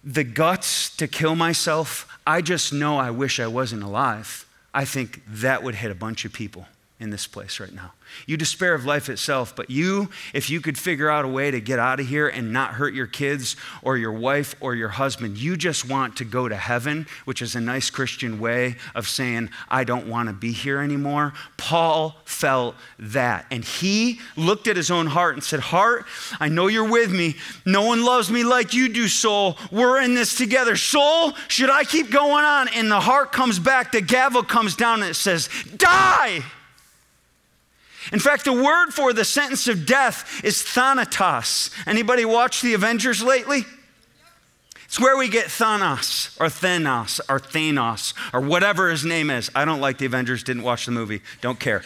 the 0.03 0.23
guts 0.23 0.95
to 0.97 1.07
kill 1.07 1.35
myself, 1.35 2.07
I 2.25 2.41
just 2.41 2.73
know 2.73 2.97
I 2.97 3.11
wish 3.11 3.39
I 3.39 3.47
wasn't 3.47 3.83
alive. 3.83 4.45
I 4.73 4.83
think 4.83 5.21
that 5.27 5.63
would 5.63 5.75
hit 5.75 5.89
a 5.89 5.95
bunch 5.95 6.25
of 6.25 6.33
people. 6.33 6.67
In 6.99 7.11
this 7.11 7.27
place 7.27 7.59
right 7.59 7.73
now. 7.73 7.93
You 8.25 8.37
despair 8.37 8.73
of 8.73 8.83
life 8.83 9.07
itself, 9.07 9.55
but 9.55 9.69
you, 9.69 10.09
if 10.33 10.49
you 10.49 10.61
could 10.61 10.79
figure 10.79 11.11
out 11.11 11.25
a 11.25 11.27
way 11.27 11.51
to 11.51 11.61
get 11.61 11.77
out 11.77 11.99
of 11.99 12.07
here 12.07 12.27
and 12.27 12.51
not 12.51 12.73
hurt 12.73 12.95
your 12.95 13.05
kids 13.05 13.55
or 13.83 13.97
your 13.97 14.13
wife 14.13 14.55
or 14.61 14.73
your 14.73 14.89
husband, 14.89 15.37
you 15.37 15.57
just 15.57 15.87
want 15.87 16.15
to 16.17 16.25
go 16.25 16.49
to 16.49 16.55
heaven, 16.55 17.05
which 17.25 17.43
is 17.43 17.53
a 17.53 17.61
nice 17.61 17.91
Christian 17.91 18.39
way 18.39 18.77
of 18.95 19.07
saying, 19.07 19.51
I 19.69 19.83
don't 19.83 20.07
want 20.07 20.29
to 20.29 20.33
be 20.33 20.51
here 20.51 20.79
anymore. 20.79 21.33
Paul 21.57 22.15
felt 22.25 22.75
that. 22.97 23.45
And 23.51 23.63
he 23.63 24.19
looked 24.35 24.67
at 24.67 24.75
his 24.75 24.89
own 24.89 25.05
heart 25.05 25.35
and 25.35 25.43
said, 25.43 25.59
Heart, 25.59 26.07
I 26.39 26.49
know 26.49 26.65
you're 26.65 26.89
with 26.89 27.11
me. 27.11 27.35
No 27.63 27.85
one 27.85 28.03
loves 28.03 28.31
me 28.31 28.43
like 28.43 28.73
you 28.73 28.89
do, 28.89 29.07
soul. 29.07 29.57
We're 29.71 30.01
in 30.01 30.15
this 30.15 30.35
together. 30.35 30.75
Soul, 30.75 31.33
should 31.47 31.69
I 31.69 31.83
keep 31.83 32.09
going 32.09 32.43
on? 32.43 32.69
And 32.69 32.89
the 32.89 33.01
heart 33.01 33.31
comes 33.31 33.59
back, 33.59 33.91
the 33.91 34.01
gavel 34.01 34.41
comes 34.41 34.75
down, 34.75 35.01
and 35.03 35.11
it 35.11 35.15
says, 35.15 35.47
Die! 35.75 36.43
In 38.11 38.19
fact, 38.19 38.45
the 38.45 38.53
word 38.53 38.91
for 38.91 39.13
the 39.13 39.25
sentence 39.25 39.67
of 39.67 39.85
death 39.85 40.41
is 40.43 40.61
thanatos. 40.61 41.71
Anybody 41.85 42.25
watch 42.25 42.61
the 42.61 42.73
Avengers 42.73 43.21
lately? 43.21 43.65
It's 44.87 44.99
where 44.99 45.17
we 45.17 45.27
get 45.27 45.47
Thanos 45.47 46.39
or 46.39 46.47
Thanos 46.47 47.19
or 47.27 47.39
Thanos 47.39 48.13
or 48.33 48.39
whatever 48.39 48.89
his 48.89 49.03
name 49.03 49.29
is. 49.29 49.51
I 49.53 49.65
don't 49.65 49.81
like 49.81 49.97
the 49.97 50.05
Avengers, 50.05 50.43
didn't 50.43 50.63
watch 50.63 50.85
the 50.85 50.93
movie, 50.93 51.21
don't 51.41 51.59
care. 51.59 51.83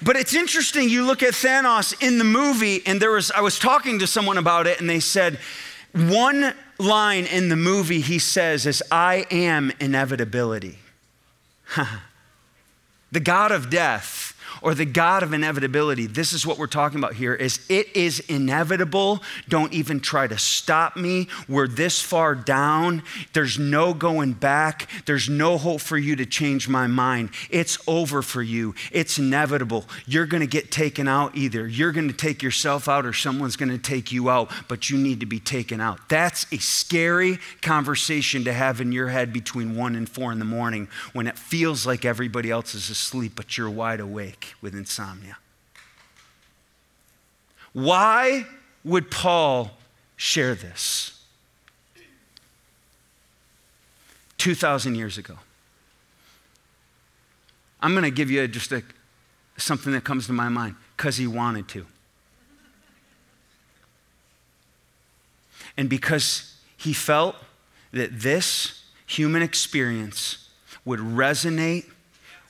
but 0.00 0.14
it's 0.14 0.34
interesting, 0.34 0.88
you 0.88 1.04
look 1.04 1.24
at 1.24 1.32
Thanos 1.32 2.00
in 2.00 2.18
the 2.18 2.24
movie, 2.24 2.80
and 2.86 3.02
there 3.02 3.10
was, 3.10 3.32
I 3.32 3.40
was 3.40 3.58
talking 3.58 3.98
to 3.98 4.06
someone 4.06 4.38
about 4.38 4.68
it, 4.68 4.80
and 4.80 4.88
they 4.88 5.00
said, 5.00 5.40
one 5.92 6.54
line 6.78 7.24
in 7.26 7.48
the 7.48 7.56
movie 7.56 8.00
he 8.00 8.20
says 8.20 8.64
is, 8.64 8.80
I 8.92 9.26
am 9.32 9.72
inevitability. 9.80 10.78
the 13.14 13.20
God 13.20 13.52
of 13.52 13.70
death 13.70 14.33
or 14.64 14.74
the 14.74 14.86
God 14.86 15.22
of 15.22 15.34
inevitability, 15.34 16.06
this 16.06 16.32
is 16.32 16.46
what 16.46 16.56
we're 16.56 16.66
talking 16.66 16.98
about 16.98 17.12
here 17.14 17.34
is 17.34 17.60
it 17.68 17.94
is 17.94 18.18
inevitable. 18.20 19.22
Don't 19.46 19.74
even 19.74 20.00
try 20.00 20.26
to 20.26 20.38
stop 20.38 20.96
me. 20.96 21.28
We're 21.46 21.68
this 21.68 22.00
far 22.00 22.34
down. 22.34 23.02
There's 23.34 23.58
no 23.58 23.92
going 23.92 24.32
back. 24.32 24.88
There's 25.04 25.28
no 25.28 25.58
hope 25.58 25.82
for 25.82 25.98
you 25.98 26.16
to 26.16 26.24
change 26.24 26.66
my 26.66 26.86
mind. 26.86 27.28
It's 27.50 27.76
over 27.86 28.22
for 28.22 28.40
you. 28.40 28.74
It's 28.90 29.18
inevitable. 29.18 29.84
You're 30.06 30.24
going 30.24 30.40
to 30.40 30.46
get 30.46 30.72
taken 30.72 31.08
out 31.08 31.36
either. 31.36 31.68
You're 31.68 31.92
going 31.92 32.08
to 32.08 32.14
take 32.14 32.42
yourself 32.42 32.88
out 32.88 33.04
or 33.04 33.12
someone's 33.12 33.56
going 33.56 33.70
to 33.70 33.76
take 33.76 34.12
you 34.12 34.30
out, 34.30 34.50
but 34.66 34.88
you 34.88 34.96
need 34.96 35.20
to 35.20 35.26
be 35.26 35.40
taken 35.40 35.78
out. 35.78 36.08
That's 36.08 36.46
a 36.50 36.56
scary 36.56 37.38
conversation 37.60 38.44
to 38.44 38.52
have 38.54 38.80
in 38.80 38.92
your 38.92 39.08
head 39.08 39.30
between 39.30 39.76
1 39.76 39.94
and 39.94 40.08
4 40.08 40.32
in 40.32 40.38
the 40.38 40.46
morning 40.46 40.88
when 41.12 41.26
it 41.26 41.38
feels 41.38 41.84
like 41.84 42.06
everybody 42.06 42.50
else 42.50 42.74
is 42.74 42.88
asleep 42.88 43.32
but 43.36 43.58
you're 43.58 43.68
wide 43.68 44.00
awake 44.00 44.53
with 44.60 44.74
insomnia. 44.74 45.36
Why 47.72 48.46
would 48.84 49.10
Paul 49.10 49.70
share 50.16 50.54
this? 50.54 51.20
2,000 54.38 54.94
years 54.94 55.16
ago. 55.16 55.38
I'm 57.80 57.92
going 57.92 58.04
to 58.04 58.10
give 58.10 58.30
you 58.30 58.46
just 58.46 58.72
a, 58.72 58.82
something 59.56 59.92
that 59.92 60.04
comes 60.04 60.26
to 60.26 60.32
my 60.32 60.48
mind 60.48 60.76
because 60.96 61.16
he 61.16 61.26
wanted 61.26 61.68
to. 61.68 61.86
And 65.76 65.88
because 65.88 66.54
he 66.76 66.92
felt 66.92 67.36
that 67.92 68.20
this 68.20 68.84
human 69.06 69.42
experience 69.42 70.48
would 70.84 71.00
resonate 71.00 71.86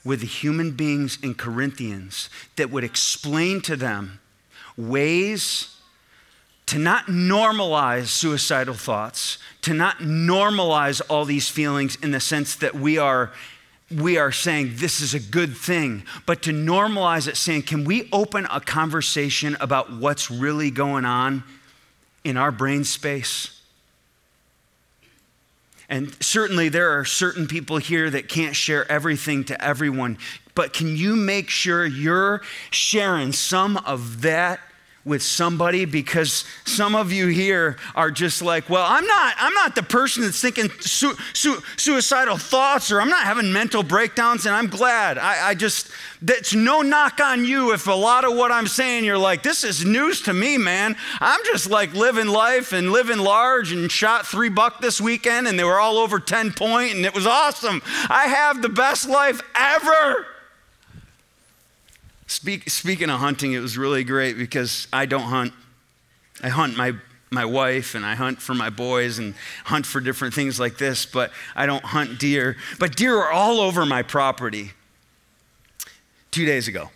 with 0.04 0.20
the 0.20 0.26
human 0.26 0.72
beings 0.72 1.18
in 1.22 1.34
Corinthians 1.34 2.28
that 2.56 2.70
would 2.70 2.84
explain 2.84 3.60
to 3.62 3.76
them 3.76 4.20
ways 4.76 5.76
to 6.66 6.78
not 6.78 7.06
normalize 7.06 8.06
suicidal 8.06 8.74
thoughts, 8.74 9.38
to 9.62 9.74
not 9.74 9.98
normalize 9.98 11.00
all 11.08 11.24
these 11.24 11.48
feelings 11.48 11.96
in 11.96 12.10
the 12.10 12.20
sense 12.20 12.56
that 12.56 12.74
we 12.74 12.98
are 12.98 13.32
we 13.90 14.16
are 14.16 14.32
saying 14.32 14.72
this 14.76 15.00
is 15.00 15.14
a 15.14 15.20
good 15.20 15.56
thing, 15.56 16.04
but 16.26 16.42
to 16.42 16.50
normalize 16.50 17.28
it, 17.28 17.36
saying, 17.36 17.62
can 17.62 17.84
we 17.84 18.08
open 18.12 18.46
a 18.50 18.58
conversation 18.58 19.56
about 19.60 19.92
what's 19.92 20.30
really 20.30 20.70
going 20.70 21.04
on 21.04 21.44
in 22.24 22.36
our 22.36 22.50
brain 22.50 22.82
space? 22.82 23.53
And 25.88 26.16
certainly 26.22 26.68
there 26.68 26.98
are 26.98 27.04
certain 27.04 27.46
people 27.46 27.78
here 27.78 28.10
that 28.10 28.28
can't 28.28 28.56
share 28.56 28.90
everything 28.90 29.44
to 29.44 29.64
everyone, 29.64 30.18
but 30.54 30.72
can 30.72 30.96
you 30.96 31.16
make 31.16 31.50
sure 31.50 31.84
you're 31.84 32.42
sharing 32.70 33.32
some 33.32 33.76
of 33.78 34.22
that 34.22 34.60
with 35.04 35.22
somebody 35.22 35.84
because 35.84 36.44
some 36.64 36.94
of 36.94 37.12
you 37.12 37.26
here 37.26 37.76
are 37.94 38.10
just 38.10 38.40
like 38.40 38.68
well 38.70 38.86
i'm 38.88 39.06
not 39.06 39.34
i'm 39.38 39.52
not 39.54 39.74
the 39.74 39.82
person 39.82 40.22
that's 40.22 40.40
thinking 40.40 40.70
su- 40.80 41.16
su- 41.34 41.62
suicidal 41.76 42.36
thoughts 42.36 42.90
or 42.90 43.00
i'm 43.00 43.10
not 43.10 43.24
having 43.24 43.52
mental 43.52 43.82
breakdowns 43.82 44.46
and 44.46 44.54
i'm 44.54 44.66
glad. 44.66 45.18
I, 45.18 45.48
I 45.48 45.54
just 45.54 45.90
that's 46.22 46.54
no 46.54 46.80
knock 46.80 47.20
on 47.20 47.44
you 47.44 47.74
if 47.74 47.86
a 47.86 47.92
lot 47.92 48.24
of 48.24 48.34
what 48.34 48.50
i'm 48.50 48.66
saying 48.66 49.04
you're 49.04 49.18
like 49.18 49.42
this 49.42 49.62
is 49.62 49.84
news 49.84 50.22
to 50.22 50.32
me 50.32 50.56
man. 50.56 50.96
I'm 51.20 51.40
just 51.44 51.68
like 51.68 51.94
living 51.94 52.28
life 52.28 52.72
and 52.72 52.90
living 52.90 53.18
large 53.18 53.72
and 53.72 53.90
shot 53.90 54.26
three 54.26 54.48
buck 54.48 54.80
this 54.80 55.00
weekend 55.00 55.46
and 55.46 55.58
they 55.58 55.64
were 55.64 55.78
all 55.78 55.98
over 55.98 56.18
10 56.18 56.52
point 56.52 56.94
and 56.94 57.04
it 57.04 57.14
was 57.14 57.26
awesome. 57.26 57.82
I 58.08 58.26
have 58.26 58.62
the 58.62 58.68
best 58.68 59.08
life 59.08 59.40
ever 59.54 60.26
Speak, 62.34 62.68
speaking 62.68 63.10
of 63.10 63.20
hunting, 63.20 63.52
it 63.52 63.60
was 63.60 63.78
really 63.78 64.02
great 64.02 64.36
because 64.36 64.88
I 64.92 65.06
don't 65.06 65.22
hunt. 65.22 65.52
I 66.42 66.48
hunt 66.48 66.76
my, 66.76 66.94
my 67.30 67.44
wife 67.44 67.94
and 67.94 68.04
I 68.04 68.16
hunt 68.16 68.42
for 68.42 68.54
my 68.54 68.70
boys 68.70 69.20
and 69.20 69.36
hunt 69.66 69.86
for 69.86 70.00
different 70.00 70.34
things 70.34 70.58
like 70.58 70.76
this, 70.76 71.06
but 71.06 71.30
I 71.54 71.66
don't 71.66 71.84
hunt 71.84 72.18
deer. 72.18 72.56
But 72.80 72.96
deer 72.96 73.16
are 73.16 73.30
all 73.30 73.60
over 73.60 73.86
my 73.86 74.02
property 74.02 74.72
two 76.32 76.44
days 76.44 76.66
ago 76.66 76.90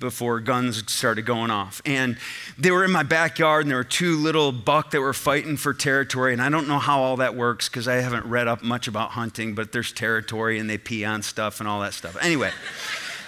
before 0.00 0.40
guns 0.40 0.90
started 0.92 1.24
going 1.24 1.52
off. 1.52 1.80
And 1.86 2.16
they 2.58 2.72
were 2.72 2.84
in 2.84 2.90
my 2.90 3.04
backyard, 3.04 3.62
and 3.64 3.70
there 3.70 3.78
were 3.78 3.84
two 3.84 4.16
little 4.16 4.50
buck 4.50 4.90
that 4.90 5.00
were 5.00 5.14
fighting 5.14 5.56
for 5.56 5.72
territory. 5.72 6.32
And 6.32 6.42
I 6.42 6.48
don't 6.48 6.66
know 6.66 6.80
how 6.80 7.00
all 7.00 7.18
that 7.18 7.36
works 7.36 7.68
because 7.68 7.86
I 7.86 7.94
haven't 7.94 8.26
read 8.26 8.48
up 8.48 8.64
much 8.64 8.88
about 8.88 9.10
hunting, 9.10 9.54
but 9.54 9.70
there's 9.70 9.92
territory 9.92 10.58
and 10.58 10.68
they 10.68 10.78
pee 10.78 11.04
on 11.04 11.22
stuff 11.22 11.60
and 11.60 11.68
all 11.68 11.78
that 11.82 11.94
stuff. 11.94 12.16
Anyway. 12.20 12.50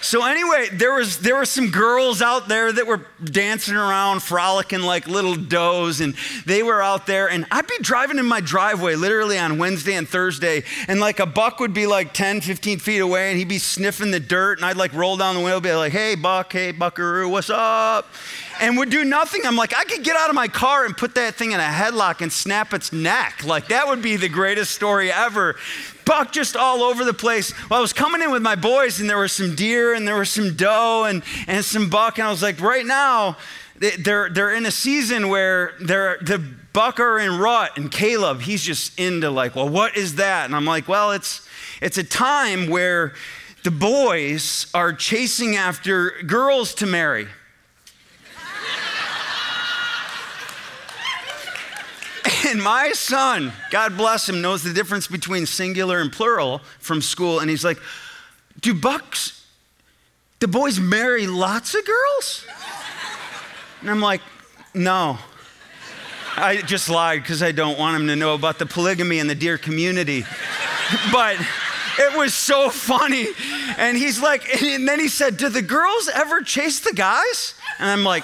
So 0.01 0.23
anyway, 0.23 0.69
there 0.71 0.93
was 0.93 1.19
there 1.19 1.35
were 1.35 1.45
some 1.45 1.71
girls 1.71 2.21
out 2.21 2.47
there 2.47 2.71
that 2.71 2.85
were 2.85 3.05
dancing 3.23 3.75
around, 3.75 4.21
frolicking 4.21 4.81
like 4.81 5.07
little 5.07 5.35
does, 5.35 5.99
and 5.99 6.15
they 6.45 6.63
were 6.63 6.81
out 6.81 7.07
there. 7.07 7.29
And 7.29 7.45
I'd 7.51 7.67
be 7.67 7.77
driving 7.81 8.19
in 8.19 8.25
my 8.25 8.39
driveway 8.39 8.95
literally 8.95 9.39
on 9.39 9.57
Wednesday 9.57 9.95
and 9.95 10.07
Thursday, 10.07 10.63
and 10.87 10.99
like 10.99 11.19
a 11.19 11.25
buck 11.25 11.59
would 11.59 11.73
be 11.73 11.87
like 11.87 12.13
10, 12.13 12.41
15 12.41 12.79
feet 12.79 12.99
away, 12.99 13.29
and 13.29 13.37
he'd 13.37 13.49
be 13.49 13.57
sniffing 13.57 14.11
the 14.11 14.19
dirt, 14.19 14.59
and 14.59 14.65
I'd 14.65 14.77
like 14.77 14.93
roll 14.93 15.17
down 15.17 15.35
the 15.35 15.41
window, 15.41 15.59
be 15.59 15.73
like, 15.73 15.91
"Hey, 15.91 16.15
buck, 16.15 16.53
hey, 16.53 16.71
buckaroo, 16.71 17.29
what's 17.29 17.49
up?" 17.49 18.07
And 18.61 18.77
would 18.77 18.89
do 18.89 19.03
nothing. 19.03 19.41
I'm 19.45 19.57
like, 19.57 19.75
I 19.77 19.83
could 19.83 20.03
get 20.03 20.15
out 20.15 20.29
of 20.29 20.35
my 20.35 20.47
car 20.47 20.85
and 20.85 20.95
put 20.95 21.15
that 21.15 21.35
thing 21.35 21.51
in 21.51 21.59
a 21.59 21.63
headlock 21.63 22.21
and 22.21 22.31
snap 22.31 22.73
its 22.73 22.93
neck. 22.93 23.43
Like 23.43 23.67
that 23.67 23.87
would 23.87 24.01
be 24.01 24.15
the 24.15 24.29
greatest 24.29 24.71
story 24.71 25.11
ever 25.11 25.57
buck 26.05 26.31
just 26.31 26.55
all 26.55 26.83
over 26.83 27.03
the 27.03 27.13
place. 27.13 27.53
Well, 27.69 27.79
I 27.79 27.81
was 27.81 27.93
coming 27.93 28.21
in 28.21 28.31
with 28.31 28.41
my 28.41 28.55
boys, 28.55 28.99
and 28.99 29.09
there 29.09 29.17
were 29.17 29.27
some 29.27 29.55
deer, 29.55 29.93
and 29.93 30.07
there 30.07 30.15
was 30.15 30.29
some 30.29 30.55
doe, 30.55 31.05
and, 31.05 31.23
and 31.47 31.65
some 31.65 31.89
buck. 31.89 32.17
And 32.17 32.27
I 32.27 32.31
was 32.31 32.41
like, 32.41 32.61
right 32.61 32.85
now, 32.85 33.37
they're, 33.79 34.29
they're 34.29 34.53
in 34.53 34.65
a 34.65 34.71
season 34.71 35.29
where 35.29 35.73
they're, 35.81 36.17
the 36.21 36.39
buck 36.73 36.99
are 36.99 37.19
in 37.19 37.39
rut, 37.39 37.77
and 37.77 37.91
Caleb, 37.91 38.41
he's 38.41 38.63
just 38.63 38.97
into 38.99 39.29
like, 39.29 39.55
well, 39.55 39.69
what 39.69 39.97
is 39.97 40.15
that? 40.15 40.45
And 40.45 40.55
I'm 40.55 40.65
like, 40.65 40.87
well, 40.87 41.11
it's, 41.11 41.47
it's 41.81 41.97
a 41.97 42.03
time 42.03 42.69
where 42.69 43.13
the 43.63 43.71
boys 43.71 44.67
are 44.73 44.93
chasing 44.93 45.55
after 45.55 46.11
girls 46.25 46.73
to 46.75 46.85
marry. 46.85 47.27
And 52.47 52.61
my 52.61 52.91
son, 52.91 53.51
God 53.71 53.97
bless 53.97 54.29
him, 54.29 54.41
knows 54.41 54.61
the 54.61 54.73
difference 54.73 55.07
between 55.07 55.45
singular 55.45 55.99
and 55.99 56.11
plural 56.11 56.61
from 56.79 57.01
school. 57.01 57.39
And 57.39 57.49
he's 57.49 57.65
like, 57.65 57.79
Do 58.61 58.73
bucks, 58.73 59.45
the 60.39 60.47
boys 60.47 60.79
marry 60.79 61.25
lots 61.27 61.73
of 61.73 61.85
girls? 61.85 62.45
And 63.81 63.89
I'm 63.89 64.01
like, 64.01 64.21
No. 64.73 65.17
I 66.37 66.57
just 66.57 66.89
lied 66.89 67.21
because 67.21 67.41
I 67.41 67.53
don't 67.53 67.79
want 67.79 68.01
him 68.01 68.07
to 68.07 68.15
know 68.15 68.33
about 68.33 68.59
the 68.59 68.65
polygamy 68.65 69.19
in 69.19 69.27
the 69.27 69.35
deer 69.35 69.57
community. 69.57 70.25
but 71.11 71.37
it 71.97 72.17
was 72.17 72.33
so 72.33 72.69
funny. 72.69 73.27
And 73.77 73.97
he's 73.97 74.21
like, 74.21 74.61
and 74.61 74.87
then 74.87 74.99
he 74.99 75.07
said, 75.07 75.37
Do 75.37 75.49
the 75.49 75.61
girls 75.61 76.09
ever 76.13 76.41
chase 76.41 76.81
the 76.81 76.93
guys? 76.93 77.55
And 77.79 77.89
I'm 77.89 78.03
like, 78.03 78.23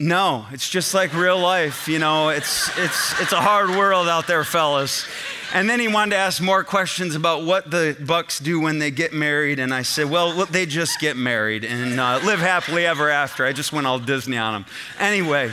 No, 0.00 0.44
it's 0.50 0.68
just 0.68 0.92
like 0.92 1.14
real 1.14 1.38
life. 1.38 1.86
You 1.86 2.00
know, 2.00 2.30
it's, 2.30 2.68
it's, 2.76 3.20
it's 3.20 3.32
a 3.32 3.40
hard 3.40 3.70
world 3.70 4.08
out 4.08 4.26
there, 4.26 4.42
fellas. 4.42 5.06
And 5.52 5.70
then 5.70 5.78
he 5.78 5.86
wanted 5.86 6.10
to 6.10 6.16
ask 6.16 6.42
more 6.42 6.64
questions 6.64 7.14
about 7.14 7.44
what 7.44 7.70
the 7.70 7.96
Bucks 8.04 8.40
do 8.40 8.58
when 8.58 8.80
they 8.80 8.90
get 8.90 9.12
married. 9.12 9.60
And 9.60 9.72
I 9.72 9.82
said, 9.82 10.10
well, 10.10 10.46
they 10.46 10.66
just 10.66 10.98
get 10.98 11.16
married 11.16 11.64
and 11.64 12.00
uh, 12.00 12.20
live 12.24 12.40
happily 12.40 12.84
ever 12.86 13.08
after. 13.08 13.46
I 13.46 13.52
just 13.52 13.72
went 13.72 13.86
all 13.86 14.00
Disney 14.00 14.36
on 14.36 14.54
them. 14.54 14.66
Anyway, 14.98 15.52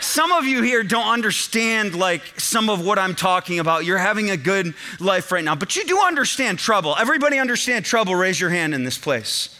some 0.00 0.32
of 0.32 0.46
you 0.46 0.62
here 0.62 0.82
don't 0.82 1.08
understand 1.08 1.94
like 1.94 2.40
some 2.40 2.70
of 2.70 2.82
what 2.82 2.98
I'm 2.98 3.14
talking 3.14 3.58
about. 3.58 3.84
You're 3.84 3.98
having 3.98 4.30
a 4.30 4.38
good 4.38 4.74
life 5.00 5.30
right 5.30 5.44
now, 5.44 5.54
but 5.54 5.76
you 5.76 5.84
do 5.84 6.00
understand 6.00 6.58
trouble. 6.58 6.96
Everybody 6.98 7.38
understand 7.38 7.84
trouble? 7.84 8.14
Raise 8.14 8.40
your 8.40 8.50
hand 8.50 8.72
in 8.72 8.84
this 8.84 8.96
place. 8.96 9.50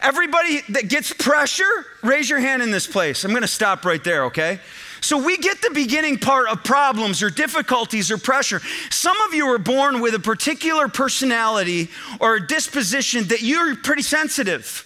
Everybody 0.00 0.60
that 0.70 0.88
gets 0.88 1.12
pressure, 1.12 1.86
raise 2.02 2.28
your 2.28 2.40
hand 2.40 2.62
in 2.62 2.70
this 2.70 2.86
place. 2.86 3.24
I'm 3.24 3.30
going 3.30 3.42
to 3.42 3.48
stop 3.48 3.84
right 3.84 4.02
there, 4.02 4.24
okay? 4.24 4.60
So 5.00 5.24
we 5.24 5.36
get 5.36 5.62
the 5.62 5.70
beginning 5.70 6.18
part 6.18 6.48
of 6.48 6.64
problems 6.64 7.22
or 7.22 7.30
difficulties 7.30 8.10
or 8.10 8.18
pressure. 8.18 8.60
Some 8.90 9.20
of 9.22 9.34
you 9.34 9.46
are 9.46 9.58
born 9.58 10.00
with 10.00 10.14
a 10.14 10.18
particular 10.18 10.88
personality 10.88 11.88
or 12.20 12.36
a 12.36 12.46
disposition 12.46 13.28
that 13.28 13.42
you're 13.42 13.76
pretty 13.76 14.02
sensitive, 14.02 14.84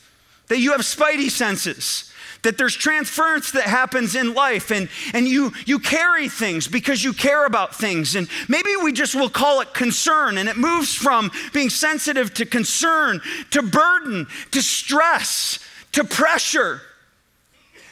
that 0.48 0.58
you 0.58 0.72
have 0.72 0.82
spidey 0.82 1.30
senses 1.30 2.11
that 2.42 2.58
there's 2.58 2.74
transference 2.74 3.52
that 3.52 3.64
happens 3.64 4.14
in 4.14 4.34
life 4.34 4.70
and, 4.70 4.88
and 5.14 5.26
you, 5.26 5.52
you 5.64 5.78
carry 5.78 6.28
things 6.28 6.66
because 6.68 7.02
you 7.02 7.12
care 7.12 7.46
about 7.46 7.74
things. 7.74 8.16
And 8.16 8.28
maybe 8.48 8.70
we 8.82 8.92
just 8.92 9.14
will 9.14 9.30
call 9.30 9.60
it 9.60 9.72
concern. 9.72 10.38
And 10.38 10.48
it 10.48 10.56
moves 10.56 10.94
from 10.94 11.30
being 11.52 11.70
sensitive 11.70 12.34
to 12.34 12.46
concern, 12.46 13.20
to 13.50 13.62
burden, 13.62 14.26
to 14.50 14.62
stress, 14.62 15.58
to 15.92 16.04
pressure. 16.04 16.80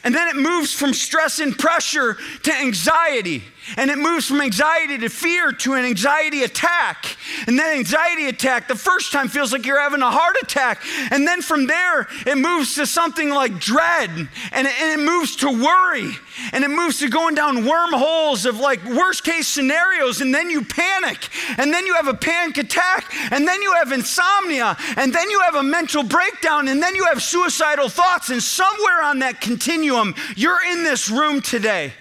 And 0.03 0.15
then 0.15 0.27
it 0.27 0.35
moves 0.35 0.73
from 0.73 0.93
stress 0.93 1.39
and 1.39 1.57
pressure 1.57 2.17
to 2.43 2.53
anxiety. 2.53 3.43
And 3.77 3.91
it 3.91 3.97
moves 3.99 4.27
from 4.27 4.41
anxiety 4.41 4.97
to 4.97 5.09
fear 5.09 5.51
to 5.51 5.73
an 5.73 5.85
anxiety 5.85 6.43
attack. 6.43 7.15
And 7.45 7.59
then 7.59 7.77
anxiety 7.77 8.27
attack, 8.27 8.67
the 8.67 8.75
first 8.75 9.11
time 9.11 9.27
feels 9.27 9.53
like 9.53 9.65
you're 9.65 9.79
having 9.79 10.01
a 10.01 10.09
heart 10.09 10.35
attack. 10.41 10.81
And 11.11 11.27
then 11.27 11.43
from 11.43 11.67
there, 11.67 12.07
it 12.25 12.37
moves 12.37 12.73
to 12.75 12.87
something 12.87 13.29
like 13.29 13.59
dread. 13.59 14.09
And 14.51 14.67
it, 14.67 14.73
and 14.81 14.99
it 14.99 15.03
moves 15.03 15.35
to 15.37 15.49
worry. 15.49 16.09
And 16.53 16.63
it 16.63 16.69
moves 16.69 16.99
to 16.99 17.09
going 17.09 17.35
down 17.35 17.65
wormholes 17.65 18.45
of 18.45 18.59
like 18.59 18.83
worst 18.85 19.23
case 19.23 19.47
scenarios. 19.47 20.21
And 20.21 20.33
then 20.33 20.49
you 20.49 20.63
panic. 20.63 21.29
And 21.59 21.71
then 21.71 21.85
you 21.85 21.93
have 21.93 22.07
a 22.07 22.15
panic 22.15 22.57
attack. 22.57 23.13
And 23.31 23.47
then 23.47 23.61
you 23.61 23.73
have 23.73 23.91
insomnia. 23.91 24.75
And 24.97 25.13
then 25.13 25.29
you 25.29 25.39
have 25.41 25.55
a 25.55 25.63
mental 25.63 26.01
breakdown. 26.01 26.67
And 26.67 26.81
then 26.81 26.95
you 26.95 27.05
have 27.05 27.21
suicidal 27.21 27.89
thoughts. 27.89 28.31
And 28.31 28.41
somewhere 28.41 29.03
on 29.03 29.19
that 29.19 29.39
continuum, 29.39 29.90
you're 30.35 30.63
in 30.71 30.83
this 30.83 31.09
room 31.09 31.41
today. 31.41 31.93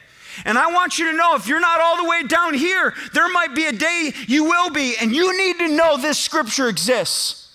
And 0.45 0.59
I 0.59 0.69
want 0.73 0.99
you 0.99 1.11
to 1.11 1.17
know 1.17 1.35
if 1.35 1.47
you're 1.47 1.61
not 1.61 1.81
all 1.81 2.03
the 2.03 2.09
way 2.09 2.23
down 2.23 2.55
here, 2.55 2.95
there 3.13 3.29
might 3.29 3.55
be 3.55 3.67
a 3.67 3.73
day 3.73 4.13
you 4.27 4.45
will 4.45 4.71
be. 4.71 4.95
And 5.01 5.15
you 5.15 5.37
need 5.37 5.59
to 5.59 5.69
know 5.69 5.97
this 5.97 6.19
scripture 6.19 6.69
exists 6.69 7.53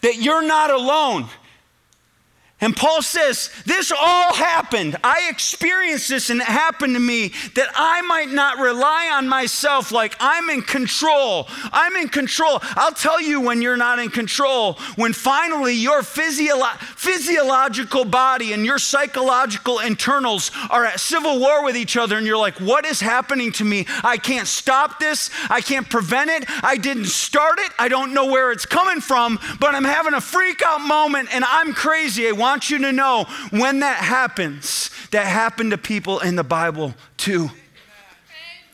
that 0.00 0.16
you're 0.16 0.42
not 0.42 0.70
alone. 0.70 1.28
And 2.60 2.76
Paul 2.76 3.02
says, 3.02 3.50
This 3.66 3.90
all 3.92 4.32
happened. 4.32 4.96
I 5.02 5.28
experienced 5.28 6.08
this 6.08 6.30
and 6.30 6.40
it 6.40 6.46
happened 6.46 6.94
to 6.94 7.00
me 7.00 7.32
that 7.56 7.68
I 7.74 8.00
might 8.02 8.30
not 8.30 8.58
rely 8.58 9.10
on 9.12 9.28
myself 9.28 9.90
like 9.90 10.16
I'm 10.20 10.48
in 10.48 10.62
control. 10.62 11.48
I'm 11.72 11.96
in 11.96 12.08
control. 12.08 12.60
I'll 12.76 12.92
tell 12.92 13.20
you 13.20 13.40
when 13.40 13.60
you're 13.60 13.76
not 13.76 13.98
in 13.98 14.08
control, 14.08 14.74
when 14.94 15.12
finally 15.12 15.74
your 15.74 16.02
physiolo- 16.02 16.78
physiological 16.78 18.04
body 18.04 18.52
and 18.52 18.64
your 18.64 18.78
psychological 18.78 19.80
internals 19.80 20.52
are 20.70 20.84
at 20.84 21.00
civil 21.00 21.40
war 21.40 21.64
with 21.64 21.76
each 21.76 21.96
other, 21.96 22.16
and 22.16 22.26
you're 22.26 22.38
like, 22.38 22.60
What 22.60 22.86
is 22.86 23.00
happening 23.00 23.50
to 23.52 23.64
me? 23.64 23.84
I 24.04 24.16
can't 24.16 24.46
stop 24.46 25.00
this. 25.00 25.28
I 25.50 25.60
can't 25.60 25.90
prevent 25.90 26.30
it. 26.30 26.44
I 26.64 26.76
didn't 26.76 27.06
start 27.06 27.58
it. 27.58 27.72
I 27.80 27.88
don't 27.88 28.14
know 28.14 28.26
where 28.26 28.52
it's 28.52 28.64
coming 28.64 29.00
from, 29.00 29.40
but 29.58 29.74
I'm 29.74 29.84
having 29.84 30.14
a 30.14 30.20
freak 30.20 30.62
out 30.64 30.80
moment 30.80 31.34
and 31.34 31.44
I'm 31.44 31.74
crazy. 31.74 32.28
I 32.28 32.43
want 32.44 32.68
you 32.70 32.78
to 32.78 32.92
know 32.92 33.24
when 33.50 33.80
that 33.80 33.96
happens, 33.96 34.90
that 35.12 35.26
happened 35.26 35.70
to 35.70 35.78
people 35.78 36.20
in 36.20 36.36
the 36.36 36.44
Bible 36.44 36.94
too. 37.16 37.50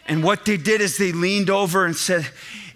And 0.06 0.24
what 0.24 0.44
they 0.44 0.56
did 0.56 0.80
is 0.80 0.98
they 0.98 1.12
leaned 1.12 1.50
over 1.50 1.84
and 1.84 1.94
said, 1.94 2.26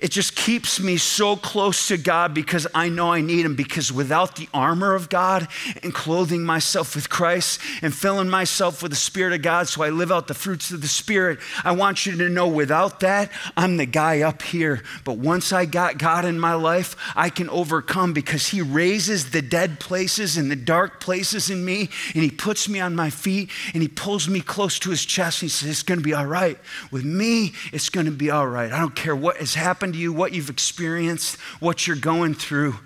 it 0.04 0.10
just 0.10 0.36
keeps 0.36 0.80
me 0.80 0.98
so 0.98 1.34
close 1.34 1.88
to 1.88 1.96
God 1.96 2.34
because 2.34 2.66
I 2.74 2.90
know 2.90 3.10
I 3.10 3.22
need 3.22 3.46
Him. 3.46 3.56
Because 3.56 3.90
without 3.90 4.36
the 4.36 4.50
armor 4.52 4.94
of 4.94 5.08
God 5.08 5.48
and 5.82 5.94
clothing 5.94 6.44
myself 6.44 6.94
with 6.94 7.08
Christ 7.08 7.58
and 7.80 7.94
filling 7.94 8.28
myself 8.28 8.82
with 8.82 8.92
the 8.92 8.96
Spirit 8.96 9.32
of 9.32 9.40
God 9.40 9.66
so 9.66 9.82
I 9.82 9.88
live 9.88 10.12
out 10.12 10.26
the 10.28 10.34
fruits 10.34 10.70
of 10.72 10.82
the 10.82 10.88
Spirit, 10.88 11.38
I 11.64 11.72
want 11.72 12.04
you 12.04 12.18
to 12.18 12.28
know 12.28 12.46
without 12.46 13.00
that, 13.00 13.32
I'm 13.56 13.78
the 13.78 13.86
guy 13.86 14.20
up 14.20 14.42
here. 14.42 14.82
But 15.04 15.16
once 15.16 15.54
I 15.54 15.64
got 15.64 15.96
God 15.96 16.26
in 16.26 16.38
my 16.38 16.52
life, 16.52 16.96
I 17.16 17.30
can 17.30 17.48
overcome 17.48 18.12
because 18.12 18.48
He 18.48 18.60
raises 18.60 19.30
the 19.30 19.40
dead 19.40 19.80
places 19.80 20.36
and 20.36 20.50
the 20.50 20.56
dark 20.56 21.00
places 21.00 21.48
in 21.48 21.64
me 21.64 21.88
and 22.14 22.22
He 22.22 22.30
puts 22.30 22.68
me 22.68 22.78
on 22.78 22.94
my 22.94 23.08
feet 23.08 23.48
and 23.72 23.82
He 23.82 23.88
pulls 23.88 24.28
me 24.28 24.42
close 24.42 24.78
to 24.80 24.90
His 24.90 25.06
chest. 25.06 25.40
And 25.40 25.50
he 25.50 25.50
says, 25.50 25.70
It's 25.70 25.82
going 25.82 26.00
to 26.00 26.04
be 26.04 26.12
all 26.12 26.26
right. 26.26 26.58
With 26.90 27.06
me, 27.06 27.54
it's 27.72 27.88
going 27.88 28.04
to 28.04 28.12
be 28.12 28.30
all 28.30 28.46
right. 28.46 28.70
I 28.70 28.78
don't 28.78 28.94
care 28.94 29.16
what 29.16 29.38
has 29.38 29.54
happened 29.54 29.93
you, 29.94 30.12
what 30.12 30.32
you've 30.32 30.50
experienced, 30.50 31.36
what 31.60 31.86
you're 31.86 31.96
going 31.96 32.34
through, 32.34 32.76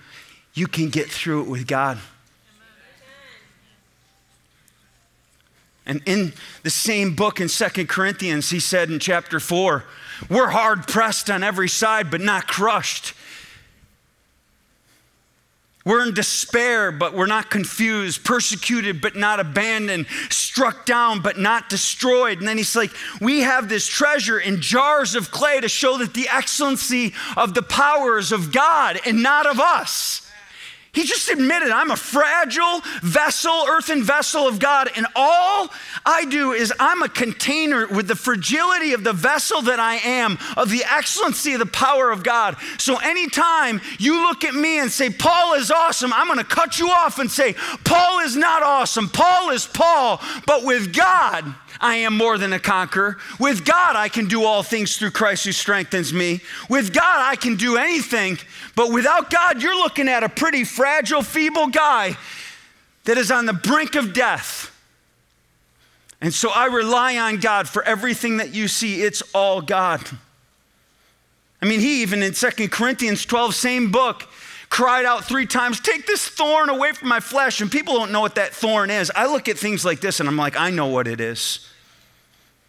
you 0.55 0.67
can 0.67 0.91
get 0.91 1.09
through 1.09 1.43
it 1.43 1.49
with 1.49 1.67
God. 1.67 1.99
And 5.87 6.03
in 6.05 6.35
the 6.65 6.71
same 6.71 7.15
book 7.15 7.41
in 7.41 7.49
Second 7.49 7.89
Corinthians, 7.89 8.51
he 8.51 8.61
said 8.61 8.91
in 8.91 8.99
chapter 8.99 9.41
4, 9.41 9.85
we're 10.29 10.49
hard 10.49 10.87
pressed 10.87 11.31
on 11.31 11.43
every 11.43 11.69
side, 11.69 12.11
but 12.11 12.21
not 12.21 12.47
crushed. 12.47 13.15
We're 15.89 16.07
in 16.07 16.13
despair, 16.13 16.93
but 16.93 17.15
we're 17.15 17.25
not 17.25 17.49
confused, 17.49 18.23
persecuted, 18.23 19.01
but 19.01 19.17
not 19.17 19.41
abandoned, 19.41 20.05
struck 20.29 20.85
down, 20.85 21.23
but 21.23 21.39
not 21.39 21.71
destroyed. 21.71 22.41
And 22.41 22.47
then 22.47 22.59
he's 22.59 22.77
like, 22.77 22.91
We 23.23 23.41
have 23.41 23.71
this 23.71 23.87
treasure 23.87 24.39
in 24.39 24.61
jars 24.61 25.15
of 25.15 25.31
clay 25.31 25.63
to 25.63 25.69
show 25.71 25.97
that 25.97 26.13
the 26.13 26.29
excellency 26.29 27.15
of 27.39 27.55
the 27.55 27.63
powers 27.63 28.33
of 28.33 28.53
God 28.53 29.01
and 29.07 29.23
not 29.23 29.47
of 29.47 29.61
us. 29.61 30.28
He 30.99 31.05
just 31.05 31.29
admitted, 31.29 31.71
I'm 31.71 31.93
a 31.93 31.97
fragile 31.97 32.81
vessel, 33.03 33.67
earthen 33.69 34.03
vessel 34.03 34.49
of 34.49 34.59
God, 34.59 34.91
and 34.97 35.07
all 35.15 35.71
I 36.05 36.25
do 36.25 36.55
is 36.55 36.73
I'm 36.81 37.05
a 37.05 37.09
container 37.09 37.87
with 37.87 38.09
the 38.09 38.17
fragility 38.17 38.95
of 38.95 39.05
the 39.05 39.13
vessel 39.13 39.63
that 39.63 39.79
I 39.79 39.99
am, 39.99 40.39
of 40.57 40.71
the 40.71 40.83
excellency 40.83 41.53
of 41.53 41.61
the 41.61 41.67
power 41.67 42.11
of 42.11 42.25
God. 42.25 42.57
So 42.79 42.97
anytime 42.97 43.81
you 44.01 44.23
look 44.23 44.43
at 44.43 44.57
me 44.57 44.81
and 44.81 44.91
say, 44.91 45.09
Paul 45.09 45.55
is 45.55 45.71
awesome, 45.71 46.13
I'm 46.13 46.27
gonna 46.27 46.43
cut 46.43 46.81
you 46.81 46.89
off 46.89 47.21
and 47.21 47.31
say, 47.31 47.55
Paul 47.85 48.19
is 48.19 48.35
not 48.35 48.65
awesome. 48.65 49.09
Paul 49.09 49.51
is 49.51 49.67
Paul, 49.67 50.21
but 50.47 50.65
with 50.65 50.93
God, 50.93 51.45
I 51.81 51.97
am 51.97 52.17
more 52.17 52.39
than 52.39 52.53
a 52.53 52.59
conqueror. 52.59 53.19
With 53.39 53.65
God, 53.65 53.97
I 53.97 54.09
can 54.09 54.27
do 54.27 54.45
all 54.45 54.63
things 54.63 54.97
through 54.97 55.13
Christ 55.13 55.45
who 55.45 55.53
strengthens 55.53 56.13
me. 56.13 56.41
With 56.69 56.93
God, 56.93 57.19
I 57.19 57.37
can 57.37 57.57
do 57.57 57.77
anything. 57.77 58.39
But 58.75 58.93
without 58.93 59.31
God, 59.31 59.63
you're 59.63 59.79
looking 59.79 60.09
at 60.09 60.23
a 60.23 60.29
pretty 60.29 60.65
fragile, 60.65 61.23
feeble 61.23 61.69
guy 61.69 62.17
that 63.05 63.17
is 63.17 63.31
on 63.31 63.47
the 63.47 63.53
brink 63.53 63.95
of 63.95 64.13
death. 64.13 64.75
And 66.21 66.35
so 66.35 66.51
I 66.51 66.67
rely 66.67 67.17
on 67.17 67.39
God 67.39 67.69
for 67.69 67.83
everything 67.85 68.39
that 68.39 68.53
you 68.53 68.67
see. 68.67 69.03
It's 69.03 69.23
all 69.33 69.61
God. 69.61 70.03
I 71.63 71.67
mean, 71.67 71.81
he 71.81 72.03
even 72.03 72.23
in 72.23 72.35
Second 72.35 72.71
Corinthians 72.71 73.25
12, 73.25 73.55
same 73.55 73.91
book, 73.91 74.29
cried 74.71 75.05
out 75.05 75.25
three 75.25 75.47
times, 75.47 75.81
Take 75.81 76.07
this 76.07 76.27
thorn 76.27 76.69
away 76.69 76.93
from 76.93 77.09
my 77.09 77.21
flesh. 77.21 77.61
And 77.61 77.71
people 77.71 77.95
don't 77.95 78.13
know 78.13 78.21
what 78.21 78.35
that 78.37 78.55
thorn 78.55 78.91
is. 78.91 79.11
I 79.15 79.27
look 79.27 79.49
at 79.49 79.59
things 79.59 79.85
like 79.85 80.01
this 80.01 80.21
and 80.21 80.29
I'm 80.29 80.37
like, 80.37 80.57
I 80.57 80.71
know 80.71 80.87
what 80.87 81.07
it 81.07 81.21
is. 81.21 81.69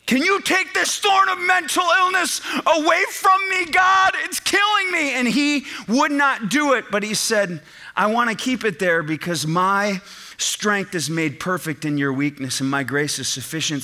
Can 0.06 0.24
you 0.24 0.42
take 0.42 0.74
this 0.74 0.98
thorn 0.98 1.30
of 1.30 1.38
mental 1.40 1.84
illness 1.84 2.42
away 2.66 3.04
from 3.12 3.40
me, 3.52 3.66
God? 3.66 4.14
It's 4.24 4.40
killing 4.40 4.92
me. 4.92 5.14
And 5.14 5.28
he 5.28 5.66
would 5.88 6.12
not 6.12 6.50
do 6.50 6.74
it, 6.74 6.86
but 6.90 7.04
he 7.04 7.14
said, 7.14 7.62
I 7.96 8.08
want 8.08 8.32
to 8.32 8.36
keep 8.36 8.66
it 8.66 8.80
there 8.80 9.04
because 9.04 9.46
my 9.46 10.02
strength 10.40 10.96
is 10.96 11.10
made 11.10 11.40
perfect 11.40 11.86
in 11.86 11.98
your 11.98 12.12
weakness, 12.12 12.62
and 12.62 12.70
my 12.70 12.84
grace 12.84 13.20
is 13.20 13.28
sufficient 13.28 13.84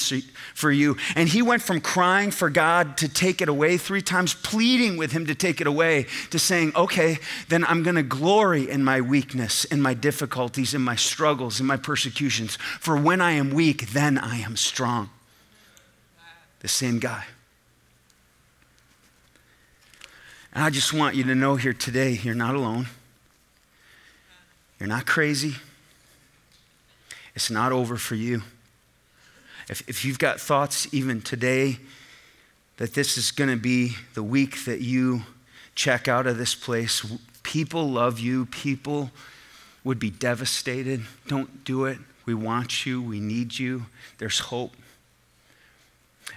for 0.53 0.72
you. 0.72 0.97
And 1.16 1.30
he 1.30 1.41
went 1.41 1.62
from 1.62 1.82
crying 1.82 2.32
for 2.32 2.49
God 2.49 2.97
to 2.97 3.08
take 3.08 3.41
it 3.41 3.49
away 3.49 3.78
three 3.78 4.01
times, 4.01 4.34
pleading 4.34 4.97
with 4.97 5.12
him 5.12 5.26
to 5.28 5.36
take 5.36 5.62
it 5.62 5.68
away, 5.68 6.08
to 6.32 6.39
saying, 6.39 6.72
Okay, 6.76 7.20
then 7.49 7.64
I'm 7.66 7.84
going 7.84 7.95
to 7.95 8.03
glory 8.03 8.70
in 8.70 8.84
my 8.84 9.01
weakness, 9.01 9.66
in 9.66 9.82
my 9.82 9.93
difficulties, 9.93 10.74
in 10.74 10.82
my 10.82 10.95
struggles, 10.95 11.60
in 11.60 11.66
my 11.66 11.78
persecutions. 11.78 12.56
For 12.80 12.97
when 12.97 13.22
I 13.22 13.32
am 13.32 13.51
weak, 13.51 13.91
then 13.91 14.18
I 14.18 14.38
am 14.38 14.56
strong 14.56 15.10
the 16.66 16.70
same 16.70 16.97
guy. 16.97 17.26
And 20.51 20.64
I 20.64 20.70
just 20.70 20.93
want 20.93 21.16
you 21.16 21.24
to 21.26 21.36
know 21.36 21.58
here 21.58 21.74
today 21.74 22.12
you're 22.24 22.34
not 22.34 22.56
alone. 22.56 22.88
You're 24.80 24.89
not 24.89 25.06
crazy. 25.06 25.58
It's 27.36 27.52
not 27.52 27.72
over 27.72 27.98
for 27.98 28.16
you. 28.16 28.44
If, 29.70 29.88
if 29.90 30.06
you've 30.06 30.20
got 30.20 30.40
thoughts 30.40 30.94
even 30.94 31.22
today 31.22 31.78
that 32.78 32.94
this 32.94 33.18
is 33.18 33.32
going 33.32 33.50
to 33.50 33.58
be 33.58 33.96
the 34.14 34.24
week 34.24 34.66
that 34.66 34.82
you 34.82 35.24
check 35.76 36.08
out 36.08 36.28
of 36.28 36.38
this 36.38 36.56
place, 36.56 37.06
people 37.44 37.90
love 37.90 38.20
you, 38.20 38.46
people 38.48 39.12
would 39.84 40.00
be 40.00 40.10
devastated. 40.10 41.02
Don't 41.28 41.64
do 41.64 41.86
it. 41.86 41.98
We 42.26 42.34
want 42.34 42.86
you, 42.86 43.02
we 43.02 43.20
need 43.20 43.60
you. 43.60 43.86
There's 44.18 44.40
hope. 44.40 44.76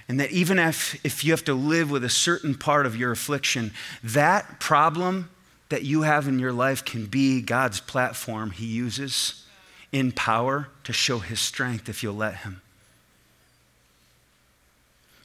And 0.09 0.19
that 0.21 0.31
even 0.31 0.59
if, 0.59 1.03
if 1.05 1.25
you 1.25 1.33
have 1.33 1.45
to 1.45 1.55
live 1.55 1.91
with 1.91 2.05
a 2.05 2.11
certain 2.11 2.55
part 2.55 2.87
of 2.87 2.97
your 2.97 3.13
affliction, 3.13 3.73
that 4.03 4.59
problem 4.59 5.31
that 5.69 5.83
you 5.83 6.03
have 6.03 6.27
in 6.27 6.39
your 6.39 6.53
life 6.53 6.85
can 6.85 7.07
be 7.07 7.41
God's 7.41 7.81
platform 7.81 8.51
He 8.51 8.67
uses 8.67 9.45
in 9.93 10.12
power 10.12 10.68
to 10.84 10.93
show 10.93 11.18
His 11.18 11.41
strength 11.41 11.89
if 11.89 12.03
you'll 12.03 12.14
let 12.14 12.36
Him. 12.36 12.61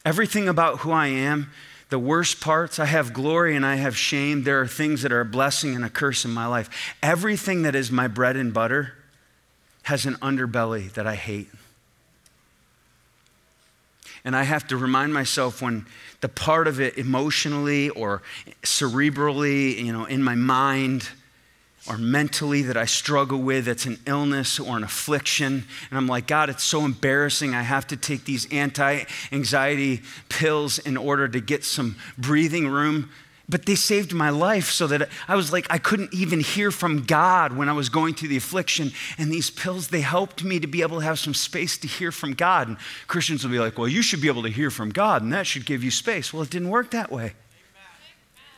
Everything 0.06 0.50
about 0.50 0.80
who 0.80 0.92
I 0.92 1.08
am, 1.08 1.52
the 1.90 2.00
worst 2.00 2.42
parts, 2.42 2.80
I 2.80 2.86
have 2.86 3.14
glory 3.14 3.56
and 3.56 3.66
I 3.66 3.76
have 3.76 3.96
shame. 3.96 4.44
There 4.44 4.60
are 4.60 4.68
things 4.68 5.02
that 5.04 5.12
are 5.12 5.22
a 5.22 5.26
blessing 5.26 5.76
and 5.76 5.86
a 5.86 5.90
curse 5.90 6.26
in 6.26 6.32
my 6.32 6.46
life. 6.46 6.96
Everything 7.02 7.62
that 7.62 7.76
is 7.76 7.92
my 7.92 8.08
bread 8.08 8.36
and 8.36 8.54
butter 8.54 8.94
has 9.84 10.06
an 10.06 10.16
underbelly 10.16 10.92
that 10.94 11.06
I 11.06 11.16
hate. 11.16 11.50
And 14.26 14.36
I 14.36 14.44
have 14.44 14.68
to 14.70 14.78
remind 14.78 15.14
myself 15.14 15.62
when 15.62 15.86
the 16.22 16.30
part 16.30 16.68
of 16.68 16.80
it 16.80 16.98
emotionally 16.98 17.90
or 17.90 18.22
cerebrally, 18.64 19.78
you 19.84 19.92
know, 19.92 20.06
in 20.06 20.24
my 20.24 20.36
mind 20.36 21.10
or 21.88 21.98
mentally 21.98 22.62
that 22.64 22.78
I 22.78 22.86
struggle 22.86 23.40
with, 23.40 23.66
that's 23.66 23.86
an 23.86 24.00
illness 24.06 24.60
or 24.60 24.78
an 24.78 24.84
affliction. 24.84 25.66
And 25.90 25.98
I'm 25.98 26.08
like, 26.08 26.28
God, 26.28 26.50
it's 26.50 26.64
so 26.64 26.86
embarrassing. 26.86 27.54
I 27.54 27.64
have 27.64 27.88
to 27.88 27.98
take 27.98 28.26
these 28.26 28.52
anti 28.52 29.04
anxiety 29.32 30.02
pills 30.30 30.80
in 30.80 30.98
order 30.98 31.28
to 31.28 31.40
get 31.40 31.64
some 31.64 31.98
breathing 32.18 32.68
room 32.68 33.10
but 33.50 33.66
they 33.66 33.76
saved 33.76 34.14
my 34.14 34.30
life 34.30 34.70
so 34.70 34.88
that 34.88 35.10
I 35.28 35.36
was 35.36 35.52
like, 35.52 35.68
I 35.70 35.78
couldn't 35.78 36.14
even 36.14 36.40
hear 36.40 36.72
from 36.72 37.04
God 37.04 37.56
when 37.56 37.68
I 37.68 37.74
was 37.74 37.90
going 37.90 38.14
through 38.14 38.30
the 38.30 38.38
affliction. 38.38 38.92
And 39.18 39.32
these 39.32 39.50
pills, 39.50 39.90
they 39.90 40.02
helped 40.02 40.44
me 40.44 40.60
to 40.60 40.68
be 40.68 40.82
able 40.82 41.00
to 41.00 41.06
have 41.06 41.20
some 41.20 41.34
space 41.34 41.78
to 41.80 41.88
hear 41.88 42.12
from 42.12 42.34
God. 42.34 42.70
And 42.70 42.78
Christians 43.08 43.44
will 43.44 43.52
be 43.52 43.60
like, 43.60 43.78
well, 43.78 43.88
you 43.88 44.02
should 44.02 44.22
be 44.22 44.30
able 44.30 44.44
to 44.44 44.50
hear 44.50 44.72
from 44.72 44.92
God, 44.92 45.22
and 45.22 45.34
that 45.34 45.46
should 45.46 45.66
give 45.66 45.84
you 45.84 45.92
space. 45.92 46.34
Well, 46.34 46.42
it 46.42 46.50
didn't 46.50 46.70
work 46.70 46.92
that 46.92 47.12
way. 47.12 47.34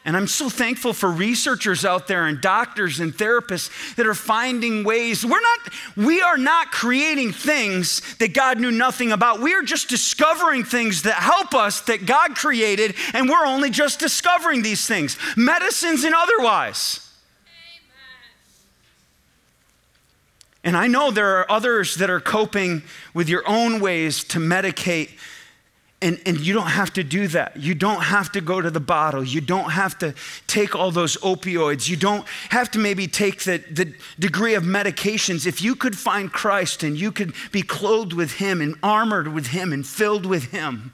And 0.05 0.15
I'm 0.15 0.27
so 0.27 0.49
thankful 0.49 0.93
for 0.93 1.09
researchers 1.09 1.83
out 1.83 2.07
there 2.07 2.27
and 2.27 2.39
doctors 2.39 2.99
and 2.99 3.11
therapists 3.11 3.95
that 3.95 4.05
are 4.05 4.13
finding 4.13 4.83
ways. 4.83 5.25
We're 5.25 5.41
not, 5.41 5.59
we 5.97 6.21
are 6.21 6.37
not 6.37 6.71
creating 6.71 7.31
things 7.31 8.15
that 8.17 8.31
God 8.31 8.59
knew 8.59 8.69
nothing 8.69 9.11
about. 9.11 9.41
We 9.41 9.55
are 9.55 9.63
just 9.63 9.89
discovering 9.89 10.63
things 10.63 11.01
that 11.01 11.15
help 11.15 11.55
us 11.55 11.81
that 11.81 12.05
God 12.05 12.35
created, 12.35 12.93
and 13.13 13.27
we're 13.27 13.47
only 13.47 13.71
just 13.71 13.99
discovering 13.99 14.61
these 14.61 14.85
things, 14.85 15.17
medicines 15.35 16.03
and 16.03 16.13
otherwise. 16.13 17.01
And 20.63 20.77
I 20.77 20.85
know 20.85 21.09
there 21.09 21.37
are 21.37 21.51
others 21.51 21.95
that 21.95 22.11
are 22.11 22.19
coping 22.19 22.83
with 23.13 23.27
your 23.27 23.43
own 23.47 23.79
ways 23.79 24.23
to 24.25 24.39
medicate 24.39 25.11
and, 26.05 26.21
and 26.27 26.39
you 26.39 26.53
don't 26.53 26.67
have 26.67 26.93
to 26.93 27.03
do 27.03 27.27
that. 27.29 27.57
You 27.57 27.73
don't 27.73 28.03
have 28.03 28.31
to 28.33 28.41
go 28.41 28.61
to 28.61 28.69
the 28.69 28.79
bottle. 28.79 29.23
You 29.23 29.41
don't 29.41 29.71
have 29.71 29.97
to 29.99 30.13
take 30.45 30.75
all 30.75 30.91
those 30.91 31.17
opioids. 31.17 31.89
You 31.89 31.95
don't 31.95 32.27
have 32.49 32.69
to 32.71 32.79
maybe 32.79 33.07
take 33.07 33.43
the, 33.43 33.57
the 33.71 33.91
degree 34.19 34.53
of 34.53 34.63
medications. 34.63 35.47
If 35.47 35.63
you 35.63 35.75
could 35.75 35.97
find 35.97 36.31
Christ 36.31 36.83
and 36.83 36.95
you 36.95 37.11
could 37.11 37.33
be 37.51 37.63
clothed 37.63 38.13
with 38.13 38.33
Him 38.33 38.61
and 38.61 38.75
armored 38.83 39.29
with 39.29 39.47
Him 39.47 39.73
and 39.73 39.85
filled 39.85 40.27
with 40.27 40.51
Him, 40.51 40.91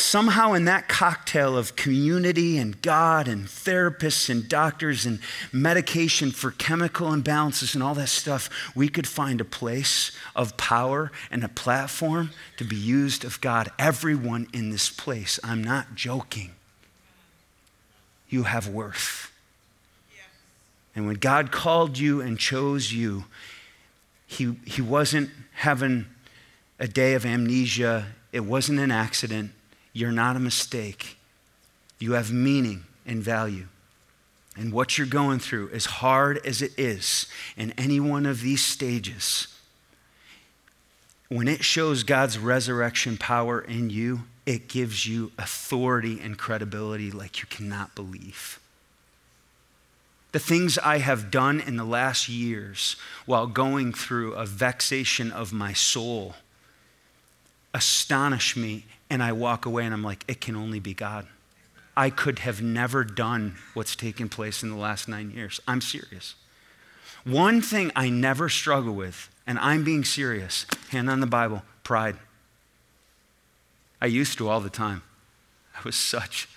somehow 0.00 0.52
in 0.52 0.64
that 0.66 0.88
cocktail 0.88 1.56
of 1.56 1.76
community 1.76 2.58
and 2.58 2.80
God 2.82 3.28
and 3.28 3.46
therapists 3.46 4.28
and 4.28 4.48
doctors 4.48 5.06
and 5.06 5.18
medication 5.52 6.30
for 6.30 6.50
chemical 6.50 7.08
imbalances 7.08 7.74
and 7.74 7.82
all 7.82 7.94
that 7.94 8.08
stuff, 8.08 8.48
we 8.74 8.88
could 8.88 9.06
find 9.06 9.40
a 9.40 9.44
place 9.44 10.12
of 10.34 10.56
power 10.56 11.12
and 11.30 11.44
a 11.44 11.48
platform 11.48 12.30
to 12.56 12.64
be 12.64 12.76
used 12.76 13.24
of 13.24 13.40
God. 13.40 13.68
Everyone 13.78 14.48
in 14.52 14.70
this 14.70 14.90
place, 14.90 15.38
I'm 15.44 15.62
not 15.62 15.94
joking. 15.94 16.52
You 18.28 18.44
have 18.44 18.68
worth. 18.68 19.32
And 20.96 21.06
when 21.06 21.16
God 21.16 21.52
called 21.52 21.98
you 21.98 22.22
and 22.22 22.38
chose 22.38 22.90
you, 22.90 23.24
he, 24.26 24.56
he 24.64 24.80
wasn't 24.80 25.30
having 25.54 26.06
a 26.78 26.88
day 26.88 27.12
of 27.12 27.26
amnesia. 27.26 28.06
It 28.32 28.40
wasn't 28.40 28.80
an 28.80 28.90
accident. 28.90 29.52
You're 29.96 30.12
not 30.12 30.36
a 30.36 30.40
mistake. 30.40 31.16
You 31.98 32.12
have 32.12 32.30
meaning 32.30 32.84
and 33.06 33.22
value. 33.22 33.68
And 34.54 34.70
what 34.70 34.98
you're 34.98 35.06
going 35.06 35.38
through, 35.38 35.70
as 35.70 35.86
hard 35.86 36.36
as 36.44 36.60
it 36.60 36.78
is 36.78 37.24
in 37.56 37.72
any 37.78 37.98
one 37.98 38.26
of 38.26 38.42
these 38.42 38.62
stages, 38.62 39.48
when 41.30 41.48
it 41.48 41.64
shows 41.64 42.02
God's 42.02 42.38
resurrection 42.38 43.16
power 43.16 43.58
in 43.58 43.88
you, 43.88 44.24
it 44.44 44.68
gives 44.68 45.06
you 45.06 45.32
authority 45.38 46.20
and 46.20 46.36
credibility 46.36 47.10
like 47.10 47.40
you 47.40 47.46
cannot 47.48 47.94
believe. 47.94 48.60
The 50.32 50.38
things 50.38 50.76
I 50.76 50.98
have 50.98 51.30
done 51.30 51.58
in 51.58 51.78
the 51.78 51.84
last 51.84 52.28
years 52.28 52.96
while 53.24 53.46
going 53.46 53.94
through 53.94 54.34
a 54.34 54.44
vexation 54.44 55.32
of 55.32 55.54
my 55.54 55.72
soul 55.72 56.34
astonish 57.72 58.58
me 58.58 58.84
and 59.08 59.22
I 59.22 59.32
walk 59.32 59.66
away 59.66 59.84
and 59.84 59.94
I'm 59.94 60.02
like, 60.02 60.24
it 60.28 60.40
can 60.40 60.56
only 60.56 60.80
be 60.80 60.94
God. 60.94 61.26
I 61.96 62.10
could 62.10 62.40
have 62.40 62.60
never 62.60 63.04
done 63.04 63.56
what's 63.72 63.96
taken 63.96 64.28
place 64.28 64.62
in 64.62 64.70
the 64.70 64.76
last 64.76 65.08
nine 65.08 65.30
years. 65.30 65.60
I'm 65.66 65.80
serious. 65.80 66.34
One 67.24 67.60
thing 67.60 67.90
I 67.96 68.08
never 68.08 68.48
struggle 68.48 68.94
with, 68.94 69.30
and 69.46 69.58
I'm 69.58 69.82
being 69.82 70.04
serious, 70.04 70.66
hand 70.90 71.08
on 71.08 71.20
the 71.20 71.26
Bible, 71.26 71.62
pride. 71.82 72.16
I 74.00 74.06
used 74.06 74.38
to 74.38 74.48
all 74.48 74.60
the 74.60 74.70
time. 74.70 75.02
I 75.74 75.80
was 75.84 75.96
such, 75.96 76.48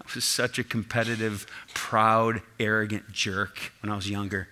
I 0.00 0.04
was 0.14 0.24
such 0.24 0.58
a 0.58 0.64
competitive, 0.64 1.46
proud, 1.74 2.40
arrogant 2.60 3.12
jerk 3.12 3.72
when 3.82 3.90
I 3.90 3.96
was 3.96 4.08
younger. 4.08 4.48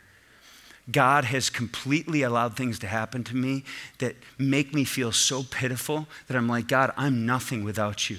God 0.90 1.24
has 1.26 1.48
completely 1.48 2.22
allowed 2.22 2.56
things 2.56 2.78
to 2.80 2.86
happen 2.86 3.22
to 3.24 3.36
me 3.36 3.64
that 3.98 4.16
make 4.38 4.74
me 4.74 4.84
feel 4.84 5.12
so 5.12 5.44
pitiful 5.44 6.06
that 6.26 6.36
I'm 6.36 6.48
like, 6.48 6.66
God, 6.66 6.92
I'm 6.96 7.24
nothing 7.24 7.62
without 7.62 8.10
you. 8.10 8.18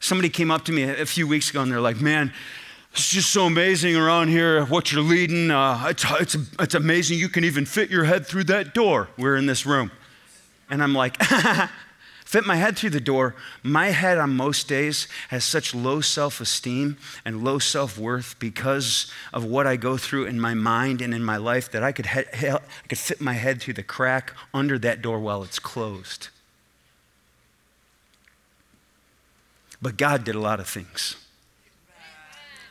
Somebody 0.00 0.28
came 0.28 0.50
up 0.50 0.64
to 0.64 0.72
me 0.72 0.82
a 0.84 1.06
few 1.06 1.26
weeks 1.26 1.50
ago 1.50 1.62
and 1.62 1.70
they're 1.70 1.80
like, 1.80 2.00
man, 2.00 2.32
it's 2.92 3.10
just 3.10 3.30
so 3.30 3.46
amazing 3.46 3.96
around 3.96 4.28
here 4.28 4.64
what 4.66 4.92
you're 4.92 5.02
leading. 5.02 5.50
Uh, 5.50 5.86
it's, 5.88 6.04
it's, 6.20 6.36
it's 6.58 6.74
amazing 6.74 7.18
you 7.18 7.28
can 7.28 7.44
even 7.44 7.64
fit 7.64 7.90
your 7.90 8.04
head 8.04 8.26
through 8.26 8.44
that 8.44 8.74
door. 8.74 9.08
We're 9.16 9.36
in 9.36 9.46
this 9.46 9.66
room. 9.66 9.90
And 10.70 10.82
I'm 10.82 10.94
like, 10.94 11.16
fit 12.28 12.44
my 12.44 12.56
head 12.56 12.76
through 12.76 12.90
the 12.90 13.00
door. 13.00 13.34
My 13.62 13.86
head 13.86 14.18
on 14.18 14.36
most 14.36 14.68
days 14.68 15.08
has 15.30 15.46
such 15.46 15.74
low 15.74 16.02
self 16.02 16.42
esteem 16.42 16.98
and 17.24 17.42
low 17.42 17.58
self 17.58 17.96
worth 17.96 18.38
because 18.38 19.10
of 19.32 19.46
what 19.46 19.66
I 19.66 19.76
go 19.76 19.96
through 19.96 20.26
in 20.26 20.38
my 20.38 20.52
mind 20.52 21.00
and 21.00 21.14
in 21.14 21.24
my 21.24 21.38
life 21.38 21.70
that 21.72 21.82
I 21.82 21.90
could, 21.90 22.04
he- 22.04 22.50
I 22.50 22.60
could 22.86 22.98
fit 22.98 23.22
my 23.22 23.32
head 23.32 23.62
through 23.62 23.74
the 23.74 23.82
crack 23.82 24.34
under 24.52 24.78
that 24.78 25.00
door 25.00 25.20
while 25.20 25.42
it's 25.42 25.58
closed. 25.58 26.28
But 29.80 29.96
God 29.96 30.22
did 30.22 30.34
a 30.34 30.40
lot 30.40 30.60
of 30.60 30.68
things. 30.68 31.16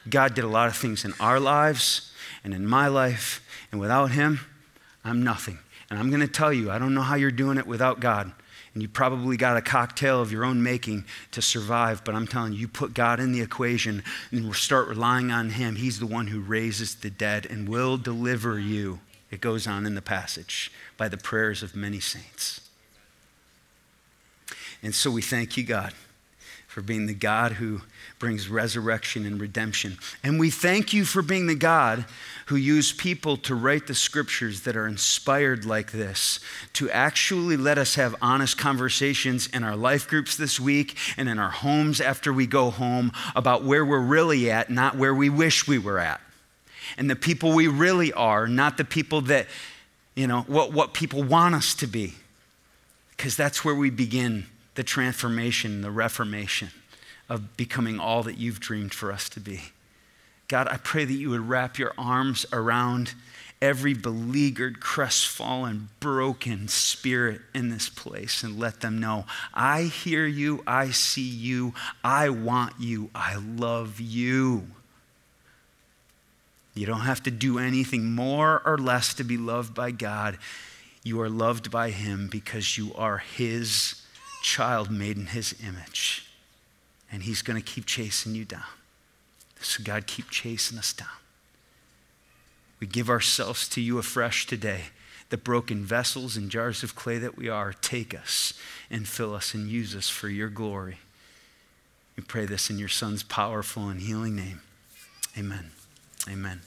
God 0.07 0.35
did 0.35 0.43
a 0.43 0.47
lot 0.49 0.67
of 0.67 0.75
things 0.75 1.03
in 1.03 1.13
our 1.19 1.39
lives 1.39 2.11
and 2.43 2.53
in 2.53 2.67
my 2.67 2.87
life, 2.87 3.41
and 3.71 3.81
without 3.81 4.11
Him, 4.11 4.41
I'm 5.03 5.23
nothing. 5.23 5.57
And 5.89 5.97
I'm 5.97 6.09
going 6.09 6.21
to 6.21 6.27
tell 6.27 6.53
you, 6.53 6.69
I 6.69 6.77
don't 6.77 6.93
know 6.93 7.01
how 7.01 7.15
you're 7.15 7.31
doing 7.31 7.57
it 7.57 7.65
without 7.65 7.99
God 7.99 8.33
and 8.77 8.83
you 8.83 8.87
probably 8.87 9.37
got 9.37 9.57
a 9.57 9.61
cocktail 9.63 10.21
of 10.21 10.31
your 10.31 10.45
own 10.45 10.61
making 10.61 11.03
to 11.31 11.41
survive. 11.41 12.03
But 12.03 12.13
I'm 12.13 12.27
telling 12.27 12.53
you, 12.53 12.59
you 12.59 12.67
put 12.67 12.93
God 12.93 13.19
in 13.19 13.31
the 13.31 13.41
equation 13.41 14.03
and 14.29 14.53
start 14.53 14.87
relying 14.87 15.31
on 15.31 15.49
Him. 15.49 15.77
He's 15.77 15.97
the 15.99 16.05
one 16.05 16.27
who 16.27 16.39
raises 16.39 16.93
the 16.93 17.09
dead 17.09 17.47
and 17.47 17.67
will 17.67 17.97
deliver 17.97 18.59
you. 18.59 18.99
It 19.31 19.41
goes 19.41 19.65
on 19.65 19.87
in 19.87 19.95
the 19.95 20.01
passage 20.03 20.71
by 20.95 21.07
the 21.07 21.17
prayers 21.17 21.63
of 21.63 21.75
many 21.75 21.99
saints. 21.99 22.61
And 24.83 24.93
so 24.93 25.09
we 25.09 25.23
thank 25.23 25.57
you, 25.57 25.63
God, 25.63 25.95
for 26.77 26.83
being 26.83 27.07
the 27.07 27.13
God 27.15 27.53
who 27.53 27.81
brings 28.19 28.49
resurrection 28.49 29.25
and 29.25 29.41
redemption. 29.41 29.97
And 30.21 30.39
we 30.39 30.51
thank 30.51 30.93
you 30.93 31.05
for 31.05 31.23
being 31.23 31.47
the 31.47 31.55
God 31.55 32.05
who 32.45 32.55
used 32.55 32.99
people 32.99 33.35
to 33.37 33.55
write 33.55 33.87
the 33.87 33.95
scriptures 33.95 34.61
that 34.61 34.77
are 34.77 34.85
inspired 34.85 35.65
like 35.65 35.91
this, 35.91 36.39
to 36.73 36.87
actually 36.91 37.57
let 37.57 37.79
us 37.79 37.95
have 37.95 38.15
honest 38.21 38.59
conversations 38.59 39.47
in 39.47 39.63
our 39.63 39.75
life 39.75 40.07
groups 40.07 40.37
this 40.37 40.59
week 40.59 40.95
and 41.17 41.27
in 41.27 41.39
our 41.39 41.49
homes 41.49 41.99
after 41.99 42.31
we 42.31 42.45
go 42.45 42.69
home 42.69 43.11
about 43.35 43.63
where 43.63 43.83
we're 43.83 43.99
really 43.99 44.51
at, 44.51 44.69
not 44.69 44.95
where 44.95 45.15
we 45.15 45.29
wish 45.31 45.67
we 45.67 45.79
were 45.79 45.97
at. 45.97 46.21
And 46.95 47.09
the 47.09 47.15
people 47.15 47.53
we 47.53 47.65
really 47.65 48.13
are, 48.13 48.47
not 48.47 48.77
the 48.77 48.85
people 48.85 49.21
that 49.21 49.47
you 50.13 50.27
know, 50.27 50.41
what, 50.41 50.73
what 50.73 50.93
people 50.93 51.23
want 51.23 51.55
us 51.55 51.73
to 51.73 51.87
be. 51.87 52.13
Because 53.09 53.35
that's 53.35 53.65
where 53.65 53.73
we 53.73 53.89
begin 53.89 54.45
the 54.77 54.83
transformation, 54.83 55.81
the 55.81 55.89
reformation 55.89 56.69
of 57.27 57.57
becoming 57.57 57.99
all 57.99 58.21
that 58.21 58.37
you've 58.37 58.59
dreamed 58.59 58.93
for 58.93 59.11
us 59.11 59.27
to 59.27 59.39
be. 59.39 59.59
God, 60.47 60.67
I 60.67 60.77
pray 60.77 61.03
that 61.03 61.13
you 61.13 61.31
would 61.31 61.49
wrap 61.49 61.79
your 61.79 61.95
arms 61.97 62.45
around 62.53 63.15
every 63.59 63.95
beleaguered, 63.95 64.79
crestfallen, 64.79 65.89
broken 65.99 66.67
spirit 66.67 67.41
in 67.55 67.69
this 67.69 67.89
place 67.89 68.43
and 68.43 68.59
let 68.59 68.81
them 68.81 68.99
know 68.99 69.25
I 69.51 69.85
hear 69.85 70.27
you, 70.27 70.61
I 70.67 70.91
see 70.91 71.27
you, 71.27 71.73
I 72.03 72.29
want 72.29 72.73
you, 72.79 73.09
I 73.15 73.35
love 73.35 73.99
you. 73.99 74.67
You 76.75 76.85
don't 76.85 76.99
have 76.99 77.23
to 77.23 77.31
do 77.31 77.57
anything 77.57 78.13
more 78.13 78.61
or 78.63 78.77
less 78.77 79.15
to 79.15 79.23
be 79.23 79.37
loved 79.37 79.73
by 79.73 79.89
God. 79.89 80.37
You 81.03 81.19
are 81.21 81.31
loved 81.31 81.71
by 81.71 81.89
Him 81.89 82.27
because 82.27 82.77
you 82.77 82.93
are 82.93 83.17
His 83.17 84.03
child 84.47 84.89
made 84.89 85.17
in 85.17 85.27
His 85.27 85.53
image. 85.61 86.25
And 87.11 87.23
He's 87.23 87.41
going 87.41 87.61
to 87.61 87.71
keep 87.71 87.85
chasing 87.85 88.33
you 88.33 88.45
down. 88.45 88.63
So, 89.59 89.83
God, 89.83 90.07
keep 90.07 90.29
chasing 90.29 90.77
us 90.77 90.93
down. 90.93 91.07
We 92.79 92.87
give 92.87 93.09
ourselves 93.09 93.67
to 93.69 93.81
you 93.81 93.97
afresh 93.97 94.45
today. 94.45 94.85
The 95.29 95.37
broken 95.37 95.83
vessels 95.83 96.37
and 96.37 96.49
jars 96.49 96.83
of 96.83 96.95
clay 96.95 97.17
that 97.17 97.35
we 97.35 97.49
are, 97.49 97.73
take 97.73 98.17
us 98.17 98.53
and 98.89 99.05
fill 99.07 99.35
us 99.35 99.53
and 99.53 99.67
use 99.67 99.95
us 99.95 100.07
for 100.07 100.29
your 100.29 100.49
glory. 100.49 100.99
We 102.15 102.23
pray 102.23 102.45
this 102.45 102.69
in 102.69 102.79
your 102.79 102.87
Son's 102.87 103.23
powerful 103.23 103.89
and 103.89 103.99
healing 103.99 104.35
name. 104.35 104.61
Amen. 105.37 105.71
Amen. 106.29 106.61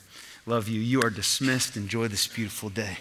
Love 0.45 0.69
you. 0.69 0.81
You 0.81 1.01
are 1.03 1.11
dismissed. 1.11 1.77
Enjoy 1.77 2.09
this 2.09 2.27
beautiful 2.27 2.69
day. 2.69 2.99